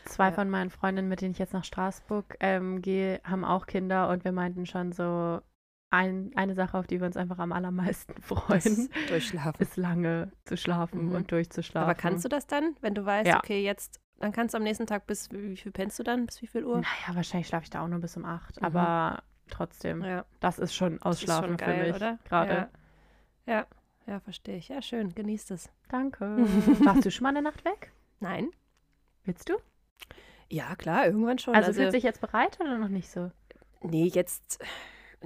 Zwei 0.05 0.31
von 0.31 0.51
meinen 0.51 0.69
Freundinnen, 0.69 1.09
mit 1.09 1.23
denen 1.23 1.33
ich 1.33 1.39
jetzt 1.39 1.55
nach 1.55 1.65
Straßburg 1.65 2.37
ähm, 2.41 2.83
gehe, 2.83 3.19
haben 3.25 3.47
auch 3.47 3.65
Kinder 3.65 4.11
und 4.11 4.25
wir 4.25 4.33
meinten 4.33 4.67
schon 4.67 4.93
so, 4.93 5.41
ein, 5.95 6.33
eine 6.37 6.55
Sache, 6.55 6.77
auf 6.79 6.87
die 6.87 7.01
wir 7.01 7.07
uns 7.07 7.17
einfach 7.17 7.39
am 7.39 7.53
allermeisten 7.53 8.21
freuen, 8.23 8.91
Durchschlafen. 9.09 9.61
ist 9.63 9.77
lange 9.77 10.31
zu 10.45 10.57
schlafen 10.57 11.07
Mhm. 11.09 11.15
und 11.15 11.31
durchzuschlafen. 11.33 11.89
Aber 11.89 11.95
kannst 11.95 12.25
du 12.25 12.29
das 12.29 12.47
dann, 12.47 12.77
wenn 12.81 12.95
du 12.95 13.05
weißt, 13.05 13.27
Ja. 13.29 13.39
okay, 13.39 13.63
jetzt, 13.65 14.01
dann 14.19 14.33
kannst 14.33 14.55
du 14.55 14.59
am 14.59 14.65
nächsten 14.65 14.87
Tag 14.87 15.07
bis, 15.07 15.31
wie 15.33 15.57
viel 15.57 15.73
pennst 15.73 15.99
du 15.99 16.03
dann? 16.03 16.27
Bis 16.27 16.41
wie 16.43 16.47
viel 16.47 16.65
Uhr? 16.65 16.77
Naja, 16.77 17.15
wahrscheinlich 17.15 17.49
schlafe 17.49 17.65
ich 17.65 17.71
da 17.71 17.83
auch 17.83 17.89
nur 17.89 17.99
bis 18.01 18.17
um 18.17 18.25
acht, 18.25 18.61
Mhm. 18.61 18.67
aber 18.67 19.23
trotzdem, 19.51 20.03
Ja, 20.03 20.25
das 20.41 20.59
ist 20.59 20.75
schon 20.75 20.93
das 20.93 21.01
ist 21.01 21.07
Ausschlafen 21.07 21.49
schon 21.51 21.57
geil, 21.59 21.77
für 21.79 21.87
mich 21.87 21.97
oder? 21.97 22.19
gerade. 22.25 22.69
Ja. 23.47 23.55
ja, 23.55 23.67
ja, 24.07 24.21
verstehe 24.21 24.57
ich. 24.57 24.69
Ja, 24.69 24.83
schön, 24.83 25.15
genießt 25.15 25.51
es. 25.51 25.71
Danke. 25.89 26.25
Warst 26.85 27.05
du 27.05 27.11
schon 27.11 27.23
mal 27.25 27.31
eine 27.31 27.43
Nacht 27.43 27.65
weg? 27.65 27.93
Nein? 28.21 28.49
Willst 29.25 29.49
du? 29.49 29.55
Ja, 30.51 30.77
klar, 30.77 31.07
irgendwann 31.07 31.39
schon. 31.39 31.55
Also, 31.55 31.73
fühlt 31.73 31.93
sich 31.93 32.03
jetzt 32.05 32.21
bereit 32.21 32.59
oder 32.61 32.79
noch 32.79 32.89
nicht 32.89 33.11
so? 33.11 33.31
Nee, 33.83 34.07
jetzt. 34.13 34.63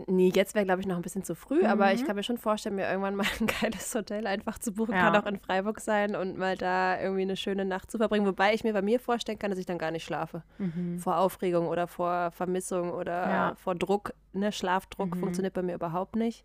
Nee, 0.06 0.30
jetzt 0.34 0.54
wäre, 0.54 0.64
glaube 0.64 0.80
ich, 0.80 0.86
noch 0.86 0.96
ein 0.96 1.02
bisschen 1.02 1.24
zu 1.24 1.34
früh, 1.34 1.64
aber 1.64 1.92
ich 1.92 2.02
Mhm. 2.02 2.06
kann 2.06 2.16
mir 2.16 2.22
schon 2.22 2.38
vorstellen, 2.38 2.76
mir 2.76 2.88
irgendwann 2.88 3.16
mal 3.16 3.26
ein 3.40 3.46
geiles 3.62 3.94
Hotel 3.94 4.26
einfach 4.26 4.58
zu 4.58 4.72
buchen. 4.72 4.92
Ja. 4.94 5.10
Kann 5.10 5.16
auch 5.22 5.26
in 5.26 5.38
Freiburg 5.38 5.80
sein 5.80 6.14
und 6.16 6.38
mal 6.38 6.56
da 6.56 7.00
irgendwie 7.00 7.22
eine 7.22 7.36
schöne 7.36 7.64
Nacht 7.64 7.90
zu 7.90 7.98
verbringen. 7.98 8.26
Wobei 8.26 8.54
ich 8.54 8.64
mir 8.64 8.72
bei 8.72 8.82
mir 8.82 9.00
vorstellen 9.00 9.38
kann, 9.38 9.50
dass 9.50 9.58
ich 9.58 9.66
dann 9.66 9.78
gar 9.78 9.90
nicht 9.90 10.04
schlafe. 10.04 10.42
Mhm. 10.58 10.98
Vor 10.98 11.18
Aufregung 11.18 11.66
oder 11.68 11.86
vor 11.88 12.30
Vermissung 12.30 12.90
oder 12.92 13.28
Ja. 13.30 13.54
vor 13.56 13.74
Druck. 13.74 14.12
Ne? 14.32 14.52
Schlafdruck 14.52 15.14
Mhm. 15.14 15.20
funktioniert 15.20 15.54
bei 15.54 15.62
mir 15.62 15.74
überhaupt 15.74 16.16
nicht. 16.16 16.44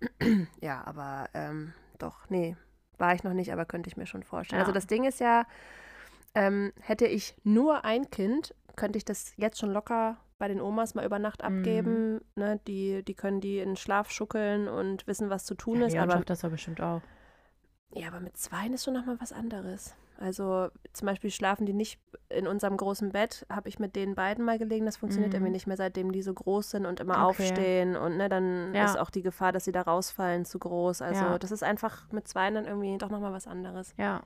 ja, 0.60 0.82
aber 0.86 1.28
ähm, 1.34 1.72
doch, 1.98 2.28
nee, 2.28 2.56
war 2.98 3.14
ich 3.14 3.24
noch 3.24 3.32
nicht, 3.34 3.52
aber 3.52 3.64
könnte 3.64 3.88
ich 3.88 3.96
mir 3.96 4.06
schon 4.06 4.22
vorstellen. 4.22 4.58
Ja. 4.58 4.62
Also 4.62 4.72
das 4.72 4.86
Ding 4.86 5.04
ist 5.04 5.20
ja, 5.20 5.44
ähm, 6.34 6.72
hätte 6.80 7.06
ich 7.06 7.34
nur 7.44 7.84
ein 7.84 8.10
Kind, 8.10 8.54
könnte 8.76 8.96
ich 8.98 9.04
das 9.04 9.32
jetzt 9.36 9.58
schon 9.58 9.72
locker 9.72 10.16
bei 10.38 10.48
den 10.48 10.60
Omas 10.60 10.94
mal 10.94 11.04
über 11.04 11.18
Nacht 11.18 11.42
Mhm. 11.42 11.46
abgeben. 11.58 12.20
Ne? 12.36 12.60
Die, 12.66 13.02
die 13.04 13.14
können 13.14 13.40
die 13.40 13.58
in 13.58 13.70
den 13.70 13.76
Schlaf 13.76 14.10
schuckeln 14.10 14.68
und 14.68 15.06
wissen, 15.06 15.30
was 15.30 15.44
zu 15.44 15.54
tun 15.54 15.80
Ja, 15.80 15.86
ist. 15.86 15.92
Leon 15.94 16.10
Aber, 16.10 16.24
das 16.24 16.40
doch 16.40 16.50
bestimmt 16.50 16.80
auch. 16.80 17.02
ja, 17.92 18.08
aber 18.08 18.20
mit 18.20 18.36
zweien 18.36 18.72
ist 18.74 18.84
schon 18.84 18.94
nochmal 18.94 19.16
was 19.20 19.32
anderes. 19.32 19.94
Also 20.20 20.68
zum 20.94 21.06
Beispiel 21.06 21.30
schlafen 21.30 21.64
die 21.64 21.72
nicht 21.72 22.00
in 22.28 22.48
unserem 22.48 22.76
großen 22.76 23.10
Bett, 23.12 23.46
habe 23.48 23.68
ich 23.68 23.78
mit 23.78 23.94
den 23.94 24.16
beiden 24.16 24.44
mal 24.44 24.58
gelegen. 24.58 24.84
Das 24.84 24.96
funktioniert 24.96 25.32
Mhm. 25.32 25.36
irgendwie 25.36 25.52
nicht 25.52 25.66
mehr, 25.68 25.76
seitdem 25.76 26.10
die 26.10 26.22
so 26.22 26.34
groß 26.34 26.70
sind 26.70 26.86
und 26.86 26.98
immer 26.98 27.14
Okay. 27.28 27.42
aufstehen. 27.44 27.96
Und 27.96 28.16
ne, 28.16 28.28
dann 28.28 28.74
Ja. 28.74 28.84
ist 28.84 28.98
auch 28.98 29.10
die 29.10 29.22
Gefahr, 29.22 29.52
dass 29.52 29.64
sie 29.64 29.70
da 29.72 29.82
rausfallen, 29.82 30.44
zu 30.44 30.58
groß. 30.58 31.02
Also 31.02 31.24
Ja. 31.24 31.38
das 31.38 31.52
ist 31.52 31.62
einfach 31.62 32.10
mit 32.10 32.26
zweien 32.26 32.54
dann 32.54 32.64
irgendwie 32.66 32.98
doch 32.98 33.10
nochmal 33.10 33.32
was 33.32 33.46
anderes. 33.46 33.94
Ja. 33.96 34.22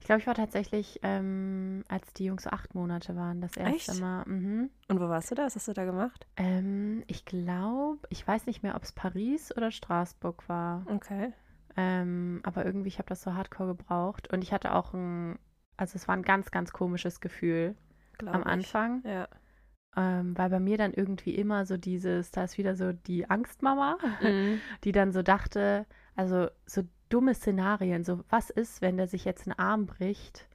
Ich 0.00 0.06
glaube, 0.06 0.20
ich 0.20 0.26
war 0.26 0.34
tatsächlich, 0.34 1.00
ähm, 1.02 1.82
als 1.88 2.12
die 2.12 2.24
Jungs 2.26 2.42
so 2.44 2.50
acht 2.50 2.74
Monate 2.74 3.16
waren, 3.16 3.40
das 3.40 3.56
erste 3.56 3.92
Echt? 3.92 4.00
Mal. 4.00 4.24
Mhm. 4.26 4.70
Und 4.88 5.00
wo 5.00 5.08
warst 5.08 5.30
du 5.30 5.34
da? 5.34 5.44
Was 5.46 5.54
hast 5.56 5.68
du 5.68 5.72
da 5.72 5.84
gemacht? 5.84 6.26
Ähm, 6.36 7.02
ich 7.06 7.24
glaube, 7.24 8.00
ich 8.10 8.26
weiß 8.26 8.46
nicht 8.46 8.62
mehr, 8.62 8.74
ob 8.76 8.82
es 8.82 8.92
Paris 8.92 9.56
oder 9.56 9.70
Straßburg 9.70 10.48
war. 10.48 10.84
Okay. 10.88 11.32
Ähm, 11.76 12.40
aber 12.44 12.64
irgendwie, 12.66 12.88
ich 12.88 12.98
habe 12.98 13.08
das 13.08 13.22
so 13.22 13.34
hardcore 13.34 13.76
gebraucht. 13.76 14.32
Und 14.32 14.42
ich 14.44 14.52
hatte 14.52 14.74
auch 14.74 14.92
ein, 14.94 15.38
also 15.76 15.96
es 15.96 16.06
war 16.06 16.14
ein 16.16 16.22
ganz, 16.22 16.50
ganz 16.50 16.72
komisches 16.72 17.20
Gefühl 17.20 17.74
Glaub 18.18 18.34
am 18.34 18.40
ich. 18.42 18.46
Anfang. 18.46 19.02
Ja. 19.04 19.28
Ähm, 19.96 20.36
weil 20.36 20.50
bei 20.50 20.60
mir 20.60 20.76
dann 20.76 20.92
irgendwie 20.92 21.34
immer 21.34 21.66
so 21.66 21.76
dieses, 21.76 22.30
da 22.32 22.44
ist 22.44 22.58
wieder 22.58 22.74
so 22.76 22.92
die 22.92 23.30
Angstmama, 23.30 23.96
Mhm. 24.20 24.60
die 24.84 24.92
dann 24.92 25.12
so 25.12 25.22
dachte, 25.22 25.86
also 26.16 26.48
so 26.66 26.82
dumme 27.08 27.34
Szenarien, 27.34 28.04
so 28.04 28.24
was 28.30 28.50
ist, 28.50 28.82
wenn 28.82 28.96
der 28.96 29.06
sich 29.08 29.24
jetzt 29.24 29.46
einen 29.46 29.58
Arm 29.58 29.86
bricht 29.86 30.46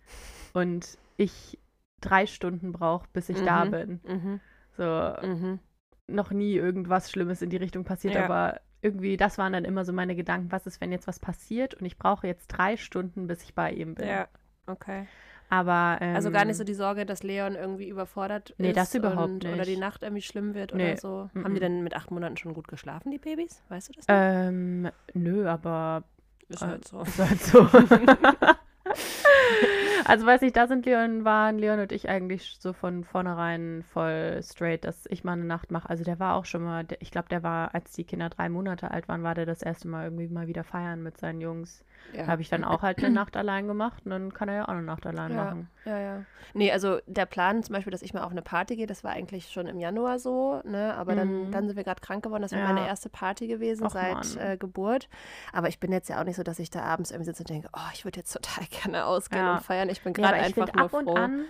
und 0.53 0.97
ich 1.17 1.59
drei 2.01 2.25
Stunden 2.25 2.71
brauche, 2.71 3.07
bis 3.13 3.29
ich 3.29 3.41
da 3.43 3.65
Mhm. 3.65 3.71
bin. 3.71 3.99
Mhm. 4.07 4.39
So 4.77 5.27
Mhm. 5.27 5.59
noch 6.07 6.31
nie 6.31 6.53
irgendwas 6.55 7.11
Schlimmes 7.11 7.41
in 7.41 7.49
die 7.49 7.57
Richtung 7.57 7.83
passiert, 7.83 8.15
Ja. 8.15 8.25
aber 8.25 8.61
irgendwie, 8.81 9.17
das 9.17 9.37
waren 9.37 9.53
dann 9.53 9.65
immer 9.65 9.83
so 9.83 9.91
meine 9.91 10.15
Gedanken, 10.15 10.51
was 10.51 10.65
ist, 10.65 10.79
wenn 10.79 10.91
jetzt 10.91 11.07
was 11.07 11.19
passiert 11.19 11.73
und 11.75 11.85
ich 11.85 11.97
brauche 11.97 12.25
jetzt 12.27 12.47
drei 12.47 12.77
Stunden, 12.77 13.27
bis 13.27 13.43
ich 13.43 13.53
bei 13.53 13.71
ihm 13.71 13.95
bin. 13.95 14.07
Ja, 14.07 14.27
okay. 14.67 15.05
Aber 15.49 15.97
ähm, 15.99 16.15
Also 16.15 16.31
gar 16.31 16.45
nicht 16.45 16.57
so 16.57 16.63
die 16.63 16.73
Sorge, 16.75 17.05
dass 17.05 17.23
Leon 17.23 17.55
irgendwie 17.55 17.89
überfordert 17.89 18.53
Nee, 18.57 18.69
ist. 18.69 18.77
das 18.77 18.95
überhaupt 18.95 19.29
und, 19.31 19.45
Oder 19.45 19.57
nicht. 19.57 19.69
die 19.71 19.77
Nacht 19.77 20.03
irgendwie 20.03 20.21
schlimm 20.21 20.53
wird 20.53 20.73
Nee, 20.73 20.91
oder 20.91 20.97
so. 20.97 21.29
mhm. 21.33 21.43
Haben 21.43 21.53
die 21.55 21.59
denn 21.59 21.83
mit 21.83 21.95
acht 21.95 22.11
Monaten 22.11 22.37
schon 22.37 22.53
gut 22.53 22.67
geschlafen, 22.67 23.11
die 23.11 23.17
Babys? 23.17 23.61
Weißt 23.67 23.89
du 23.89 23.93
das? 23.93 24.07
noch? 24.07 24.15
ähm, 24.15 24.89
nö, 25.13 25.47
aber 25.47 26.03
ist 26.49 26.61
äh, 26.61 26.65
halt 26.65 26.87
so. 26.87 27.01
ist 27.01 27.19
halt 27.19 27.41
so. 27.41 27.65
Also 30.09 30.25
weiß 30.25 30.41
ich, 30.41 30.53
da 30.53 30.65
sind 30.65 30.87
Leon, 30.87 31.23
waren 31.23 31.59
Leon 31.59 31.79
und 31.79 31.91
ich 31.91 32.09
eigentlich 32.09 32.57
so 32.59 32.73
von 32.73 33.03
vornherein 33.03 33.83
voll 33.93 34.39
straight, 34.41 34.83
dass 34.83 35.05
ich 35.07 35.23
mal 35.23 35.33
eine 35.33 35.45
Nacht 35.45 35.69
mache. 35.69 35.87
Also 35.87 36.03
der 36.03 36.19
war 36.19 36.33
auch 36.33 36.45
schon 36.45 36.63
mal, 36.63 36.83
ich 36.99 37.11
glaube, 37.11 37.29
der 37.29 37.43
war, 37.43 37.75
als 37.75 37.91
die 37.91 38.05
Kinder 38.05 38.27
drei 38.29 38.49
Monate 38.49 38.89
alt 38.89 39.07
waren, 39.07 39.21
war 39.21 39.35
der 39.35 39.45
das 39.45 39.61
erste 39.61 39.87
Mal 39.87 40.05
irgendwie 40.05 40.27
mal 40.27 40.47
wieder 40.47 40.63
feiern 40.63 41.03
mit 41.03 41.19
seinen 41.19 41.41
Jungs. 41.41 41.85
Ja. 42.13 42.25
Habe 42.25 42.41
ich 42.41 42.49
dann 42.49 42.63
auch 42.63 42.81
halt 42.81 42.97
eine 42.97 43.11
Nacht 43.11 43.37
allein 43.37 43.67
gemacht 43.67 44.01
und 44.05 44.11
dann 44.11 44.33
kann 44.33 44.49
er 44.49 44.55
ja 44.55 44.63
auch 44.63 44.69
eine 44.69 44.81
Nacht 44.81 45.05
allein 45.05 45.31
ja, 45.31 45.43
machen. 45.43 45.69
Ja, 45.85 45.99
ja. 45.99 46.25
Nee, 46.53 46.71
also 46.71 46.99
der 47.05 47.27
Plan 47.27 47.61
zum 47.61 47.73
Beispiel, 47.73 47.91
dass 47.91 48.01
ich 48.01 48.13
mal 48.13 48.23
auf 48.23 48.31
eine 48.31 48.41
Party 48.41 48.75
gehe, 48.75 48.87
das 48.87 49.03
war 49.03 49.11
eigentlich 49.11 49.49
schon 49.49 49.67
im 49.67 49.79
Januar 49.79 50.17
so, 50.17 50.61
ne? 50.63 50.95
Aber 50.95 51.13
mhm. 51.13 51.17
dann, 51.17 51.51
dann 51.51 51.67
sind 51.67 51.75
wir 51.75 51.83
gerade 51.83 52.01
krank 52.01 52.23
geworden. 52.23 52.41
Das 52.41 52.51
wäre 52.51 52.63
ja. 52.63 52.73
meine 52.73 52.87
erste 52.87 53.09
Party 53.09 53.47
gewesen 53.47 53.85
Och, 53.85 53.91
seit 53.91 54.35
äh, 54.37 54.57
Geburt. 54.57 55.07
Aber 55.53 55.67
ich 55.67 55.79
bin 55.79 55.91
jetzt 55.91 56.09
ja 56.09 56.19
auch 56.19 56.23
nicht 56.23 56.35
so, 56.35 56.43
dass 56.43 56.57
ich 56.57 56.71
da 56.71 56.81
abends 56.81 57.11
irgendwie 57.11 57.25
sitze 57.25 57.43
und 57.43 57.49
denke, 57.49 57.69
oh, 57.73 57.89
ich 57.93 58.05
würde 58.05 58.17
jetzt 58.17 58.33
total 58.33 58.65
gerne 58.81 59.05
ausgehen 59.05 59.47
und 59.47 59.61
feiern. 59.61 59.89
Ich 59.89 59.98
bin 60.03 60.13
gerade 60.13 60.37
einfach 60.37 60.73
nur 60.73 60.83
ab 60.83 60.91
froh. 60.91 60.97
Und 60.97 61.17
an, 61.17 61.45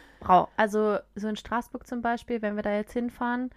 also 0.57 0.97
so 1.15 1.27
in 1.27 1.35
Straßburg 1.35 1.85
zum 1.87 2.01
Beispiel, 2.01 2.41
wenn 2.41 2.55
wir 2.55 2.63
da 2.63 2.73
jetzt 2.73 2.93
hinfahren, 2.93 3.51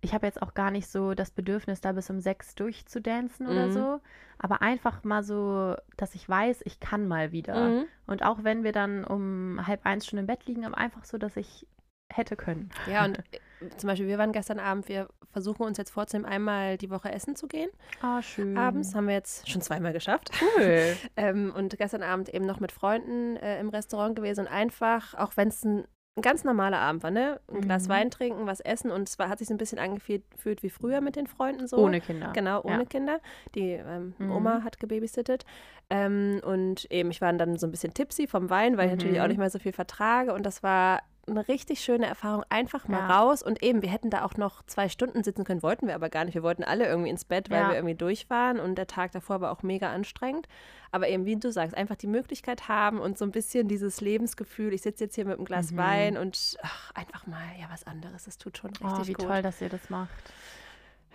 ich 0.00 0.14
habe 0.14 0.26
jetzt 0.26 0.42
auch 0.42 0.54
gar 0.54 0.70
nicht 0.70 0.88
so 0.88 1.14
das 1.14 1.30
Bedürfnis, 1.30 1.80
da 1.80 1.92
bis 1.92 2.10
um 2.10 2.20
sechs 2.20 2.54
durchzudancen 2.54 3.46
mhm. 3.46 3.52
oder 3.52 3.72
so. 3.72 4.00
Aber 4.38 4.62
einfach 4.62 5.04
mal 5.04 5.22
so, 5.22 5.74
dass 5.96 6.14
ich 6.14 6.28
weiß, 6.28 6.62
ich 6.64 6.80
kann 6.80 7.08
mal 7.08 7.32
wieder. 7.32 7.68
Mhm. 7.68 7.84
Und 8.06 8.22
auch 8.22 8.44
wenn 8.44 8.62
wir 8.62 8.72
dann 8.72 9.04
um 9.04 9.66
halb 9.66 9.84
eins 9.84 10.06
schon 10.06 10.18
im 10.18 10.26
Bett 10.26 10.46
liegen, 10.46 10.64
aber 10.64 10.78
einfach 10.78 11.04
so, 11.04 11.18
dass 11.18 11.36
ich 11.36 11.66
hätte 12.12 12.36
können. 12.36 12.70
Ja, 12.90 13.04
und 13.04 13.18
zum 13.76 13.88
Beispiel, 13.88 14.06
wir 14.06 14.18
waren 14.18 14.32
gestern 14.32 14.58
Abend, 14.58 14.88
wir 14.88 15.08
versuchen 15.30 15.62
uns 15.62 15.78
jetzt 15.78 15.90
vorzunehmen, 15.90 16.30
einmal 16.30 16.76
die 16.78 16.90
Woche 16.90 17.12
essen 17.12 17.36
zu 17.36 17.46
gehen. 17.46 17.70
Ah, 18.00 18.22
schön. 18.22 18.56
Abends 18.56 18.94
haben 18.94 19.06
wir 19.06 19.14
jetzt 19.14 19.48
schon 19.48 19.60
zweimal 19.60 19.92
geschafft. 19.92 20.30
Cool. 20.40 20.96
ähm, 21.16 21.52
und 21.54 21.76
gestern 21.76 22.02
Abend 22.02 22.32
eben 22.32 22.46
noch 22.46 22.60
mit 22.60 22.72
Freunden 22.72 23.36
äh, 23.36 23.60
im 23.60 23.68
Restaurant 23.68 24.16
gewesen 24.16 24.40
und 24.42 24.48
einfach, 24.48 25.14
auch 25.14 25.36
wenn 25.36 25.48
es 25.48 25.64
ein 25.64 25.84
ein 26.18 26.22
ganz 26.22 26.44
normaler 26.44 26.78
Abend 26.78 27.02
war, 27.02 27.10
ne? 27.10 27.40
Ein 27.48 27.56
mhm. 27.56 27.60
Glas 27.60 27.90
Wein 27.90 28.10
trinken, 28.10 28.46
was 28.46 28.60
essen 28.60 28.90
und 28.90 29.08
es 29.08 29.18
war, 29.18 29.28
hat 29.28 29.38
sich 29.38 29.48
so 29.48 29.54
ein 29.54 29.58
bisschen 29.58 29.78
angefühlt 29.78 30.24
wie 30.62 30.70
früher 30.70 31.02
mit 31.02 31.14
den 31.14 31.26
Freunden 31.26 31.66
so. 31.66 31.76
Ohne 31.76 32.00
Kinder. 32.00 32.32
Genau, 32.32 32.62
ohne 32.62 32.78
ja. 32.78 32.84
Kinder. 32.86 33.20
Die 33.54 33.72
ähm, 33.72 34.14
mhm. 34.16 34.32
Oma 34.32 34.62
hat 34.64 34.80
gebabysittet. 34.80 35.44
Ähm, 35.90 36.40
und 36.42 36.90
eben, 36.90 37.10
ich 37.10 37.20
war 37.20 37.32
dann 37.34 37.58
so 37.58 37.66
ein 37.66 37.70
bisschen 37.70 37.92
tipsy 37.92 38.26
vom 38.26 38.48
Wein, 38.48 38.78
weil 38.78 38.86
ich 38.86 38.92
natürlich 38.92 39.20
auch 39.20 39.24
mhm. 39.24 39.28
nicht 39.28 39.38
mehr 39.38 39.50
so 39.50 39.58
viel 39.58 39.72
vertrage 39.72 40.32
und 40.32 40.46
das 40.46 40.62
war 40.62 41.02
eine 41.26 41.48
richtig 41.48 41.80
schöne 41.80 42.06
Erfahrung. 42.06 42.44
Einfach 42.48 42.88
mal 42.88 43.08
ja. 43.08 43.18
raus 43.18 43.42
und 43.42 43.62
eben, 43.62 43.82
wir 43.82 43.90
hätten 43.90 44.10
da 44.10 44.24
auch 44.24 44.36
noch 44.36 44.62
zwei 44.66 44.88
Stunden 44.88 45.24
sitzen 45.24 45.44
können, 45.44 45.62
wollten 45.62 45.86
wir 45.86 45.94
aber 45.94 46.08
gar 46.08 46.24
nicht. 46.24 46.34
Wir 46.34 46.42
wollten 46.42 46.64
alle 46.64 46.86
irgendwie 46.86 47.10
ins 47.10 47.24
Bett, 47.24 47.50
weil 47.50 47.60
ja. 47.60 47.68
wir 47.68 47.74
irgendwie 47.76 47.94
durch 47.94 48.30
waren 48.30 48.60
und 48.60 48.76
der 48.76 48.86
Tag 48.86 49.12
davor 49.12 49.40
war 49.40 49.50
auch 49.50 49.62
mega 49.62 49.92
anstrengend. 49.92 50.46
Aber 50.92 51.08
eben, 51.08 51.26
wie 51.26 51.36
du 51.36 51.50
sagst, 51.50 51.76
einfach 51.76 51.96
die 51.96 52.06
Möglichkeit 52.06 52.68
haben 52.68 53.00
und 53.00 53.18
so 53.18 53.24
ein 53.24 53.32
bisschen 53.32 53.68
dieses 53.68 54.00
Lebensgefühl. 54.00 54.72
Ich 54.72 54.82
sitze 54.82 55.04
jetzt 55.04 55.14
hier 55.14 55.24
mit 55.24 55.36
einem 55.36 55.44
Glas 55.44 55.72
mhm. 55.72 55.76
Wein 55.76 56.16
und 56.16 56.56
ach, 56.62 56.92
einfach 56.94 57.26
mal 57.26 57.44
ja 57.60 57.66
was 57.70 57.86
anderes. 57.86 58.24
Das 58.24 58.38
tut 58.38 58.58
schon 58.58 58.70
richtig 58.70 58.88
oh, 58.88 59.06
wie 59.06 59.12
gut. 59.12 59.26
toll, 59.26 59.42
dass 59.42 59.60
ihr 59.60 59.68
das 59.68 59.90
macht. 59.90 60.32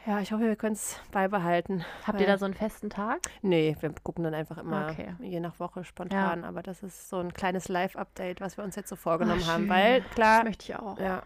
Ja, 0.06 0.20
ich 0.20 0.32
hoffe, 0.32 0.44
wir 0.44 0.56
können 0.56 0.74
es 0.74 1.00
beibehalten. 1.12 1.86
Habt 2.08 2.20
ihr 2.20 2.28
da 2.28 2.38
so 2.38 2.46
einen 2.46 2.56
festen 2.56 2.90
Tag? 2.90 3.20
Nee, 3.44 3.78
wir 3.80 3.94
gucken 4.04 4.24
dann 4.24 4.34
einfach 4.34 4.58
immer 4.58 4.90
okay. 4.90 5.16
je 5.20 5.40
nach 5.40 5.60
Woche 5.60 5.84
spontan. 5.84 6.42
Ja. 6.42 6.48
Aber 6.48 6.64
das 6.64 6.82
ist 6.82 7.10
so 7.10 7.18
ein 7.18 7.34
kleines 7.34 7.68
Live-Update, 7.68 8.42
was 8.42 8.58
wir 8.58 8.64
uns 8.64 8.76
jetzt 8.76 8.90
so 8.90 8.96
vorgenommen 8.96 9.44
Ach, 9.46 9.54
haben. 9.54 9.70
Weil, 9.70 10.02
klar. 10.02 10.40
Das 10.40 10.46
möchte 10.46 10.72
ich 10.72 10.76
auch. 10.76 11.00
Ja, 11.00 11.22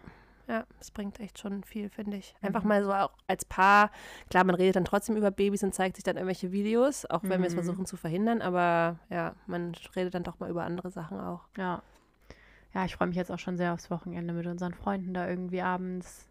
ja, 0.48 0.64
es 0.78 0.90
bringt 0.90 1.18
echt 1.20 1.38
schon 1.38 1.64
viel, 1.64 1.88
finde 1.88 2.18
ich. 2.18 2.34
Einfach 2.42 2.62
mhm. 2.62 2.68
mal 2.68 2.84
so 2.84 2.92
auch 2.92 3.12
als 3.26 3.44
Paar, 3.44 3.90
klar, 4.30 4.44
man 4.44 4.54
redet 4.54 4.76
dann 4.76 4.84
trotzdem 4.84 5.16
über 5.16 5.30
Babys 5.30 5.62
und 5.64 5.74
zeigt 5.74 5.96
sich 5.96 6.04
dann 6.04 6.16
irgendwelche 6.16 6.52
Videos, 6.52 7.06
auch 7.06 7.22
wenn 7.22 7.38
mhm. 7.38 7.44
wir 7.44 7.48
es 7.48 7.54
mhm. 7.54 7.64
versuchen 7.64 7.86
zu 7.86 7.96
verhindern, 7.96 8.42
aber 8.42 8.98
ja, 9.10 9.34
man 9.46 9.72
redet 9.96 10.14
dann 10.14 10.22
doch 10.22 10.38
mal 10.38 10.50
über 10.50 10.64
andere 10.64 10.90
Sachen 10.90 11.18
auch. 11.18 11.48
Ja. 11.56 11.82
Ja, 12.74 12.84
ich 12.84 12.94
freue 12.94 13.08
mich 13.08 13.16
jetzt 13.16 13.32
auch 13.32 13.38
schon 13.38 13.56
sehr 13.56 13.72
aufs 13.72 13.90
Wochenende 13.90 14.34
mit 14.34 14.46
unseren 14.46 14.74
Freunden 14.74 15.14
da 15.14 15.26
irgendwie 15.26 15.62
abends 15.62 16.28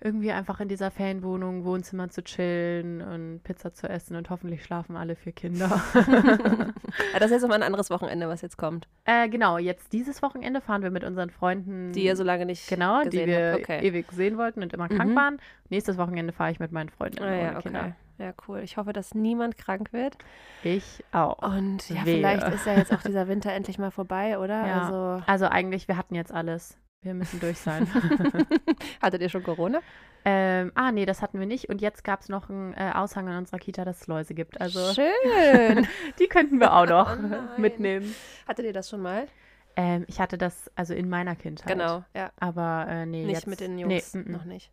irgendwie 0.00 0.30
einfach 0.30 0.60
in 0.60 0.68
dieser 0.68 0.90
Ferienwohnung, 0.90 1.64
Wohnzimmer 1.64 2.10
zu 2.10 2.22
chillen 2.22 3.00
und 3.00 3.40
Pizza 3.44 3.72
zu 3.72 3.88
essen 3.88 4.16
und 4.16 4.28
hoffentlich 4.28 4.62
schlafen 4.62 4.96
alle 4.96 5.16
vier 5.16 5.32
Kinder. 5.32 5.80
ja, 5.94 5.98
das 7.18 7.26
ist 7.26 7.30
jetzt 7.30 7.44
aber 7.44 7.54
ein 7.54 7.62
anderes 7.62 7.90
Wochenende, 7.90 8.28
was 8.28 8.42
jetzt 8.42 8.58
kommt. 8.58 8.88
Äh, 9.04 9.28
genau, 9.28 9.58
jetzt 9.58 9.92
dieses 9.92 10.22
Wochenende 10.22 10.60
fahren 10.60 10.82
wir 10.82 10.90
mit 10.90 11.02
unseren 11.02 11.30
Freunden. 11.30 11.92
Die 11.92 12.04
ihr 12.04 12.16
so 12.16 12.24
lange 12.24 12.44
nicht 12.44 12.68
Genau, 12.68 13.04
die 13.04 13.26
wir 13.26 13.56
okay. 13.58 13.80
ewig 13.86 14.12
sehen 14.12 14.36
wollten 14.36 14.62
und 14.62 14.72
immer 14.74 14.88
krank 14.88 15.12
mhm. 15.12 15.16
waren. 15.16 15.38
Nächstes 15.70 15.96
Wochenende 15.96 16.32
fahre 16.32 16.50
ich 16.50 16.60
mit 16.60 16.72
meinen 16.72 16.90
Freunden 16.90 17.22
ah, 17.22 17.34
ja, 17.34 17.58
okay. 17.58 17.94
Ja, 18.18 18.32
cool. 18.48 18.60
Ich 18.60 18.76
hoffe, 18.76 18.92
dass 18.92 19.14
niemand 19.14 19.58
krank 19.58 19.92
wird. 19.92 20.16
Ich 20.62 21.04
auch. 21.12 21.38
Und 21.38 21.88
ja, 21.90 22.06
Wehe. 22.06 22.16
vielleicht 22.16 22.48
ist 22.48 22.66
ja 22.66 22.74
jetzt 22.74 22.92
auch 22.92 23.02
dieser 23.02 23.28
Winter 23.28 23.52
endlich 23.54 23.78
mal 23.78 23.90
vorbei, 23.90 24.38
oder? 24.38 24.66
Ja. 24.66 24.82
Also, 24.82 25.22
also 25.26 25.46
eigentlich, 25.46 25.86
wir 25.88 25.96
hatten 25.96 26.14
jetzt 26.14 26.32
alles. 26.32 26.78
Wir 27.02 27.14
müssen 27.14 27.38
durch 27.40 27.58
sein. 27.58 27.86
Hattet 29.02 29.22
ihr 29.22 29.28
schon 29.28 29.42
Corona? 29.42 29.80
Ähm, 30.24 30.72
ah, 30.74 30.90
nee, 30.90 31.06
das 31.06 31.22
hatten 31.22 31.38
wir 31.38 31.46
nicht. 31.46 31.68
Und 31.68 31.80
jetzt 31.80 32.02
gab 32.02 32.20
es 32.20 32.28
noch 32.28 32.50
einen 32.50 32.74
äh, 32.74 32.90
Aushang 32.94 33.28
in 33.28 33.36
unserer 33.36 33.58
Kita, 33.58 33.84
dass 33.84 34.00
es 34.00 34.06
Läuse 34.08 34.34
gibt. 34.34 34.60
Also, 34.60 34.92
Schön. 34.92 35.86
die 36.18 36.26
könnten 36.26 36.58
wir 36.58 36.74
auch 36.74 36.86
noch 36.86 37.16
oh 37.58 37.60
mitnehmen. 37.60 38.12
Hattet 38.48 38.66
ihr 38.66 38.72
das 38.72 38.90
schon 38.90 39.02
mal? 39.02 39.28
Ähm, 39.76 40.04
ich 40.08 40.20
hatte 40.20 40.36
das 40.36 40.70
also 40.74 40.94
in 40.94 41.08
meiner 41.08 41.36
Kindheit. 41.36 41.68
Genau, 41.68 42.02
ja. 42.14 42.32
Aber 42.40 42.86
äh, 42.88 43.06
nee, 43.06 43.24
nicht 43.24 43.34
jetzt, 43.36 43.46
mit 43.46 43.60
den 43.60 43.78
Jungs, 43.78 44.14
nee, 44.14 44.22
noch 44.26 44.44
nicht. 44.44 44.72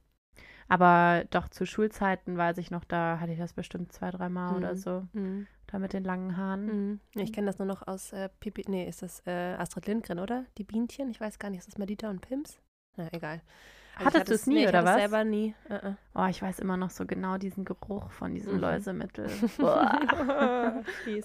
Aber 0.67 1.25
doch 1.29 1.49
zu 1.49 1.65
Schulzeiten 1.65 2.37
weiß 2.37 2.57
ich 2.57 2.71
noch, 2.71 2.83
da 2.83 3.19
hatte 3.19 3.31
ich 3.31 3.39
das 3.39 3.53
bestimmt 3.53 3.91
zwei, 3.91 4.11
dreimal 4.11 4.51
mhm. 4.51 4.57
oder 4.57 4.75
so. 4.75 5.07
Mhm. 5.13 5.47
Da 5.67 5.79
mit 5.79 5.93
den 5.93 6.03
langen 6.03 6.37
Haaren. 6.37 6.65
Mhm. 6.65 6.99
Ich 7.15 7.33
kenne 7.33 7.47
das 7.47 7.57
nur 7.57 7.67
noch 7.67 7.87
aus 7.87 8.13
äh, 8.13 8.29
Pipi, 8.39 8.63
nee, 8.67 8.87
ist 8.87 9.01
das 9.01 9.21
äh, 9.25 9.55
Astrid 9.57 9.87
Lindgren, 9.87 10.19
oder? 10.19 10.45
Die 10.57 10.63
Bienchen, 10.63 11.09
ich 11.09 11.19
weiß 11.19 11.39
gar 11.39 11.49
nicht, 11.49 11.59
ist 11.59 11.67
das 11.67 11.77
Medita 11.77 12.09
und 12.09 12.21
Pims? 12.21 12.59
Na, 12.95 13.07
egal. 13.11 13.41
Also 13.95 14.05
Hattest 14.07 14.29
du 14.29 14.33
es 14.33 14.47
nie, 14.47 14.55
nee, 14.55 14.67
oder 14.67 14.83
was? 14.83 14.95
selber 14.95 15.23
nie. 15.23 15.53
Uh 15.69 15.73
-uh. 15.73 15.95
Oh, 16.15 16.25
ich 16.27 16.41
weiß 16.41 16.59
immer 16.59 16.77
noch 16.77 16.89
so 16.89 17.05
genau 17.05 17.37
diesen 17.37 17.65
Geruch 17.65 18.11
von 18.11 18.33
diesem 18.33 18.53
mhm. 18.53 18.59
Läusemittel. 18.59 19.25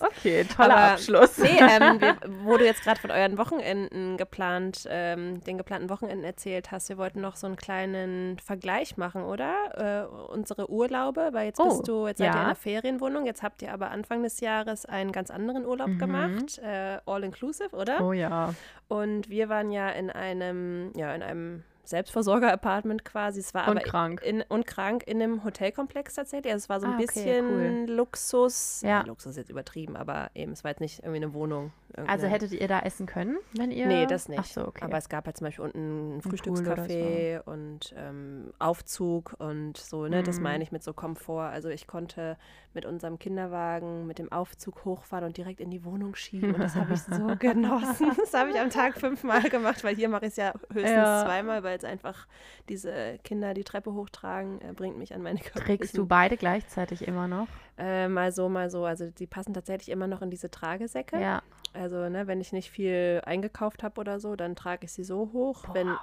okay, 0.01 0.45
toller 0.45 0.77
Aber, 0.77 0.93
Abschluss. 0.93 1.39
Nee, 1.39 1.59
ähm, 1.61 2.01
wir, 2.01 2.17
wo 2.43 2.57
du 2.57 2.65
jetzt 2.65 2.83
gerade 2.83 3.01
von 3.01 3.11
euren 3.11 3.37
Wochenenden 3.39 4.17
geplant, 4.17 4.87
ähm, 4.91 5.43
den 5.45 5.59
geplanten 5.59 5.91
Wochenenden 5.91 6.25
erzählt 6.25 6.71
hast, 6.71 6.89
wir 6.89 6.99
wollten 6.99 7.21
noch 7.21 7.37
so 7.37 7.47
einen 7.47 7.57
kleinen 7.57 8.39
Vergleich 8.39 8.97
machen, 8.97 9.23
oder? 9.23 10.09
Äh, 10.09 10.33
unsere 10.33 10.71
Urlaube, 10.71 11.31
weil 11.33 11.47
jetzt 11.47 11.61
oh, 11.61 11.69
bist 11.69 11.89
du, 11.89 12.07
jetzt 12.07 12.19
seid 12.19 12.29
ja. 12.29 12.33
ihr 12.33 12.41
in 12.41 12.45
einer 12.47 12.55
Ferienwohnung, 12.55 13.27
jetzt 13.27 13.43
habt 13.43 13.63
ihr 13.63 13.73
aber 13.73 13.91
Anfang 13.91 14.23
des 14.23 14.41
Jahres 14.41 14.87
einen 14.87 15.13
ganz 15.13 15.31
anderen 15.31 15.67
Urlaub 15.67 15.89
mhm. 15.89 15.99
gemacht, 15.99 16.59
äh, 16.59 16.99
all 17.07 17.25
inclusive, 17.25 17.75
oder? 17.75 18.03
Oh 18.03 18.13
ja. 18.13 18.55
Und 18.89 19.29
wir 19.29 19.49
waren 19.49 19.71
ja 19.71 19.91
in 19.91 20.11
einem, 20.11 20.93
ja, 20.97 21.15
in 21.15 21.23
einem 21.23 21.65
Selbstversorger-Apartment 21.89 23.05
quasi. 23.05 23.41
Es 23.41 23.55
war 23.55 23.69
und 23.69 23.79
aber 23.79 23.87
krank. 23.87 24.23
In, 24.23 24.43
und 24.49 24.67
krank 24.67 25.05
in 25.07 25.23
einem 25.23 25.45
Hotelkomplex 25.45 26.15
tatsächlich. 26.15 26.53
Also 26.53 26.65
es 26.65 26.69
war 26.69 26.81
so 26.81 26.87
ein 26.87 26.93
ah, 26.93 26.97
okay, 26.97 27.07
bisschen 27.07 27.87
cool. 27.87 27.95
Luxus. 27.95 28.83
Ja. 28.83 28.89
ja. 28.89 29.03
Luxus 29.03 29.33
ist 29.33 29.37
jetzt 29.37 29.51
übertrieben, 29.51 29.97
aber 29.97 30.31
eben, 30.35 30.53
es 30.53 30.65
war 30.65 30.71
jetzt 30.71 30.81
nicht 30.81 31.01
irgendwie 31.01 31.17
eine 31.17 31.35
Wohnung. 31.35 31.73
Also 32.07 32.27
hättet 32.27 32.53
ihr 32.53 32.69
da 32.69 32.81
essen 32.81 33.07
können, 33.07 33.39
wenn 33.55 33.71
ihr. 33.71 33.87
Nee, 33.87 34.07
das 34.07 34.29
nicht. 34.29 34.39
Ach 34.39 34.45
so, 34.45 34.69
okay. 34.69 34.85
Aber 34.85 34.99
es 34.99 35.09
gab 35.09 35.27
halt 35.27 35.37
zum 35.37 35.47
Beispiel 35.47 35.65
unten 35.65 36.19
ein 36.19 36.23
Frühstückscafé 36.23 37.43
so. 37.45 37.51
und 37.51 37.95
ähm, 37.97 38.53
Aufzug 38.59 39.35
und 39.39 39.77
so, 39.79 40.07
ne? 40.07 40.21
Mhm. 40.21 40.25
Das 40.25 40.39
meine 40.41 40.63
ich 40.63 40.71
mit 40.71 40.83
so 40.83 40.93
Komfort. 40.93 41.49
Also 41.49 41.69
ich 41.71 41.87
konnte 41.87 42.37
mit 42.75 42.85
unserem 42.85 43.19
Kinderwagen 43.19 44.07
mit 44.07 44.19
dem 44.19 44.31
Aufzug 44.31 44.85
hochfahren 44.85 45.25
und 45.25 45.37
direkt 45.37 45.61
in 45.61 45.71
die 45.71 45.85
Wohnung 45.85 46.15
schieben. 46.15 46.55
Und 46.55 46.61
das 46.61 46.77
habe 46.77 46.95
ich 46.95 47.01
so 47.01 47.27
genossen. 47.39 48.13
Das 48.17 48.35
habe 48.35 48.51
ich 48.51 48.61
am 48.61 48.71
Tag 48.71 48.99
fünfmal 48.99 49.43
gemacht, 49.49 49.83
weil 49.83 49.97
hier 49.97 50.09
mache 50.09 50.27
ich 50.27 50.33
es 50.33 50.37
ja 50.37 50.53
höchstens 50.73 50.91
ja. 50.91 51.25
zweimal, 51.25 51.63
weil 51.63 51.78
jetzt 51.79 51.85
einfach 51.85 52.27
diese 52.69 53.19
Kinder 53.25 53.55
die 53.55 53.65
Treppe 53.65 53.93
hochtragen, 53.95 54.61
äh, 54.61 54.73
bringt 54.73 54.99
mich 54.99 55.15
an 55.15 55.23
meine 55.23 55.39
Körper. 55.39 55.61
Trägst 55.61 55.97
du 55.97 56.07
beide 56.07 56.37
gleichzeitig 56.37 57.07
immer 57.07 57.29
noch? 57.29 57.49
Äh, 57.79 58.09
mal 58.09 58.33
so, 58.33 58.49
mal 58.49 58.71
so. 58.71 58.85
Also 58.85 59.11
die 59.11 59.27
passen 59.27 59.55
tatsächlich 59.55 59.91
immer 59.91 60.07
noch 60.07 60.23
in 60.23 60.31
diese 60.31 60.51
Tragesäcke. 60.51 61.21
Ja. 61.21 61.43
Also, 61.75 62.09
ne, 62.09 62.27
wenn 62.27 62.41
ich 62.41 62.53
nicht 62.53 62.71
viel 62.71 63.21
eingekauft 63.25 63.83
habe 63.83 64.01
oder 64.01 64.19
so, 64.21 64.37
dann 64.37 64.57
trage 64.57 64.87
ich 64.87 64.93
sie 64.93 65.05
so 65.05 65.31
hoch. 65.33 65.67
Boah. 65.67 65.75
Wenn 65.75 65.97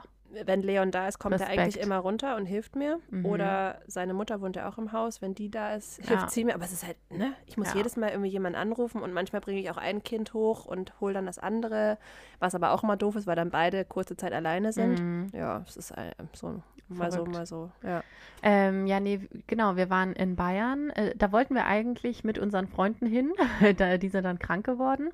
wenn 0.46 0.62
Leon 0.62 0.92
da 0.92 1.08
ist, 1.08 1.20
kommt 1.20 1.36
Respekt. 1.36 1.56
er 1.56 1.64
eigentlich 1.64 1.80
immer 1.84 1.98
runter 1.98 2.36
und 2.36 2.46
hilft 2.46 2.76
mir. 2.76 3.00
Mhm. 3.10 3.26
Oder 3.26 3.80
seine 3.88 4.14
Mutter 4.14 4.42
wohnt 4.42 4.56
ja 4.56 4.70
auch 4.70 4.78
im 4.78 4.92
Haus. 4.92 5.22
Wenn 5.22 5.36
die 5.36 5.50
da 5.50 5.74
ist, 5.76 5.98
hilft 5.98 6.12
ja. 6.12 6.30
sie 6.30 6.46
mir. 6.46 6.56
Aber 6.56 6.66
es 6.66 6.74
ist 6.74 6.86
halt, 6.86 6.98
ne? 7.10 7.34
Ich 7.46 7.58
muss 7.58 7.70
ja. 7.70 7.76
jedes 7.78 7.98
Mal 7.98 8.10
irgendwie 8.10 8.30
jemanden 8.30 8.58
anrufen 8.58 9.02
und 9.02 9.14
manchmal 9.14 9.42
bringe 9.42 9.60
ich 9.60 9.70
auch 9.72 9.78
ein 9.78 10.04
Kind 10.04 10.34
hoch 10.34 10.66
und 10.66 11.00
hole 11.00 11.14
dann 11.14 11.26
das 11.26 11.40
andere. 11.40 11.98
Was 12.40 12.56
aber 12.56 12.72
auch 12.72 12.84
immer 12.84 12.98
doof 12.98 13.16
ist, 13.16 13.28
weil 13.28 13.36
dann 13.36 13.50
beide 13.50 13.86
kurze 13.86 14.18
Zeit 14.18 14.34
alleine 14.34 14.74
sind. 14.74 15.00
Mhm. 15.00 15.28
Ja, 15.34 15.64
es 15.68 15.78
ist 15.78 15.94
so 16.34 16.62
mal 16.88 17.12
so, 17.12 17.26
mal 17.26 17.46
so. 17.46 17.72
Ja. 17.84 18.04
Ähm, 18.44 18.86
ja, 18.88 19.00
nee, 19.00 19.28
genau. 19.48 19.76
Wir 19.76 19.90
waren 19.90 20.14
in 20.14 20.36
Bayern. 20.36 20.90
Äh, 20.92 21.16
da 21.16 21.32
wollten 21.32 21.56
wir 21.56 21.66
eigentlich 21.66 22.24
mit 22.24 22.38
unseren 22.38 22.68
Freunden 22.68 23.08
hin. 23.08 23.34
die 24.02 24.10
sind 24.10 24.24
dann 24.24 24.40
krank 24.40 24.66
geworden. 24.66 25.12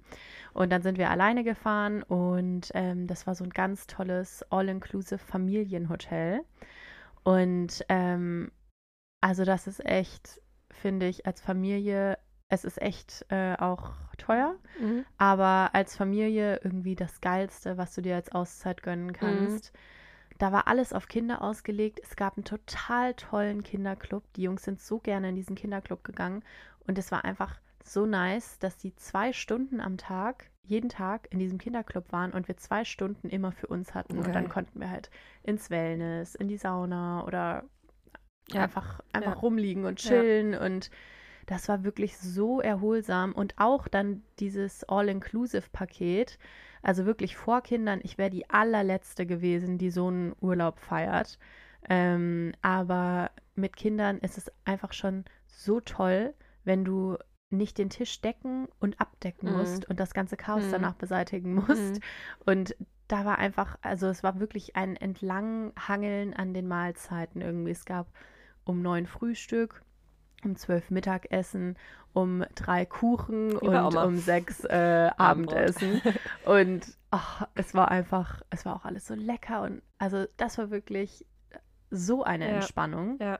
Und 0.54 0.70
dann 0.72 0.82
sind 0.82 0.98
wir 0.98 1.10
alleine 1.10 1.44
gefahren 1.44 2.04
und 2.04 2.72
ähm, 2.74 3.08
das 3.08 3.26
war 3.26 3.36
so 3.36 3.44
ein 3.44 3.52
ganz 3.52 3.88
tolles 3.88 4.44
All-Inclusive 4.52 5.20
Familienhotel. 5.20 6.42
Und 7.24 7.86
ähm, 7.90 8.52
also 9.22 9.46
das 9.46 9.68
ist 9.68 9.86
echt, 9.86 10.42
finde 10.72 11.08
ich, 11.08 11.26
als 11.26 11.42
Familie 11.42 12.18
es 12.52 12.66
ist 12.66 12.82
echt 12.82 13.26
äh, 13.30 13.56
auch 13.56 13.94
teuer, 14.18 14.56
Mhm. 14.80 15.06
aber 15.18 15.70
als 15.74 15.96
Familie 15.96 16.60
irgendwie 16.62 16.96
das 16.96 17.22
Geilste, 17.22 17.78
was 17.78 17.96
du 17.96 18.02
dir 18.02 18.16
als 18.16 18.32
Auszeit 18.34 18.84
gönnen 18.84 19.14
kannst. 19.14 19.72
Da 20.38 20.52
war 20.52 20.68
alles 20.68 20.92
auf 20.92 21.08
Kinder 21.08 21.42
ausgelegt. 21.42 22.02
Es 22.04 22.18
gab 22.18 22.36
einen 22.36 22.44
total 22.44 23.14
tollen 23.14 23.64
Kinderclub. 23.64 24.24
Die 24.34 24.42
Jungs 24.44 24.64
sind 24.64 24.82
so 24.82 25.00
gerne 25.00 25.30
in 25.30 25.36
diesen 25.36 25.56
Kinderclub 25.56 26.04
gegangen. 26.04 26.44
Und 26.86 26.98
es 26.98 27.10
war 27.12 27.24
einfach 27.24 27.60
so 27.84 28.06
nice, 28.06 28.60
dass 28.60 28.78
die 28.78 28.96
zwei 28.96 29.34
Stunden 29.34 29.80
am 29.80 29.98
Tag, 29.98 30.50
jeden 30.64 30.90
Tag 30.90 31.28
in 31.32 31.40
diesem 31.40 31.58
Kinderclub 31.58 32.12
waren 32.12 32.32
und 32.32 32.48
wir 32.48 32.58
zwei 32.58 32.86
Stunden 32.86 33.30
immer 33.30 33.52
für 33.52 33.68
uns 33.68 33.94
hatten. 33.94 34.18
Und 34.18 34.34
dann 34.34 34.48
konnten 34.50 34.80
wir 34.80 34.90
halt 34.90 35.10
ins 35.44 35.70
Wellness, 35.70 36.36
in 36.36 36.48
die 36.48 36.58
Sauna 36.58 37.26
oder 37.26 37.64
Ja. 38.52 38.62
einfach, 38.64 39.02
einfach 39.14 39.36
Ja. 39.36 39.40
rumliegen 39.40 39.86
und 39.86 40.04
Ja. 40.04 40.10
chillen. 40.10 40.56
Und 40.56 40.92
das 41.48 41.68
war 41.68 41.84
wirklich 41.84 42.18
so 42.18 42.62
erholsam. 42.62 43.34
Und 43.34 43.56
auch 43.58 43.88
dann 43.88 44.24
dieses 44.40 44.84
All-Inclusive-Paket. 44.86 46.38
Also 46.84 47.06
wirklich 47.06 47.36
vor 47.36 47.62
Kindern, 47.62 48.00
ich 48.04 48.18
wäre 48.18 48.30
die 48.30 48.50
allerletzte 48.50 49.26
gewesen, 49.26 49.78
die 49.78 49.92
so 49.92 50.08
einen 50.08 50.36
Urlaub 50.42 50.80
feiert. 50.80 51.38
Ähm, 51.90 52.54
aber 52.62 53.32
mit 53.56 53.76
Kindern 53.76 54.20
ist 54.20 54.38
es 54.38 54.52
einfach 54.66 54.94
schon 54.94 55.26
so 55.48 55.80
toll, 55.80 56.34
wenn 56.64 56.86
du 56.86 57.18
nicht 57.52 57.78
den 57.78 57.90
Tisch 57.90 58.22
decken 58.22 58.68
und 58.80 59.00
abdecken 59.02 59.52
Mhm. 59.52 59.58
musst 59.58 59.90
und 59.90 60.00
das 60.00 60.14
ganze 60.14 60.38
Chaos 60.38 60.64
Mhm. 60.64 60.72
danach 60.72 60.96
beseitigen 60.96 61.54
musst. 61.56 61.96
Mhm. 61.96 62.00
Und 62.46 62.76
da 63.08 63.26
war 63.26 63.38
einfach, 63.40 63.78
also 63.82 64.08
es 64.08 64.24
war 64.24 64.40
wirklich 64.40 64.76
ein 64.76 64.96
Entlanghangeln 64.96 66.34
an 66.34 66.54
den 66.54 66.68
Mahlzeiten 66.68 67.42
irgendwie. 67.42 67.72
Es 67.72 67.86
gab 67.86 68.08
um 68.64 68.82
neun 68.82 69.06
Frühstück, 69.06 69.84
um 70.44 70.56
zwölf 70.56 70.90
Mittagessen, 70.90 71.78
um 72.14 72.44
drei 72.56 72.86
Kuchen 72.86 73.56
und 73.58 73.70
Oma. 73.76 74.04
um 74.04 74.18
sechs 74.18 74.64
äh. 74.66 75.10
Abendessen. 75.18 76.02
Und 76.46 76.86
ach, 77.10 77.48
es 77.56 77.74
war 77.74 77.92
einfach, 77.92 78.42
es 78.50 78.66
war 78.66 78.76
auch 78.76 78.86
alles 78.86 79.08
so 79.08 79.14
lecker. 79.14 79.62
Und 79.64 79.82
also 79.98 80.26
das 80.38 80.58
war 80.58 80.70
wirklich 80.72 81.26
so 81.90 82.24
eine 82.24 82.48
Ja. 82.48 82.56
Entspannung. 82.56 83.18
Ja. 83.20 83.40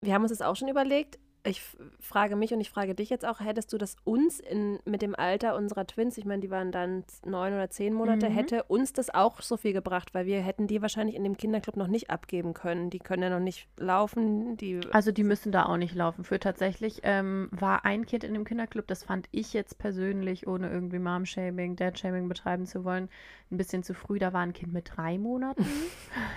Wir 0.00 0.14
haben 0.14 0.22
uns 0.22 0.30
das 0.32 0.42
auch 0.42 0.56
schon 0.56 0.68
überlegt. 0.68 1.18
Ich 1.48 1.62
frage 2.00 2.36
mich 2.36 2.52
und 2.52 2.60
ich 2.60 2.70
frage 2.70 2.94
dich 2.94 3.10
jetzt 3.10 3.24
auch, 3.26 3.40
hättest 3.40 3.72
du 3.72 3.78
das 3.78 3.96
uns 4.04 4.40
in, 4.40 4.78
mit 4.84 5.02
dem 5.02 5.14
Alter 5.14 5.56
unserer 5.56 5.86
Twins, 5.86 6.18
ich 6.18 6.24
meine, 6.24 6.40
die 6.40 6.50
waren 6.50 6.72
dann 6.72 7.04
neun 7.24 7.54
oder 7.54 7.70
zehn 7.70 7.94
Monate, 7.94 8.28
Mhm. 8.28 8.34
hätte 8.34 8.62
uns 8.64 8.92
das 8.92 9.12
auch 9.12 9.40
so 9.40 9.56
viel 9.56 9.72
gebracht, 9.72 10.14
weil 10.14 10.26
wir 10.26 10.40
hätten 10.40 10.66
die 10.66 10.82
wahrscheinlich 10.82 11.16
in 11.16 11.24
dem 11.24 11.36
Kinderclub 11.36 11.76
noch 11.76 11.86
nicht 11.88 12.10
abgeben 12.10 12.54
können. 12.54 12.90
Die 12.90 12.98
können 12.98 13.22
ja 13.22 13.30
noch 13.30 13.40
nicht 13.40 13.68
laufen, 13.78 14.56
die 14.56 14.80
Also 14.92 15.10
die 15.12 15.24
müssen 15.24 15.52
da 15.52 15.66
auch 15.66 15.76
nicht 15.76 15.94
laufen. 15.94 16.24
Für 16.24 16.38
tatsächlich 16.38 17.00
ähm, 17.02 17.48
war 17.52 17.84
ein 17.84 18.06
Kind 18.06 18.24
in 18.24 18.34
dem 18.34 18.44
Kinderclub, 18.44 18.86
das 18.86 19.02
fand 19.04 19.28
ich 19.30 19.52
jetzt 19.52 19.78
persönlich, 19.78 20.46
ohne 20.46 20.70
irgendwie 20.70 20.98
Mom-Shaming, 20.98 21.76
Dad-Shaming 21.76 22.28
betreiben 22.28 22.66
zu 22.66 22.84
wollen, 22.84 23.08
ein 23.50 23.56
bisschen 23.56 23.82
zu 23.82 23.94
früh. 23.94 24.18
Da 24.18 24.32
war 24.32 24.42
ein 24.42 24.52
Kind 24.52 24.72
mit 24.72 24.90
drei 24.96 25.18
Monaten. 25.18 25.64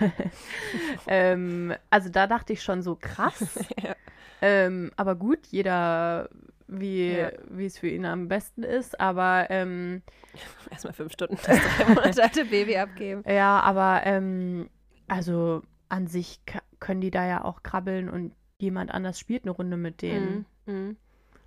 ähm, 1.06 1.74
also 1.90 2.08
da 2.08 2.26
dachte 2.26 2.52
ich 2.52 2.62
schon 2.62 2.82
so 2.82 2.96
krass. 3.00 3.58
Ja. 3.82 3.94
Ähm, 4.42 4.90
aber 4.96 5.14
gut, 5.14 5.46
jeder 5.46 6.28
wie, 6.66 7.12
Ja. 7.12 7.30
es 7.58 7.78
für 7.78 7.88
ihn 7.88 8.04
am 8.04 8.28
besten 8.28 8.62
ist. 8.62 9.00
Aber 9.00 9.46
ähm, 9.50 10.02
erstmal 10.70 10.92
fünf 10.92 11.12
Stunden 11.12 11.36
das 11.36 11.58
drei 11.58 11.88
Monate 11.88 12.22
alte 12.22 12.44
Baby 12.44 12.76
abgeben. 12.76 13.22
ja, 13.28 13.60
aber 13.60 14.02
ähm, 14.04 14.68
also 15.08 15.62
an 15.88 16.06
sich 16.06 16.40
können 16.80 17.00
die 17.00 17.10
da 17.10 17.26
ja 17.26 17.44
auch 17.44 17.62
krabbeln 17.62 18.08
und 18.08 18.34
jemand 18.58 18.90
anders 18.92 19.18
spielt 19.18 19.44
eine 19.44 19.52
Runde 19.52 19.76
mit 19.76 20.02
denen. 20.02 20.46
Mhm. 20.66 20.74
Mhm. 20.74 20.96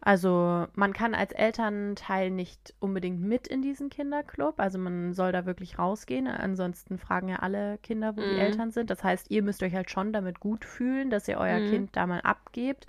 Also 0.05 0.67
man 0.75 0.93
kann 0.93 1.15
als 1.15 1.31
Elternteil 1.33 2.29
nicht 2.29 2.75
unbedingt 2.79 3.19
mit 3.21 3.47
in 3.47 3.63
diesen 3.63 3.89
Kinderclub. 3.89 4.59
Also 4.59 4.77
man 4.77 5.13
soll 5.13 5.31
da 5.31 5.47
wirklich 5.47 5.79
rausgehen. 5.79 6.27
Ansonsten 6.27 6.99
fragen 6.99 7.27
ja 7.27 7.37
alle 7.37 7.79
Kinder, 7.79 8.15
wo 8.15 8.21
die 8.21 8.35
Mhm. 8.35 8.37
Eltern 8.37 8.71
sind. 8.71 8.91
Das 8.91 9.03
heißt, 9.03 9.31
ihr 9.31 9.41
müsst 9.41 9.63
euch 9.63 9.73
halt 9.73 9.89
schon 9.89 10.13
damit 10.13 10.39
gut 10.39 10.63
fühlen, 10.63 11.09
dass 11.09 11.27
ihr 11.27 11.39
euer 11.39 11.59
Mhm. 11.59 11.69
Kind 11.69 11.95
da 11.97 12.05
mal 12.05 12.21
abgebt. 12.21 12.85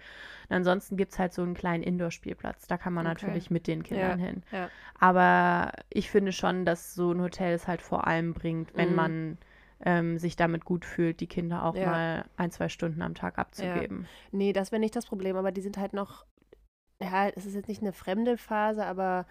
Und 0.51 0.57
ansonsten 0.57 0.99
gibt 0.99 1.13
es 1.13 1.19
halt 1.19 1.33
so 1.33 1.41
einen 1.43 1.55
kleinen 1.55 1.83
Indoor-Spielplatz. 1.83 2.67
Da 2.67 2.77
kann 2.77 2.93
man 2.93 3.07
Okay. 3.07 3.15
natürlich 3.27 3.51
mit 3.51 3.67
den 3.67 3.83
Kindern 3.83 4.19
hin. 4.19 4.43
Ja. 4.53 4.69
Aber 5.01 5.73
ich 5.89 6.11
finde 6.11 6.33
schon, 6.33 6.67
dass 6.67 6.95
so 6.95 7.13
ein 7.13 7.23
Hotel 7.23 7.55
es 7.55 7.67
halt 7.67 7.81
vor 7.81 8.07
allem 8.07 8.35
bringt, 8.35 8.77
wenn 8.77 8.91
Mhm. 8.91 8.95
man 8.95 9.39
ähm, 9.85 10.19
sich 10.19 10.37
damit 10.37 10.65
gut 10.67 10.85
fühlt, 10.85 11.21
die 11.21 11.27
Kinder 11.27 11.65
auch 11.65 11.75
Ja. 11.77 11.85
mal 11.87 12.25
ein, 12.37 12.51
zwei 12.51 12.69
Stunden 12.69 13.01
am 13.03 13.15
Tag 13.15 13.39
abzugeben. 13.39 14.07
Nee, 14.33 14.53
das 14.55 14.71
wäre 14.73 14.81
nicht 14.81 14.97
das 14.97 15.07
Problem, 15.07 15.37
aber 15.37 15.53
die 15.53 15.61
sind 15.61 15.77
halt 15.77 15.93
noch, 15.93 16.25
ja, 17.03 17.29
es 17.29 17.47
ist 17.47 17.55
jetzt 17.55 17.69
nicht 17.69 17.83
eine 17.83 17.93
fremde 17.93 18.37
Phase, 18.39 18.85
aber 18.85 19.27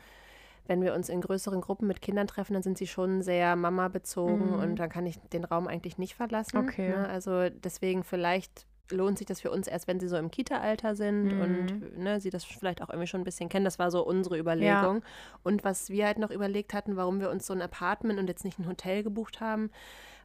wenn 0.67 0.81
wir 0.81 0.93
uns 0.95 1.09
in 1.09 1.21
größeren 1.21 1.61
Gruppen 1.61 1.87
mit 1.87 2.01
Kindern 2.01 2.27
treffen, 2.27 2.53
dann 2.53 2.63
sind 2.63 2.77
sie 2.77 2.87
schon 2.87 3.21
sehr 3.21 3.55
Mama-bezogen 3.55 4.53
Mhm. 4.53 4.59
und 4.59 4.75
dann 4.77 4.89
kann 4.89 5.05
ich 5.05 5.19
den 5.33 5.43
Raum 5.43 5.67
eigentlich 5.67 5.97
nicht 5.97 6.15
verlassen. 6.15 6.57
Okay. 6.57 6.89
Ne? 6.89 7.07
Also 7.07 7.49
deswegen 7.49 8.03
vielleicht 8.03 8.65
lohnt 8.91 9.17
sich 9.17 9.25
das 9.25 9.41
für 9.41 9.49
uns 9.49 9.67
erst, 9.67 9.87
wenn 9.87 9.99
sie 9.99 10.07
so 10.07 10.15
im 10.17 10.29
Kita-Alter 10.29 10.95
sind 10.95 11.33
Mhm. 11.35 11.41
und 11.41 11.97
ne, 11.99 12.19
sie 12.21 12.29
das 12.29 12.43
vielleicht 12.43 12.81
auch 12.83 12.89
irgendwie 12.89 13.07
schon 13.07 13.21
ein 13.21 13.25
bisschen 13.25 13.49
kennen. 13.49 13.65
Das 13.65 13.79
war 13.79 13.89
so 13.89 14.05
unsere 14.05 14.37
Überlegung. 14.37 15.01
Und 15.43 15.63
was 15.63 15.89
wir 15.89 16.05
halt 16.05 16.19
noch 16.19 16.29
überlegt 16.29 16.73
hatten, 16.73 16.95
warum 16.95 17.19
wir 17.19 17.31
uns 17.31 17.47
so 17.47 17.53
ein 17.53 17.63
Apartment 17.63 18.19
und 18.19 18.27
jetzt 18.27 18.43
nicht 18.45 18.59
ein 18.59 18.67
Hotel 18.67 19.01
gebucht 19.01 19.41
haben, 19.41 19.71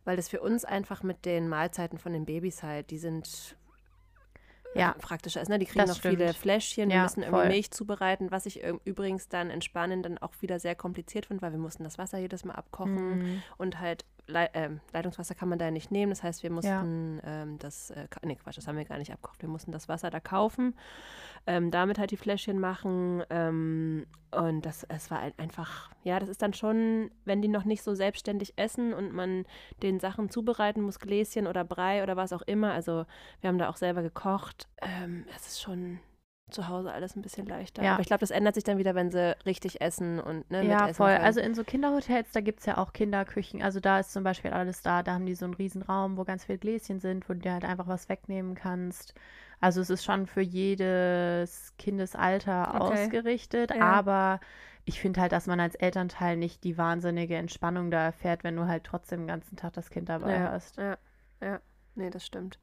weil 0.04 0.16
das 0.16 0.28
für 0.28 0.40
uns 0.40 0.64
einfach 0.66 1.02
mit 1.02 1.24
den 1.24 1.48
Mahlzeiten 1.48 1.98
von 1.98 2.12
den 2.12 2.26
Babys 2.26 2.62
halt, 2.62 2.90
die 2.90 2.98
sind 2.98 3.56
Ja. 4.74 4.94
praktischer 5.00 5.40
ist. 5.42 5.48
Ne? 5.48 5.58
Die 5.58 5.66
kriegen 5.66 5.80
Das 5.80 5.90
noch 5.90 6.00
viele 6.00 6.28
stimmt. 6.28 6.36
Fläschchen, 6.36 6.88
wir 6.90 6.96
Ja, 6.96 7.02
müssen 7.02 7.22
irgendwie 7.22 7.40
voll. 7.40 7.48
Milch 7.48 7.70
zubereiten, 7.72 8.30
was 8.30 8.46
ich 8.46 8.62
übrigens 8.84 9.28
dann 9.28 9.50
entspannen 9.50 10.02
dann 10.02 10.18
auch 10.18 10.32
wieder 10.40 10.58
sehr 10.60 10.74
kompliziert 10.74 11.26
finde, 11.26 11.42
weil 11.42 11.52
wir 11.52 11.58
mussten 11.58 11.82
das 11.84 11.98
Wasser 11.98 12.18
jedes 12.18 12.44
Mal 12.44 12.54
abkochen 12.54 13.18
Mhm. 13.18 13.42
und 13.58 13.80
halt 13.80 14.04
Lei 14.30 14.48
ähm, 14.54 14.80
Leitungswasser 14.92 15.34
kann 15.34 15.48
man 15.48 15.58
da 15.58 15.66
ja 15.66 15.70
nicht 15.70 15.90
nehmen. 15.90 16.10
Das 16.10 16.22
heißt, 16.22 16.42
wir 16.42 16.50
mussten 16.50 17.20
ähm, 17.24 17.58
das, 17.58 17.90
äh, 17.90 18.06
nee, 18.24 18.36
Quatsch, 18.36 18.56
das 18.56 18.66
haben 18.66 18.76
wir 18.78 18.84
gar 18.84 18.98
nicht 18.98 19.12
abgekocht. 19.12 19.42
Wir 19.42 19.48
mussten 19.48 19.72
das 19.72 19.88
Wasser 19.88 20.10
da 20.10 20.20
kaufen, 20.20 20.74
ähm, 21.46 21.70
damit 21.70 21.98
halt 21.98 22.10
die 22.10 22.16
Fläschchen 22.16 22.58
machen. 22.60 23.22
Ähm, 23.30 24.06
und 24.30 24.64
das, 24.64 24.84
es 24.84 25.10
war 25.10 25.18
ein- 25.18 25.32
einfach, 25.38 25.90
ja, 26.04 26.20
das 26.20 26.28
ist 26.28 26.40
dann 26.42 26.54
schon, 26.54 27.10
wenn 27.24 27.42
die 27.42 27.48
noch 27.48 27.64
nicht 27.64 27.82
so 27.82 27.94
selbstständig 27.94 28.54
essen 28.56 28.94
und 28.94 29.12
man 29.12 29.44
den 29.82 29.98
Sachen 29.98 30.30
zubereiten 30.30 30.82
muss, 30.82 31.00
Gläschen 31.00 31.46
oder 31.48 31.64
Brei 31.64 32.02
oder 32.02 32.16
was 32.16 32.32
auch 32.32 32.42
immer. 32.42 32.72
Also 32.72 33.04
wir 33.40 33.48
haben 33.48 33.58
da 33.58 33.68
auch 33.68 33.76
selber 33.76 34.02
gekocht. 34.02 34.68
Ähm, 34.80 35.24
es 35.36 35.48
ist 35.48 35.60
schon 35.60 35.98
zu 36.50 36.68
Hause 36.68 36.92
alles 36.92 37.16
ein 37.16 37.22
bisschen 37.22 37.46
leichter. 37.46 37.82
Ja. 37.82 37.92
Aber 37.92 38.00
ich 38.00 38.06
glaube, 38.06 38.20
das 38.20 38.30
ändert 38.30 38.54
sich 38.54 38.64
dann 38.64 38.78
wieder, 38.78 38.94
wenn 38.94 39.10
sie 39.10 39.36
richtig 39.46 39.80
essen 39.80 40.20
und 40.20 40.50
ne, 40.50 40.64
Ja, 40.64 40.92
voll. 40.92 41.12
können. 41.12 41.24
Also 41.24 41.40
in 41.40 41.54
so 41.54 41.64
Kinderhotels, 41.64 42.30
da 42.32 42.40
gibt 42.40 42.60
es 42.60 42.66
ja 42.66 42.78
auch 42.78 42.92
Kinderküchen. 42.92 43.62
Also 43.62 43.80
da 43.80 44.00
ist 44.00 44.12
zum 44.12 44.24
Beispiel 44.24 44.52
alles 44.52 44.82
da. 44.82 45.02
Da 45.02 45.14
haben 45.14 45.26
die 45.26 45.34
so 45.34 45.44
einen 45.44 45.54
riesen 45.54 45.82
Raum, 45.82 46.16
wo 46.16 46.24
ganz 46.24 46.44
viele 46.44 46.58
Gläschen 46.58 47.00
sind, 47.00 47.28
wo 47.28 47.34
du 47.34 47.40
dir 47.40 47.52
halt 47.52 47.64
einfach 47.64 47.86
was 47.88 48.08
wegnehmen 48.08 48.54
kannst. 48.54 49.14
Also 49.60 49.80
es 49.80 49.90
ist 49.90 50.04
schon 50.04 50.26
für 50.26 50.40
jedes 50.40 51.74
Kindesalter 51.78 52.74
Okay. 52.80 53.04
ausgerichtet. 53.04 53.70
Ja. 53.74 53.80
Aber 53.80 54.40
ich 54.84 55.00
finde 55.00 55.20
halt, 55.20 55.32
dass 55.32 55.46
man 55.46 55.60
als 55.60 55.74
Elternteil 55.74 56.36
nicht 56.36 56.64
die 56.64 56.78
wahnsinnige 56.78 57.36
Entspannung 57.36 57.90
da 57.90 58.02
erfährt, 58.02 58.42
wenn 58.44 58.56
du 58.56 58.66
halt 58.66 58.84
trotzdem 58.84 59.20
den 59.20 59.28
ganzen 59.28 59.56
Tag 59.56 59.74
das 59.74 59.90
Kind 59.90 60.08
dabei 60.08 60.34
ja, 60.34 60.50
hast. 60.50 60.78
Ja, 60.78 60.96
ja. 61.40 61.60
Nee, 61.94 62.10
das 62.10 62.24
stimmt. 62.24 62.58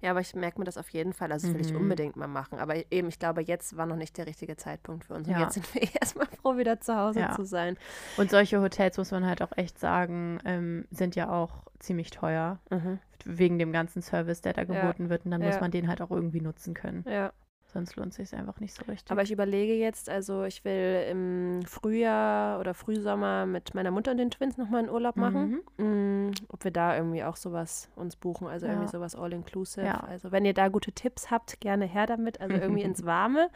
Ja, 0.00 0.10
aber 0.12 0.20
ich 0.20 0.34
merke 0.34 0.58
mir 0.58 0.64
das 0.64 0.78
auf 0.78 0.88
jeden 0.90 1.12
Fall. 1.12 1.30
Also, 1.32 1.46
das 1.46 1.54
will 1.54 1.60
ich 1.60 1.72
Mhm. 1.72 1.80
unbedingt 1.80 2.16
mal 2.16 2.26
machen. 2.26 2.58
Aber 2.58 2.74
eben, 2.90 3.08
ich 3.08 3.18
glaube, 3.18 3.42
jetzt 3.42 3.76
war 3.76 3.86
noch 3.86 3.96
nicht 3.96 4.16
der 4.16 4.26
richtige 4.26 4.56
Zeitpunkt 4.56 5.04
für 5.04 5.14
uns. 5.14 5.28
Und 5.28 5.34
Ja. 5.34 5.40
jetzt 5.42 5.54
sind 5.54 5.74
wir 5.74 5.82
erstmal 6.02 6.26
froh, 6.26 6.56
wieder 6.56 6.80
zu 6.80 6.96
Hause 6.96 7.20
Ja. 7.20 7.32
zu 7.36 7.44
sein. 7.44 7.76
Und 8.16 8.30
solche 8.30 8.60
Hotels, 8.60 8.96
muss 8.96 9.10
man 9.10 9.26
halt 9.26 9.42
auch 9.42 9.52
echt 9.56 9.78
sagen, 9.78 10.38
ähm, 10.44 10.86
sind 10.90 11.16
ja 11.16 11.30
auch 11.30 11.64
ziemlich 11.78 12.10
teuer. 12.10 12.58
Mhm. 12.70 12.98
Wegen 13.26 13.58
dem 13.58 13.70
ganzen 13.72 14.00
Service, 14.00 14.40
der 14.40 14.54
da 14.54 14.64
geboten 14.64 15.10
wird. 15.10 15.26
Und 15.26 15.30
dann 15.32 15.42
muss 15.42 15.60
man 15.60 15.70
den 15.70 15.88
halt 15.88 16.00
auch 16.00 16.10
irgendwie 16.10 16.40
nutzen 16.40 16.72
können. 16.72 17.04
Ja. 17.06 17.32
Sonst 17.72 17.94
lohnt 17.96 18.12
sich 18.12 18.34
einfach 18.34 18.58
nicht 18.58 18.74
so 18.74 18.82
richtig. 18.86 19.10
Aber 19.12 19.22
ich 19.22 19.30
überlege 19.30 19.74
jetzt, 19.74 20.08
also 20.10 20.42
ich 20.44 20.64
will 20.64 21.06
im 21.08 21.62
Frühjahr 21.64 22.58
oder 22.58 22.74
Frühsommer 22.74 23.46
mit 23.46 23.74
meiner 23.74 23.92
Mutter 23.92 24.10
und 24.10 24.16
den 24.16 24.30
Twins 24.32 24.56
nochmal 24.56 24.80
einen 24.80 24.90
Urlaub 24.90 25.16
machen. 25.16 25.60
Mm, 25.78 26.32
ob 26.48 26.64
wir 26.64 26.72
da 26.72 26.96
irgendwie 26.96 27.22
auch 27.22 27.36
sowas 27.36 27.88
uns 27.94 28.16
buchen, 28.16 28.48
also 28.48 28.66
Ja. 28.66 28.72
irgendwie 28.72 28.90
sowas 28.90 29.14
all-inclusive. 29.14 29.86
Ja. 29.86 30.00
Also 30.00 30.32
wenn 30.32 30.44
ihr 30.44 30.54
da 30.54 30.66
gute 30.68 30.90
Tipps 30.90 31.30
habt, 31.30 31.60
gerne 31.60 31.84
her 31.84 32.06
damit. 32.06 32.40
Also 32.40 32.56
irgendwie 32.56 32.82
ins 32.82 33.04
Warme. 33.06 33.50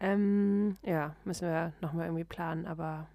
Ähm, 0.00 0.76
ja, 0.82 1.14
müssen 1.24 1.46
wir 1.48 1.72
nochmal 1.82 2.06
irgendwie 2.06 2.24
planen, 2.24 2.66
aber 2.66 3.08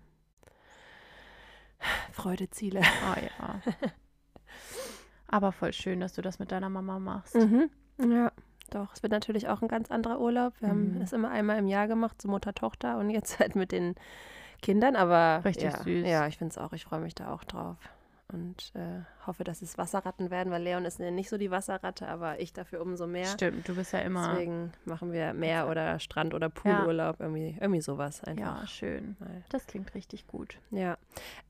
Freudeziele. 2.11 2.81
Oh 2.81 3.19
ja. 3.19 3.61
Aber 5.27 5.51
voll 5.51 5.73
schön, 5.73 5.99
dass 5.99 6.13
du 6.13 6.21
das 6.21 6.37
mit 6.39 6.51
deiner 6.51 6.69
Mama 6.69 6.99
machst. 6.99 7.35
Mhm. 7.35 7.69
Ja, 7.99 8.31
doch. 8.70 8.93
Es 8.93 9.03
wird 9.03 9.11
natürlich 9.11 9.47
auch 9.47 9.61
ein 9.61 9.68
ganz 9.68 9.91
anderer 9.91 10.20
Urlaub. 10.20 10.53
Wir 10.59 10.70
haben 10.70 10.95
Mhm. 10.95 11.01
es 11.01 11.13
immer 11.13 11.30
einmal 11.32 11.57
im 11.59 11.68
Jahr 11.68 11.88
gemacht, 11.88 12.22
so 12.22 12.28
Mutter-Tochter 12.30 12.97
und 12.97 13.09
jetzt 13.09 13.39
halt 13.39 13.55
mit 13.55 13.72
den 13.72 13.95
Kindern, 14.61 14.95
aber 14.95 15.43
Richtig 15.45 15.66
ja, 15.74 15.84
süß. 15.84 16.07
Ja, 16.07 16.28
ich 16.28 16.38
finde 16.38 16.51
es 16.51 16.57
auch. 16.57 16.74
Ich 16.74 16.86
freue 16.86 16.99
mich 17.01 17.13
da 17.16 17.32
auch 17.34 17.43
drauf. 17.43 17.78
und 18.34 18.72
äh, 18.74 19.03
hoffe, 19.28 19.43
dass 19.43 19.61
es 19.61 19.78
Wasserratten 19.78 20.32
werden, 20.32 20.51
weil 20.51 20.63
Leon 20.63 20.84
ist 20.86 20.99
nicht 20.99 21.30
so 21.30 21.38
die 21.38 21.51
Wasserratte, 21.51 22.07
aber 22.07 22.39
ich 22.39 22.53
dafür 22.53 22.82
umso 22.82 23.05
mehr. 23.05 23.28
Stimmt, 23.28 23.68
du 23.70 23.76
bist 23.76 23.93
ja 23.93 23.99
immer. 23.99 24.30
Deswegen 24.32 24.74
machen 24.84 25.11
wir 25.13 25.34
Meer 25.36 25.70
oder 25.70 25.99
Strand 25.99 26.34
oder 26.34 26.49
Poolurlaub, 26.49 27.20
ja. 27.20 27.26
irgendwie, 27.28 27.55
irgendwie 27.61 27.82
sowas 27.82 28.24
einfach. 28.24 28.61
Ja, 28.61 28.68
schön. 28.68 29.16
Das 29.49 29.68
klingt 29.68 29.93
richtig 29.93 30.26
gut. 30.26 30.57
Ja. 30.72 30.97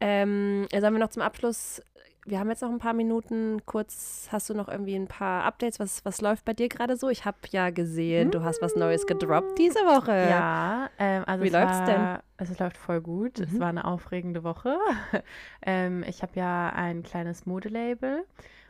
Ähm, 0.01 0.67
sollen 0.69 0.93
wir 0.93 0.99
noch 0.99 1.09
zum 1.11 1.21
Abschluss 1.23 1.81
wir 2.25 2.39
haben 2.39 2.49
jetzt 2.49 2.61
noch 2.61 2.71
ein 2.71 2.79
paar 2.79 2.93
Minuten. 2.93 3.61
Kurz, 3.65 4.27
hast 4.31 4.49
du 4.49 4.55
noch 4.55 4.67
irgendwie 4.67 4.95
ein 4.95 5.07
paar 5.07 5.43
Updates? 5.43 5.79
Was, 5.79 6.03
was 6.05 6.21
läuft 6.21 6.43
bei 6.43 6.53
dir 6.53 6.69
gerade 6.69 6.97
so? 6.97 7.09
Ich 7.09 7.23
habe 7.23 7.37
ja 7.51 7.69
gesehen, 7.69 8.31
du 8.31 8.43
hast 8.43 8.61
was 8.61 8.75
Neues 8.75 9.05
gedroppt 9.05 9.59
diese 9.59 9.79
Woche. 9.79 10.27
Ja, 10.29 10.89
ähm, 10.97 11.23
also 11.27 11.43
wie 11.43 11.49
läuft 11.49 11.73
es 11.73 11.85
denn? 11.85 12.17
Also 12.37 12.53
es 12.53 12.59
läuft 12.59 12.77
voll 12.77 12.99
gut. 13.01 13.39
Mhm. 13.39 13.45
Es 13.45 13.59
war 13.59 13.69
eine 13.69 13.85
aufregende 13.85 14.43
Woche. 14.43 14.77
ähm, 15.61 16.03
ich 16.07 16.23
habe 16.23 16.33
ja 16.35 16.69
ein 16.69 17.03
kleines 17.03 17.45
Modelabel 17.45 18.25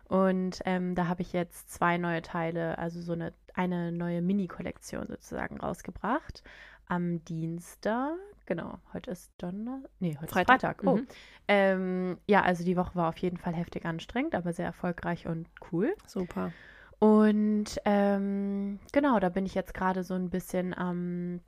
und 0.09 0.59
ähm, 0.65 0.93
da 0.93 1.07
habe 1.07 1.21
ich 1.21 1.31
jetzt 1.31 1.73
zwei 1.73 1.97
neue 1.97 2.21
Teile, 2.21 2.77
also 2.77 3.01
so 3.01 3.13
eine, 3.13 3.33
eine 3.53 3.93
neue 3.93 4.21
Mini-Kollektion 4.21 5.07
sozusagen 5.07 5.59
rausgebracht. 5.59 6.43
Am 6.87 7.23
Dienstag 7.23 8.17
Genau, 8.45 8.77
heute 8.93 9.11
ist 9.11 9.31
Donnerstag. 9.37 9.89
Nee, 9.99 10.17
heute 10.21 10.31
Freitag. 10.31 10.55
ist 10.55 10.61
Freitag. 10.61 10.83
Oh. 10.85 10.97
Mhm. 10.97 11.07
Ähm, 11.47 12.17
ja, 12.27 12.41
also 12.43 12.63
die 12.63 12.77
Woche 12.77 12.95
war 12.95 13.09
auf 13.09 13.17
jeden 13.17 13.37
Fall 13.37 13.53
heftig 13.53 13.85
anstrengend, 13.85 14.35
aber 14.35 14.53
sehr 14.53 14.65
erfolgreich 14.65 15.27
und 15.27 15.47
cool. 15.71 15.95
Super. 16.05 16.51
Und 16.99 17.79
ähm, 17.85 18.79
genau, 18.91 19.19
da 19.19 19.29
bin 19.29 19.45
ich 19.45 19.55
jetzt 19.55 19.73
gerade 19.73 20.03
so 20.03 20.13
ein 20.13 20.29
bisschen 20.29 20.73
am 20.73 21.41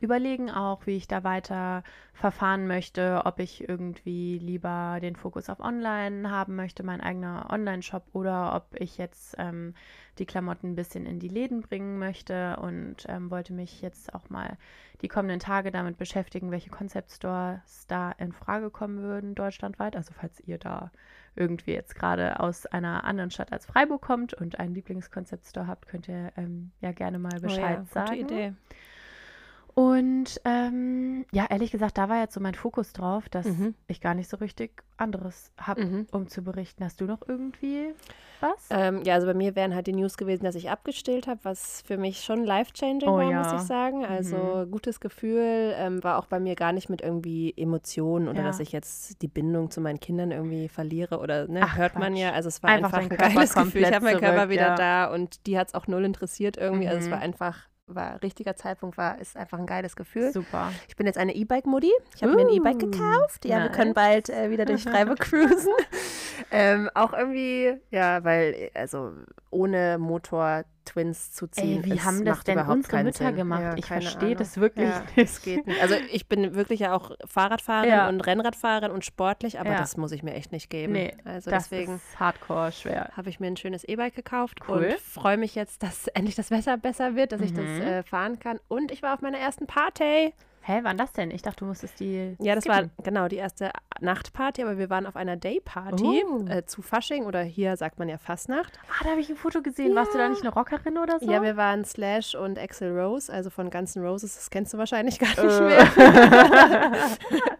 überlegen 0.00 0.50
auch, 0.50 0.86
wie 0.86 0.96
ich 0.96 1.08
da 1.08 1.24
weiter 1.24 1.82
verfahren 2.12 2.66
möchte, 2.66 3.22
ob 3.24 3.38
ich 3.38 3.68
irgendwie 3.68 4.38
lieber 4.38 4.98
den 5.00 5.16
Fokus 5.16 5.48
auf 5.48 5.60
Online 5.60 6.30
haben 6.30 6.56
möchte, 6.56 6.82
mein 6.82 7.00
eigener 7.00 7.48
Online-Shop, 7.50 8.04
oder 8.12 8.54
ob 8.54 8.80
ich 8.80 8.98
jetzt 8.98 9.36
ähm, 9.38 9.74
die 10.18 10.26
Klamotten 10.26 10.72
ein 10.72 10.76
bisschen 10.76 11.06
in 11.06 11.18
die 11.18 11.28
Läden 11.28 11.62
bringen 11.62 11.98
möchte 11.98 12.56
und 12.60 13.06
ähm, 13.08 13.30
wollte 13.30 13.52
mich 13.52 13.82
jetzt 13.82 14.14
auch 14.14 14.28
mal 14.28 14.56
die 15.02 15.08
kommenden 15.08 15.40
Tage 15.40 15.70
damit 15.70 15.98
beschäftigen, 15.98 16.50
welche 16.50 16.70
Concept 16.70 17.10
Stores 17.12 17.86
da 17.86 18.12
in 18.12 18.32
Frage 18.32 18.70
kommen 18.70 19.02
würden 19.02 19.34
deutschlandweit. 19.34 19.96
Also 19.96 20.12
falls 20.18 20.40
ihr 20.40 20.58
da 20.58 20.90
irgendwie 21.34 21.72
jetzt 21.72 21.94
gerade 21.94 22.40
aus 22.40 22.64
einer 22.66 23.04
anderen 23.04 23.30
Stadt 23.30 23.52
als 23.52 23.66
Freiburg 23.66 24.00
kommt 24.00 24.32
und 24.32 24.58
einen 24.58 24.74
Lieblingskonzept 24.74 25.46
Store 25.46 25.66
habt, 25.66 25.86
könnt 25.86 26.08
ihr 26.08 26.32
ähm, 26.36 26.72
ja 26.80 26.92
gerne 26.92 27.18
mal 27.18 27.40
Bescheid 27.40 27.78
oh 27.80 27.82
ja, 27.82 27.84
sagen. 27.84 28.20
Gute 28.22 28.34
Idee. 28.34 28.54
Und 29.78 30.40
ähm, 30.46 31.26
ja, 31.32 31.44
ehrlich 31.50 31.70
gesagt, 31.70 31.98
da 31.98 32.08
war 32.08 32.18
jetzt 32.18 32.32
so 32.32 32.40
mein 32.40 32.54
Fokus 32.54 32.94
drauf, 32.94 33.28
dass 33.28 33.44
mhm. 33.44 33.74
ich 33.88 34.00
gar 34.00 34.14
nicht 34.14 34.30
so 34.30 34.38
richtig 34.38 34.82
anderes 34.96 35.52
habe, 35.58 35.84
mhm. 35.84 36.06
um 36.12 36.28
zu 36.28 36.40
berichten. 36.40 36.82
Hast 36.82 36.98
du 37.02 37.04
noch 37.04 37.20
irgendwie 37.28 37.92
was? 38.40 38.68
Ähm, 38.70 39.02
ja, 39.04 39.12
also 39.12 39.26
bei 39.26 39.34
mir 39.34 39.54
wären 39.54 39.74
halt 39.74 39.86
die 39.86 39.92
News 39.92 40.16
gewesen, 40.16 40.44
dass 40.44 40.54
ich 40.54 40.70
abgestillt 40.70 41.26
habe, 41.26 41.40
was 41.42 41.82
für 41.82 41.98
mich 41.98 42.22
schon 42.22 42.42
life-changing 42.42 43.06
oh, 43.06 43.18
war, 43.18 43.30
ja. 43.30 43.42
muss 43.42 43.52
ich 43.52 43.68
sagen. 43.68 44.06
Also 44.06 44.38
mhm. 44.38 44.70
gutes 44.70 44.98
Gefühl, 44.98 45.74
ähm, 45.76 46.02
war 46.02 46.20
auch 46.20 46.26
bei 46.26 46.40
mir 46.40 46.54
gar 46.54 46.72
nicht 46.72 46.88
mit 46.88 47.02
irgendwie 47.02 47.52
Emotionen 47.54 48.28
oder 48.28 48.40
ja. 48.40 48.46
dass 48.46 48.60
ich 48.60 48.72
jetzt 48.72 49.20
die 49.20 49.28
Bindung 49.28 49.70
zu 49.70 49.82
meinen 49.82 50.00
Kindern 50.00 50.30
irgendwie 50.30 50.70
verliere 50.70 51.18
oder 51.18 51.48
ne, 51.48 51.60
Ach, 51.62 51.76
hört 51.76 51.92
Quatsch. 51.92 52.00
man 52.00 52.16
ja. 52.16 52.32
Also 52.32 52.48
es 52.48 52.62
war 52.62 52.70
einfach, 52.70 52.94
einfach 52.94 53.10
ein 53.10 53.34
geiles 53.34 53.52
Gefühl. 53.52 53.82
Ich 53.82 53.92
habe 53.92 54.06
meinen 54.06 54.20
Körper 54.20 54.48
wieder 54.48 54.68
ja. 54.68 54.74
da 54.74 55.12
und 55.12 55.46
die 55.46 55.58
hat 55.58 55.68
es 55.68 55.74
auch 55.74 55.86
null 55.86 56.06
interessiert 56.06 56.56
irgendwie. 56.56 56.88
Also 56.88 57.00
es 57.00 57.10
war 57.10 57.18
mhm. 57.18 57.24
einfach 57.24 57.68
war 57.86 58.20
richtiger 58.22 58.56
Zeitpunkt 58.56 58.98
war, 58.98 59.20
ist 59.20 59.36
einfach 59.36 59.58
ein 59.58 59.66
geiles 59.66 59.96
Gefühl. 59.96 60.32
Super. 60.32 60.72
Ich 60.88 60.96
bin 60.96 61.06
jetzt 61.06 61.18
eine 61.18 61.34
E-Bike-Modi. 61.34 61.92
Ich 62.14 62.22
habe 62.22 62.32
uh, 62.32 62.36
mir 62.36 62.42
ein 62.42 62.54
E-Bike 62.54 62.78
gekauft. 62.80 63.44
Ja, 63.44 63.58
nice. 63.58 63.68
wir 63.68 63.76
können 63.76 63.94
bald 63.94 64.28
äh, 64.28 64.50
wieder 64.50 64.64
durch 64.64 64.82
Freiburg 64.82 65.20
cruisen. 65.20 65.72
ähm, 66.50 66.90
auch 66.94 67.12
irgendwie, 67.12 67.74
ja, 67.90 68.24
weil, 68.24 68.70
also 68.74 69.12
ohne 69.50 69.98
Motor 69.98 70.64
Twins 70.84 71.32
zu 71.32 71.46
ziehen. 71.48 71.82
Ey, 71.84 71.92
wie 71.92 72.00
haben 72.00 72.24
das 72.24 72.44
denn 72.44 72.58
unsere 72.58 73.02
Mütter 73.02 73.26
Sinn. 73.26 73.36
gemacht? 73.36 73.62
Ja, 73.62 73.76
ich 73.76 73.86
verstehe 73.86 74.36
das 74.36 74.58
wirklich 74.58 74.88
ja, 74.88 75.00
nicht. 75.00 75.18
Das 75.18 75.42
geht 75.42 75.66
nicht. 75.66 75.82
Also 75.82 75.96
ich 76.10 76.28
bin 76.28 76.54
wirklich 76.54 76.80
ja 76.80 76.94
auch 76.94 77.10
Fahrradfahrerin 77.26 77.90
ja. 77.90 78.08
und 78.08 78.20
Rennradfahrerin 78.20 78.90
und 78.92 79.04
sportlich, 79.04 79.60
aber 79.60 79.70
das 79.70 79.96
muss 79.96 80.12
ich 80.12 80.22
mir 80.22 80.34
echt 80.34 80.52
nicht 80.52 80.70
geben. 80.70 80.92
Nee, 80.92 81.14
also 81.24 81.50
das 81.50 81.68
deswegen 81.68 81.96
ist 81.96 82.20
hardcore 82.20 82.72
schwer. 82.72 83.10
Habe 83.16 83.28
ich 83.28 83.40
mir 83.40 83.48
ein 83.48 83.56
schönes 83.56 83.84
E-Bike 83.84 84.14
gekauft 84.14 84.60
cool. 84.68 84.78
und 84.78 85.00
freue 85.00 85.36
mich 85.36 85.54
jetzt, 85.54 85.82
dass 85.82 86.06
endlich 86.14 86.36
das 86.36 86.50
Wetter 86.50 86.76
besser 86.76 87.16
wird, 87.16 87.32
dass 87.32 87.40
mhm. 87.40 87.46
ich 87.46 87.52
das 87.52 87.64
mhm. 87.64 87.82
äh, 87.82 88.02
fahren 88.02 88.38
kann. 88.38 88.60
Und 88.68 88.90
ich 88.92 89.02
war 89.02 89.14
auf 89.14 89.20
meiner 89.20 89.38
ersten 89.38 89.66
Party. 89.66 90.32
Hä, 90.68 90.80
wann 90.82 90.96
das 90.96 91.12
denn? 91.12 91.30
Ich 91.30 91.42
dachte, 91.42 91.60
du 91.60 91.66
musstest 91.66 92.00
die. 92.00 92.34
Ja, 92.40 92.56
das 92.56 92.64
skippen. 92.64 92.90
war 92.96 93.04
genau 93.04 93.28
die 93.28 93.36
erste 93.36 93.70
Nachtparty, 94.00 94.62
aber 94.62 94.78
wir 94.78 94.90
waren 94.90 95.06
auf 95.06 95.14
einer 95.14 95.36
Dayparty 95.36 96.24
oh. 96.26 96.44
äh, 96.48 96.66
zu 96.66 96.82
Fasching 96.82 97.24
oder 97.24 97.40
hier 97.40 97.76
sagt 97.76 98.00
man 98.00 98.08
ja 98.08 98.18
Fastnacht. 98.18 98.76
Ah, 98.88 99.04
da 99.04 99.10
habe 99.10 99.20
ich 99.20 99.30
ein 99.30 99.36
Foto 99.36 99.62
gesehen. 99.62 99.90
Ja. 99.90 99.94
Warst 99.94 100.12
du 100.12 100.18
da 100.18 100.28
nicht 100.28 100.42
eine 100.42 100.52
Rockerin 100.52 100.98
oder 100.98 101.20
so? 101.20 101.30
Ja, 101.30 101.40
wir 101.40 101.56
waren 101.56 101.84
Slash 101.84 102.34
und 102.34 102.58
Axel 102.58 102.98
Rose, 102.98 103.32
also 103.32 103.48
von 103.48 103.70
Guns 103.70 103.94
N' 103.94 104.04
Roses. 104.04 104.34
Das 104.34 104.50
kennst 104.50 104.74
du 104.74 104.78
wahrscheinlich 104.78 105.20
gar 105.20 105.28
nicht 105.44 105.60
äh. 105.60 105.60
mehr. 105.60 107.00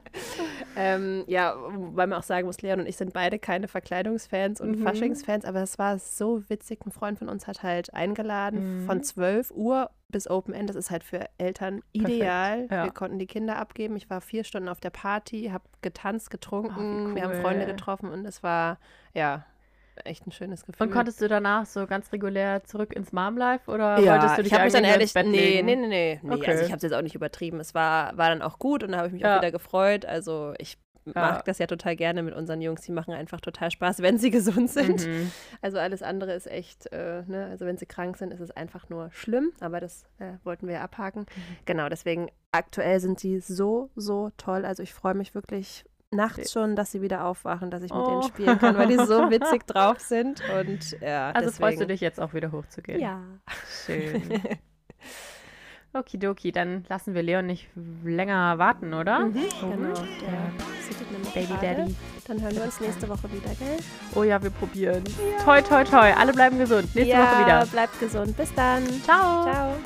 ähm, 0.96 1.24
ja, 1.26 1.56
weil 1.94 2.06
man 2.06 2.18
auch 2.18 2.24
sagen 2.24 2.46
muss, 2.46 2.60
Leon 2.62 2.80
und 2.80 2.86
ich 2.86 2.96
sind 2.96 3.12
beide 3.12 3.38
keine 3.38 3.68
Verkleidungsfans 3.68 4.60
und 4.60 4.78
mhm. 4.78 4.82
Faschingsfans, 4.82 5.44
aber 5.44 5.62
es 5.62 5.78
war 5.78 5.98
so 5.98 6.42
witzig. 6.48 6.80
Ein 6.84 6.92
Freund 6.92 7.18
von 7.18 7.28
uns 7.28 7.46
hat 7.46 7.62
halt 7.62 7.94
eingeladen 7.94 8.82
mhm. 8.82 8.86
von 8.86 9.02
12 9.02 9.50
Uhr 9.52 9.90
bis 10.08 10.28
Open 10.28 10.54
End. 10.54 10.68
Das 10.68 10.76
ist 10.76 10.90
halt 10.90 11.04
für 11.04 11.26
Eltern 11.38 11.82
ideal. 11.92 12.68
Ja. 12.70 12.84
Wir 12.84 12.92
konnten 12.92 13.18
die 13.18 13.26
Kinder 13.26 13.56
abgeben. 13.56 13.96
Ich 13.96 14.08
war 14.10 14.20
vier 14.20 14.44
Stunden 14.44 14.68
auf 14.68 14.80
der 14.80 14.90
Party, 14.90 15.50
habe 15.52 15.64
getanzt, 15.82 16.30
getrunken. 16.30 17.04
Oh, 17.04 17.08
cool. 17.08 17.14
Wir 17.14 17.22
haben 17.22 17.40
Freunde 17.40 17.66
getroffen 17.66 18.10
und 18.10 18.24
es 18.24 18.42
war, 18.42 18.78
ja, 19.14 19.44
echt 20.04 20.26
ein 20.26 20.32
schönes 20.32 20.64
Gefühl. 20.64 20.86
Und 20.86 20.92
konntest 20.92 21.20
du 21.20 21.28
danach 21.28 21.66
so 21.66 21.86
ganz 21.86 22.12
regulär 22.12 22.64
zurück 22.64 22.92
ins 22.92 23.12
Mom 23.12 23.36
Life 23.36 23.70
oder 23.70 23.98
ja, 23.98 24.12
wolltest 24.12 24.38
du 24.38 24.42
dich 24.42 24.52
ich 24.52 24.58
mich 24.58 24.72
dann 24.72 24.84
ehrlich, 24.84 25.12
Bett 25.14 25.26
nee, 25.26 25.62
nee, 25.62 25.76
nee, 25.76 25.86
nee, 25.86 26.20
nee. 26.22 26.32
Okay. 26.34 26.50
Also 26.50 26.64
ich 26.64 26.68
habe 26.68 26.76
es 26.76 26.82
jetzt 26.82 26.92
auch 26.92 27.02
nicht 27.02 27.14
übertrieben. 27.14 27.60
Es 27.60 27.74
war, 27.74 28.16
war 28.16 28.28
dann 28.28 28.42
auch 28.42 28.58
gut 28.58 28.82
und 28.82 28.92
da 28.92 28.98
habe 28.98 29.08
ich 29.08 29.12
mich 29.14 29.22
ja. 29.22 29.34
auch 29.34 29.40
wieder 29.40 29.52
gefreut. 29.52 30.04
Also 30.04 30.54
ich 30.58 30.78
mag 31.14 31.44
das 31.44 31.58
ja 31.58 31.66
total 31.66 31.96
gerne 31.96 32.22
mit 32.22 32.34
unseren 32.34 32.60
Jungs. 32.60 32.82
Die 32.82 32.92
machen 32.92 33.14
einfach 33.14 33.40
total 33.40 33.70
Spaß, 33.70 33.98
wenn 34.02 34.18
sie 34.18 34.30
gesund 34.30 34.70
sind. 34.70 35.06
Mhm. 35.06 35.30
Also 35.62 35.78
alles 35.78 36.02
andere 36.02 36.32
ist 36.32 36.46
echt, 36.46 36.92
äh, 36.92 37.22
ne? 37.26 37.46
also 37.50 37.66
wenn 37.66 37.78
sie 37.78 37.86
krank 37.86 38.16
sind, 38.16 38.32
ist 38.32 38.40
es 38.40 38.50
einfach 38.50 38.88
nur 38.88 39.10
schlimm. 39.12 39.52
Aber 39.60 39.80
das 39.80 40.04
äh, 40.18 40.32
wollten 40.44 40.66
wir 40.66 40.74
ja 40.74 40.82
abhaken. 40.82 41.22
Mhm. 41.22 41.56
Genau, 41.64 41.88
deswegen 41.88 42.28
aktuell 42.52 43.00
sind 43.00 43.20
sie 43.20 43.40
so, 43.40 43.90
so 43.96 44.30
toll. 44.36 44.64
Also 44.64 44.82
ich 44.82 44.92
freue 44.92 45.14
mich 45.14 45.34
wirklich 45.34 45.84
nachts 46.10 46.52
schon, 46.52 46.76
dass 46.76 46.92
sie 46.92 47.02
wieder 47.02 47.24
aufwachen, 47.24 47.70
dass 47.70 47.82
ich 47.82 47.92
mit 47.92 48.06
denen 48.06 48.18
oh. 48.18 48.22
spielen 48.22 48.58
kann, 48.58 48.76
weil 48.76 48.88
die 48.88 48.96
so 48.96 49.30
witzig 49.30 49.66
drauf 49.66 50.00
sind. 50.00 50.42
Und 50.58 50.98
ja, 51.00 51.30
also 51.30 51.48
deswegen. 51.48 51.64
freust 51.64 51.80
du 51.80 51.86
dich 51.86 52.00
jetzt 52.00 52.20
auch 52.20 52.34
wieder 52.34 52.52
hochzugehen? 52.52 53.00
Ja. 53.00 53.22
Schön. 53.84 54.22
Okidoki, 55.98 56.52
dann 56.52 56.84
lassen 56.88 57.14
wir 57.14 57.22
Leon 57.22 57.46
nicht 57.46 57.68
länger 58.04 58.58
warten, 58.58 58.94
oder? 58.94 59.20
Mhm, 59.20 59.34
genau. 59.60 59.94
Der 59.94 61.32
Baby 61.34 61.54
Daddy. 61.60 61.94
Dann 62.26 62.40
hören 62.40 62.56
wir 62.56 62.64
uns 62.64 62.80
nächste 62.80 63.08
Woche 63.08 63.30
wieder, 63.32 63.50
gell? 63.58 63.78
Oh 64.14 64.22
ja, 64.22 64.42
wir 64.42 64.50
probieren. 64.50 65.04
Ja. 65.06 65.44
Toi, 65.44 65.62
toi, 65.62 65.84
toi. 65.84 66.12
Alle 66.12 66.32
bleiben 66.32 66.58
gesund. 66.58 66.94
Nächste 66.94 67.12
ja, 67.14 67.22
Woche 67.22 67.44
wieder. 67.44 67.66
bleibt 67.66 68.00
gesund. 68.00 68.36
Bis 68.36 68.54
dann. 68.54 68.84
Ciao. 69.04 69.44
Ciao. 69.44 69.76